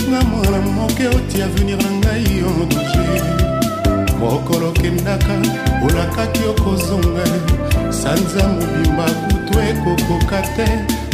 [0.10, 3.24] nga mwana moke oti avenir na ngai yo danger
[4.20, 5.36] mokolo okendaka
[5.86, 7.26] olakaki okozonga.
[7.90, 10.68] Sanza mobimba kutu ekokoka te.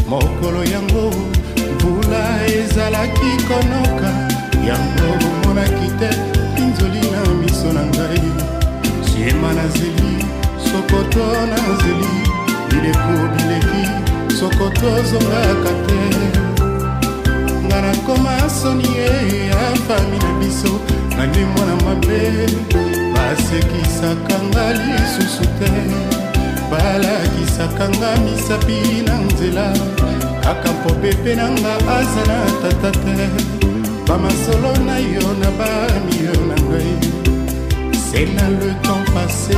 [0.09, 1.11] Mokolo yango
[1.75, 4.09] mvula ezalaki konoka.
[4.67, 6.09] Yango omonaki te
[6.55, 8.21] pinzoli na miso na ngai.
[9.01, 10.12] Siema nazeli
[10.73, 12.13] sokoto nazeli
[12.69, 13.83] bileko bileki
[14.39, 16.01] sokoto ozongaka te.
[17.65, 19.09] Nga nakoma soni ye
[19.49, 20.73] ya fami na biso
[21.13, 22.21] nga nde mwana mabe
[23.13, 25.71] basekisaka nga lisusu te.
[26.71, 29.67] Balakisaka nga misapi na nzela
[30.43, 33.15] kaka mpo pepe na nga aza na tata te.
[34.07, 36.97] Bamasolo na yo na bamio na ngai
[37.93, 39.57] c'est na le temps passé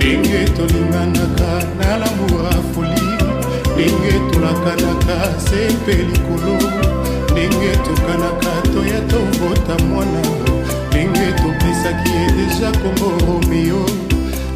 [0.00, 3.08] ndenge tolinganaka na lamour ya foli
[3.74, 6.56] ndenge tolakanaka se mpe likolo
[7.32, 10.22] ndenge tokanaka toya tobota mwana
[10.88, 13.84] ndenge topesaki ye deja kombo romeo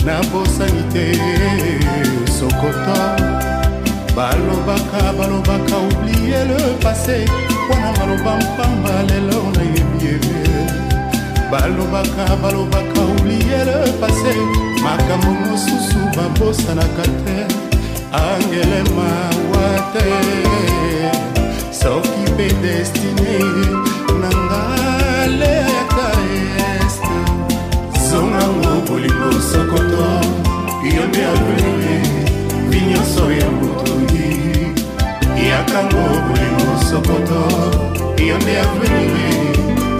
[0.05, 1.19] nabosani te
[2.39, 3.01] sokoto
[4.17, 7.29] balobaka balobaka oblie le passé
[7.71, 9.84] wana maloba mpamba lelo nayebi ebe
[11.51, 14.35] balobaka balobaka oblie le passé.
[14.83, 17.39] Makambo mosusu babosanaka te.
[18.13, 20.07] Angele mawa te
[21.73, 23.39] soki mpe destine
[24.21, 26.09] nangaleaka
[26.79, 27.17] este
[28.09, 30.09] zongango bolingo sokoto.
[30.95, 32.07] Yo nde avenir
[32.71, 34.27] vi nyonso ya motoi
[35.49, 37.43] yakango bolingo sokoto.
[38.29, 39.57] Yo nde avenir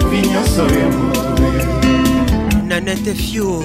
[0.09, 1.34] vi nyonso ya motoi
[2.95, 3.61] Nanette Fio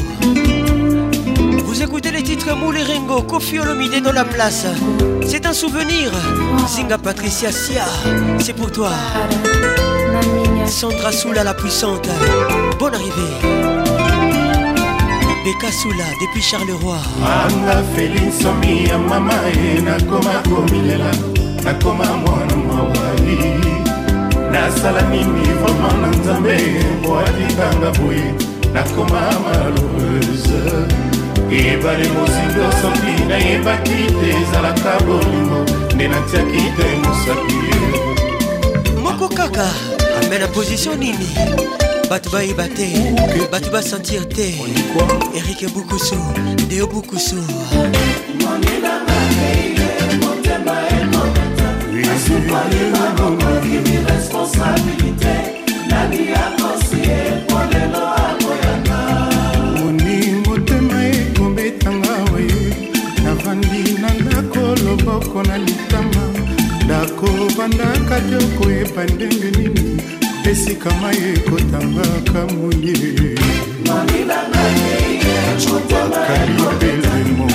[1.65, 4.67] Vous écoutez les titres Moule Ringo, Kofi Olomide dans la place.
[5.27, 6.11] C'est un souvenir.
[6.67, 7.85] Zinga Patricia Sia,
[8.41, 8.91] c'est pour toi.
[10.67, 12.09] Sandra Soula la puissante,
[12.79, 13.35] bonne arrivée.
[15.45, 16.99] Beka Soula depuis Charleroi.
[17.25, 21.11] anga felinsomi ya mama e nakoma komilela
[21.65, 23.61] nakoma mwana mawai
[24.53, 26.57] nasala nini vraimen na nzambe
[27.01, 30.61] mpo atikanga boye nakoma malheureuse
[31.51, 35.61] ebale mozindo soki nayebaki te ezalaka bolingo
[35.95, 37.61] nde natiaki te mosaki.
[39.03, 39.67] Moko kaka
[40.19, 41.31] ame na position nini?
[42.11, 42.89] Bato bayeba te
[43.51, 44.55] bato basentir te.
[45.35, 46.17] Erike bukusu
[46.69, 47.37] deo bukusu.
[48.41, 48.81] Moni
[67.61, 70.03] efandaka te okoyepa ndenge nini?
[70.51, 72.95] Esika mai ekotangaka moye
[73.87, 75.37] mobibanga te ye
[76.01, 77.47] akali mpe lemo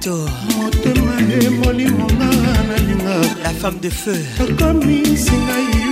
[0.00, 1.14] Baramoto, motema
[1.44, 2.28] emolimo nga
[2.68, 4.24] nalingaka la femme de feu.
[4.38, 5.90] yokomisi ngai yo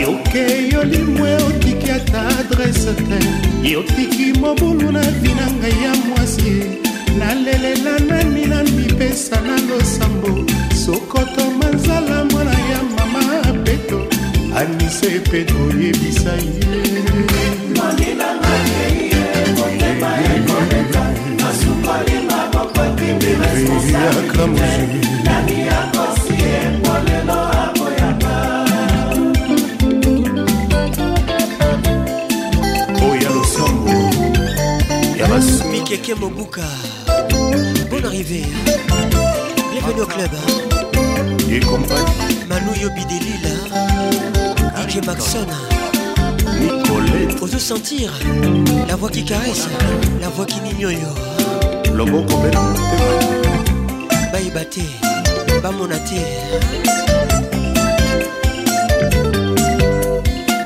[0.00, 3.18] yoke yolimwe otiki ata adrese te.
[3.68, 6.52] Yotiki mobulu na vi na ngai ya mwasi.
[7.18, 10.19] Nalelela nani na mipesa na losambo
[14.60, 16.32] anise mpe toyebisa
[33.10, 33.90] oya losambo
[35.18, 36.62] ya basmikeke mobuka.
[37.90, 38.44] Bonne arrivée
[39.72, 40.30] bienvenue au club
[41.48, 41.94] yekompa
[42.48, 43.59] manu yobidilila
[44.90, 45.46] Delila, DJ Maxon.
[46.60, 48.12] Nicolette Ose sentir
[48.88, 49.68] la voix qui caresse,
[50.20, 50.98] la voix qui nignoyo.
[51.94, 53.14] loboko bena motema
[54.32, 54.80] Baïba te,
[55.62, 56.20] bamona te.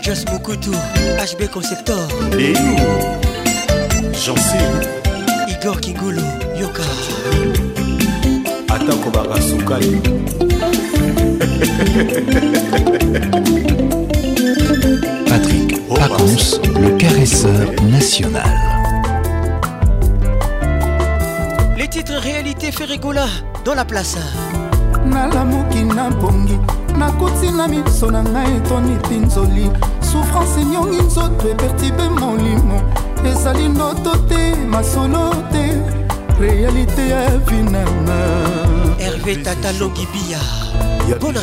[0.02, 0.70] Just Mukutu,
[1.18, 1.98] HB Conceptor,
[2.32, 2.76] leyu
[4.12, 4.56] jansi
[5.48, 6.22] Igor Kingulu,
[6.58, 6.82] Yoka.
[8.68, 10.00] atako bakasukali
[16.24, 18.42] Le caresseur national.
[21.76, 23.26] Les titres réalité fait rigola
[23.62, 24.16] dans la place.
[25.04, 26.58] nalamuki na bongi
[26.96, 29.70] nakuti na miso na ngai etoni mpinzoli
[30.00, 32.80] souffrance enyongi nzoto epertibe molimo.
[33.26, 35.76] Ezali ndoto te masolo te.
[36.40, 38.18] Réalité ya vinanga
[38.98, 40.38] Hervé Tata Longibia,
[41.20, 41.38] bonne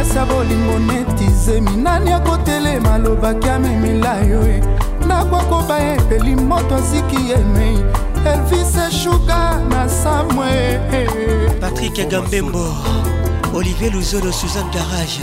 [0.00, 1.70] pasi ya bolingo neti zemi.
[1.76, 4.62] Nani akotelema alobaki amemila yo e?
[5.06, 7.78] Nakwakoba epeli moto aziki yemei
[8.26, 10.80] elvis eshuka na samwe
[11.60, 12.74] Patrick Gambembo,
[13.54, 15.20] Olivier Luzolo, Suzanne Garage,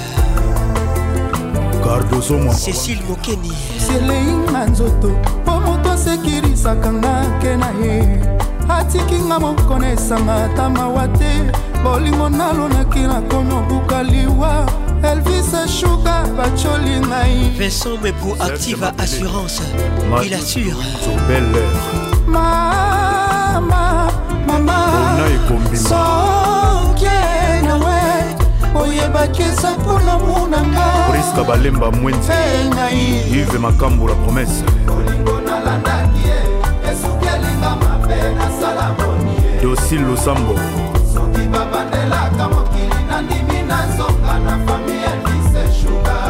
[2.53, 3.51] Cécile Mokeni,
[3.87, 5.09] seleinga nzoto
[5.41, 8.19] mpo moto asekirisaka nga ke na ye.
[8.69, 11.51] Atikinga moko na esanga ata mawa te
[11.87, 14.65] bolingo nalonaki nakomi obuka liwa
[15.03, 17.51] elvis eshuka bacoli ngai.
[17.57, 19.61] Vincent Mebou Activa Assurance,
[20.25, 20.75] il assure.
[22.27, 24.11] mama
[24.47, 24.77] mama.
[25.13, 25.89] Ona ekombima.
[25.89, 27.17] soki
[27.67, 27.99] nawe
[28.75, 32.31] oyebaki eza mpona monanga priska balemba mwenzi.
[33.31, 34.63] Ive makambo la promese
[35.45, 36.91] nalandaki ye.
[36.91, 40.55] Esuki elinga mabe nasala boni ye dosi losambo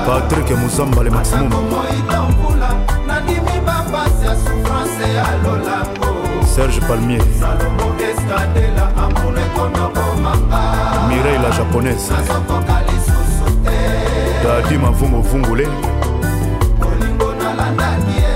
[0.07, 1.49] patrik musamba le maximum.
[1.49, 2.69] Moito mbula
[3.07, 6.09] nandimi bapasi ya souffrance ya lolango
[6.55, 7.21] serge palmier.
[7.39, 10.61] Salomo eskadela amuna ekonokomanga
[11.09, 12.13] mireille la japonaise.
[12.13, 13.77] Nazokoka lisusu te
[14.43, 15.67] dadi mavunguvungule
[16.79, 18.31] bolingo nalandaki ye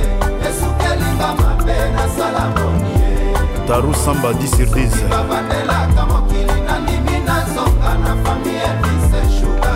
[0.50, 6.51] esuki elinga mabe nasala boni ye taru samba 10 sur 10 babandelaka mokili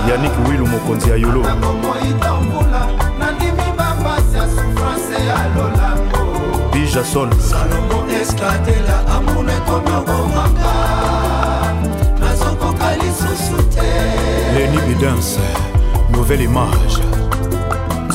[0.09, 1.41] yanik wilu mokonzi ya yolo.
[1.41, 2.87] Moito mbula
[3.19, 6.39] nandimi bapasi ya souffrance ya lolango
[6.73, 7.29] bija sol.
[7.39, 10.73] Salomo eskadela amuna ekonokomanga
[12.19, 13.91] nazokoka lisusu te
[14.53, 15.39] leni bidance
[16.11, 17.01] nouvelle image.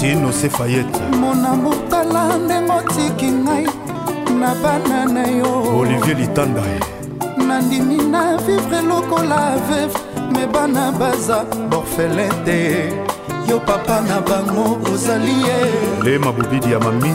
[0.00, 3.66] Tino sefayete mona motala ndenge otiki ngai
[4.40, 5.78] na bana na yo.
[5.78, 6.62] Olivier litanda
[7.48, 9.98] nandimi na vivre lokola veve
[10.30, 12.92] me bana baza borfelin te.
[13.48, 15.58] Yo papa na bango ozali ye.
[16.02, 17.14] Lema bobidi ya mami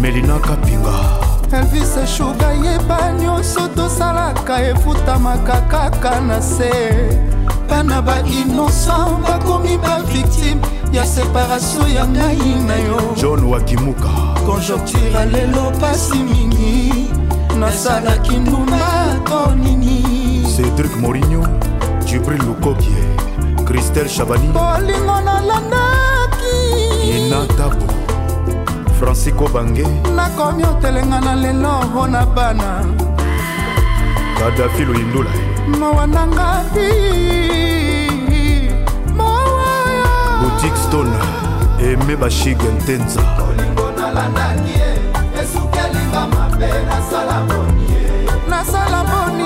[0.00, 0.96] melina kapinga.
[1.52, 6.70] Elvis shuga yeba nyonso tosalaka efutamaka kaka na se.
[7.68, 10.60] Bana bainocent bakomi bavictime
[10.92, 13.00] ya separatio ya ngai na yo.
[13.16, 14.08] John wakimuka.
[14.46, 17.10] Conjoncture lelo pasi mingi
[17.58, 18.78] nasalaki nduma
[19.24, 20.46] to nini.
[20.56, 21.46] Cédrik morinho
[22.16, 22.96] jibril lukokie
[23.66, 24.48] christel chabani.
[24.48, 26.56] Bolingo nalandaki.
[27.04, 27.86] Inatabo
[28.98, 29.84] francisco bange.
[30.16, 32.84] Nakomi otelenga na lelo mpo na bana.
[34.38, 35.30] Kadafi loyindula
[35.78, 37.00] mawa na ngai
[40.40, 41.12] boutique stone
[41.80, 43.20] eme bashige ntenza.
[43.48, 44.90] Olingo nalandaki ye.
[45.42, 48.02] Esukelinga mabe nasala boni ye
[48.48, 49.44] nasala boni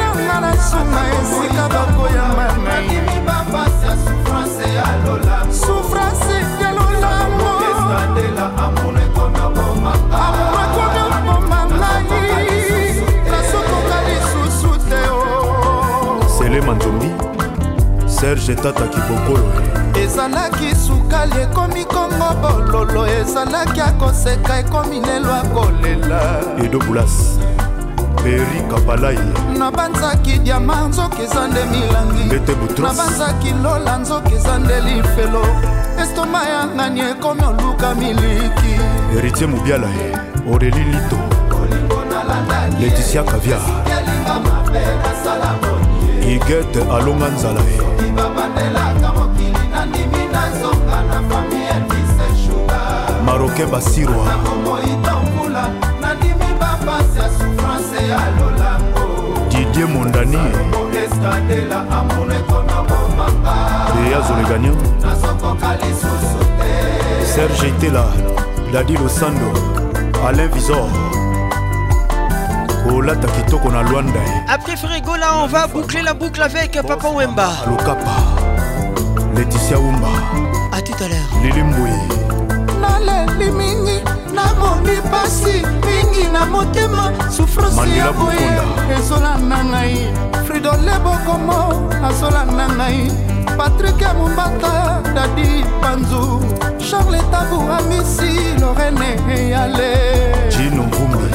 [0.00, 2.01] nanga na nsonga esika bako.
[18.36, 19.52] Serge tata kibokolo
[20.04, 26.40] ezalaki sukali ekomi kongo bololo ezalaki akoseka ekomi lelo akolela.
[26.64, 27.38] Edo bulas
[28.22, 29.18] peri kapalai
[29.58, 32.24] nabanzaki diama nzoki eza nde milangi.
[32.82, 35.46] Nabanzaki lola nzoki eza nde lifelo.
[36.02, 38.72] Estoma ya ngani ekomi oluka miliki.
[39.14, 39.88] Héritier mobiala
[40.48, 41.18] aurélie lito.
[42.80, 43.58] Leticia kavia
[46.22, 47.60] igete alonga nzala
[53.26, 54.26] marocain basirwa.
[59.50, 60.38] Didie mondani.
[63.94, 64.72] Deya zolegania.
[67.34, 68.04] Serge itela
[68.72, 69.52] dadi losando
[70.28, 70.88] alain visor
[72.84, 77.48] kolata kitoko na lwanda Après Frégola, on va boucler la boucle avec Papa Wemba.
[77.66, 78.14] lokapa
[79.36, 80.08] leticia wumba
[80.72, 81.42] A tout à l'heure.
[81.42, 81.90] lili mbui
[82.80, 84.00] naleli mingi
[84.34, 87.12] namoni pasi mingi na motema
[87.76, 90.06] Mandela ya boye ezolanda ngai.
[90.46, 93.10] Fridole bokomo azolanda ngai.
[93.56, 96.40] Patrik ya mombata dadi panzu.
[96.78, 99.94] Charle tabu amisi lorene eyale.
[100.50, 101.34] Jino mvumbi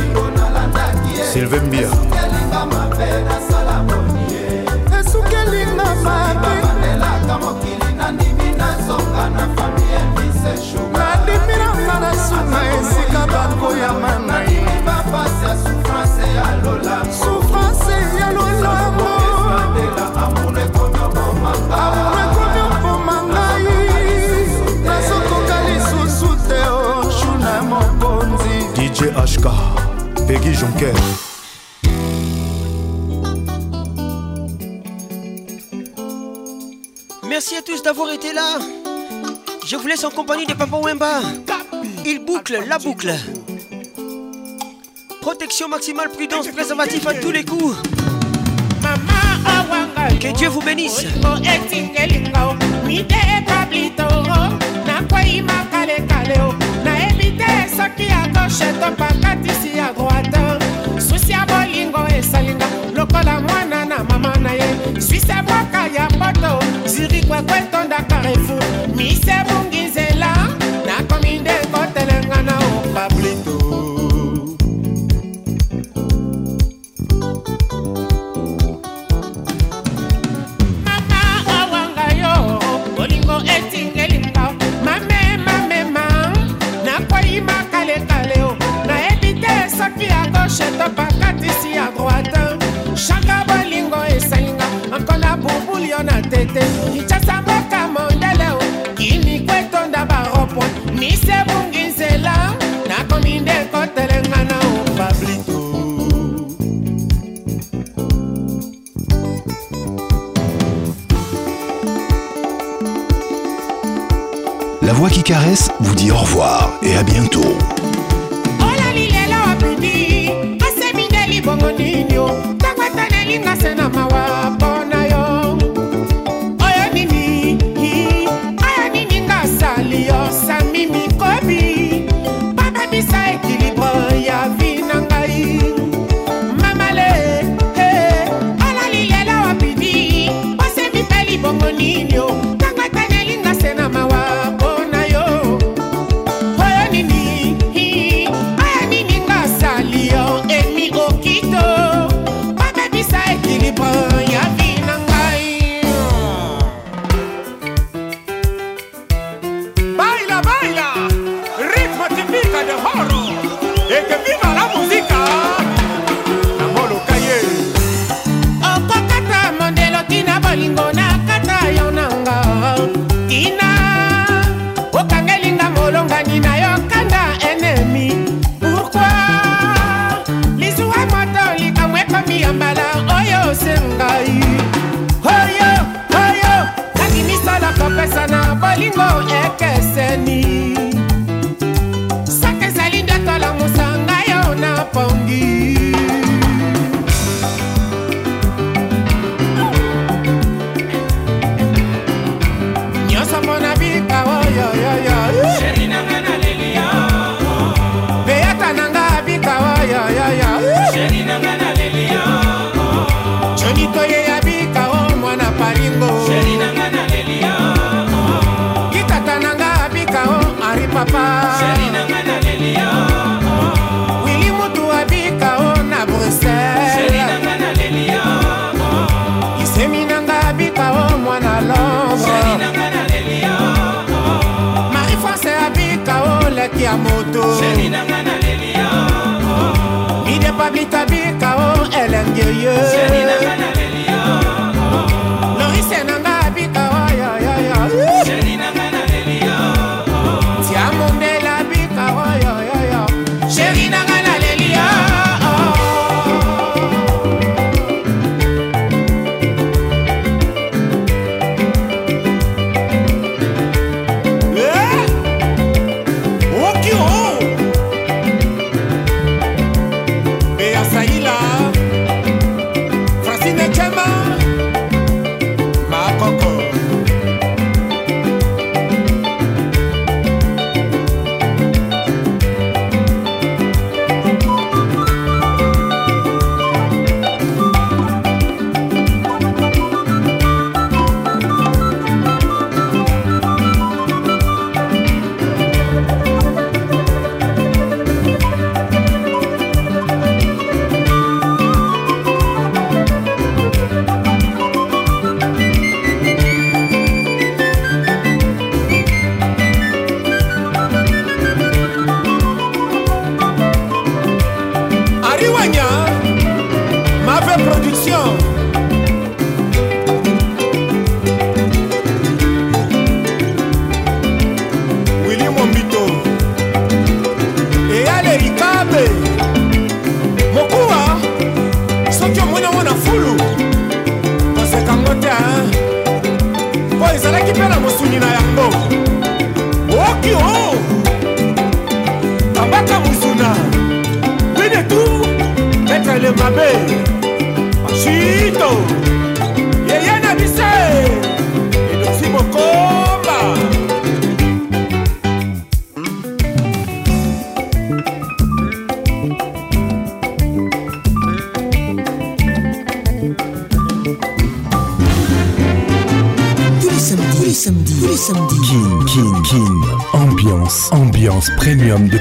[1.38, 1.90] sylvain mbia.
[4.99, 6.53] Esukelinga mabe
[10.93, 14.57] nadimiranga na suna esika bakoyama nai
[17.19, 19.09] souffrance ya lolango
[20.24, 21.53] amour ekomi oboma
[23.24, 23.66] ngai
[24.85, 29.45] nazokoka lisusu te oshuna mokonzi dj hk
[30.27, 31.26] pegi jonker
[37.68, 38.60] tous d'avoir été là.
[39.66, 41.20] Je vous laisse en compagnie de Papa Wemba.
[42.06, 43.14] Il boucle la boucle.
[45.20, 47.76] Protection maximale, prudence, préservatif à tous les coups.
[50.22, 51.06] Que Dieu vous bénisse.
[66.88, 68.56] ziri kwakwetondaka refu
[68.95, 69.97] mise mungizi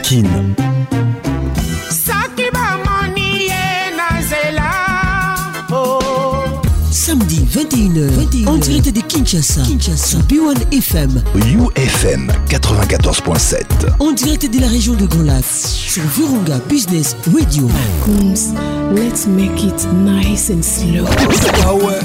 [0.07, 0.55] Skin.
[6.93, 13.65] Samedi 21h, 21h, en direct de Kinshasa, Kinshasa, B1 FM, UFM 94.7,
[13.99, 17.69] en direct de la région de Grand Lac, sur Virunga Business Radio.
[18.05, 18.55] Coons,
[18.95, 21.05] let's make it nice and slow.
[21.65, 21.99] Ah ouais.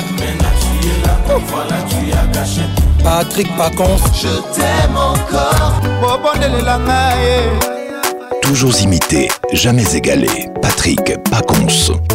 [3.03, 5.81] Patrick Pacons, je t'aime encore
[8.51, 10.27] toujours imité, jamais égalé.
[10.61, 10.99] Patrick
[11.29, 12.10] Pacons.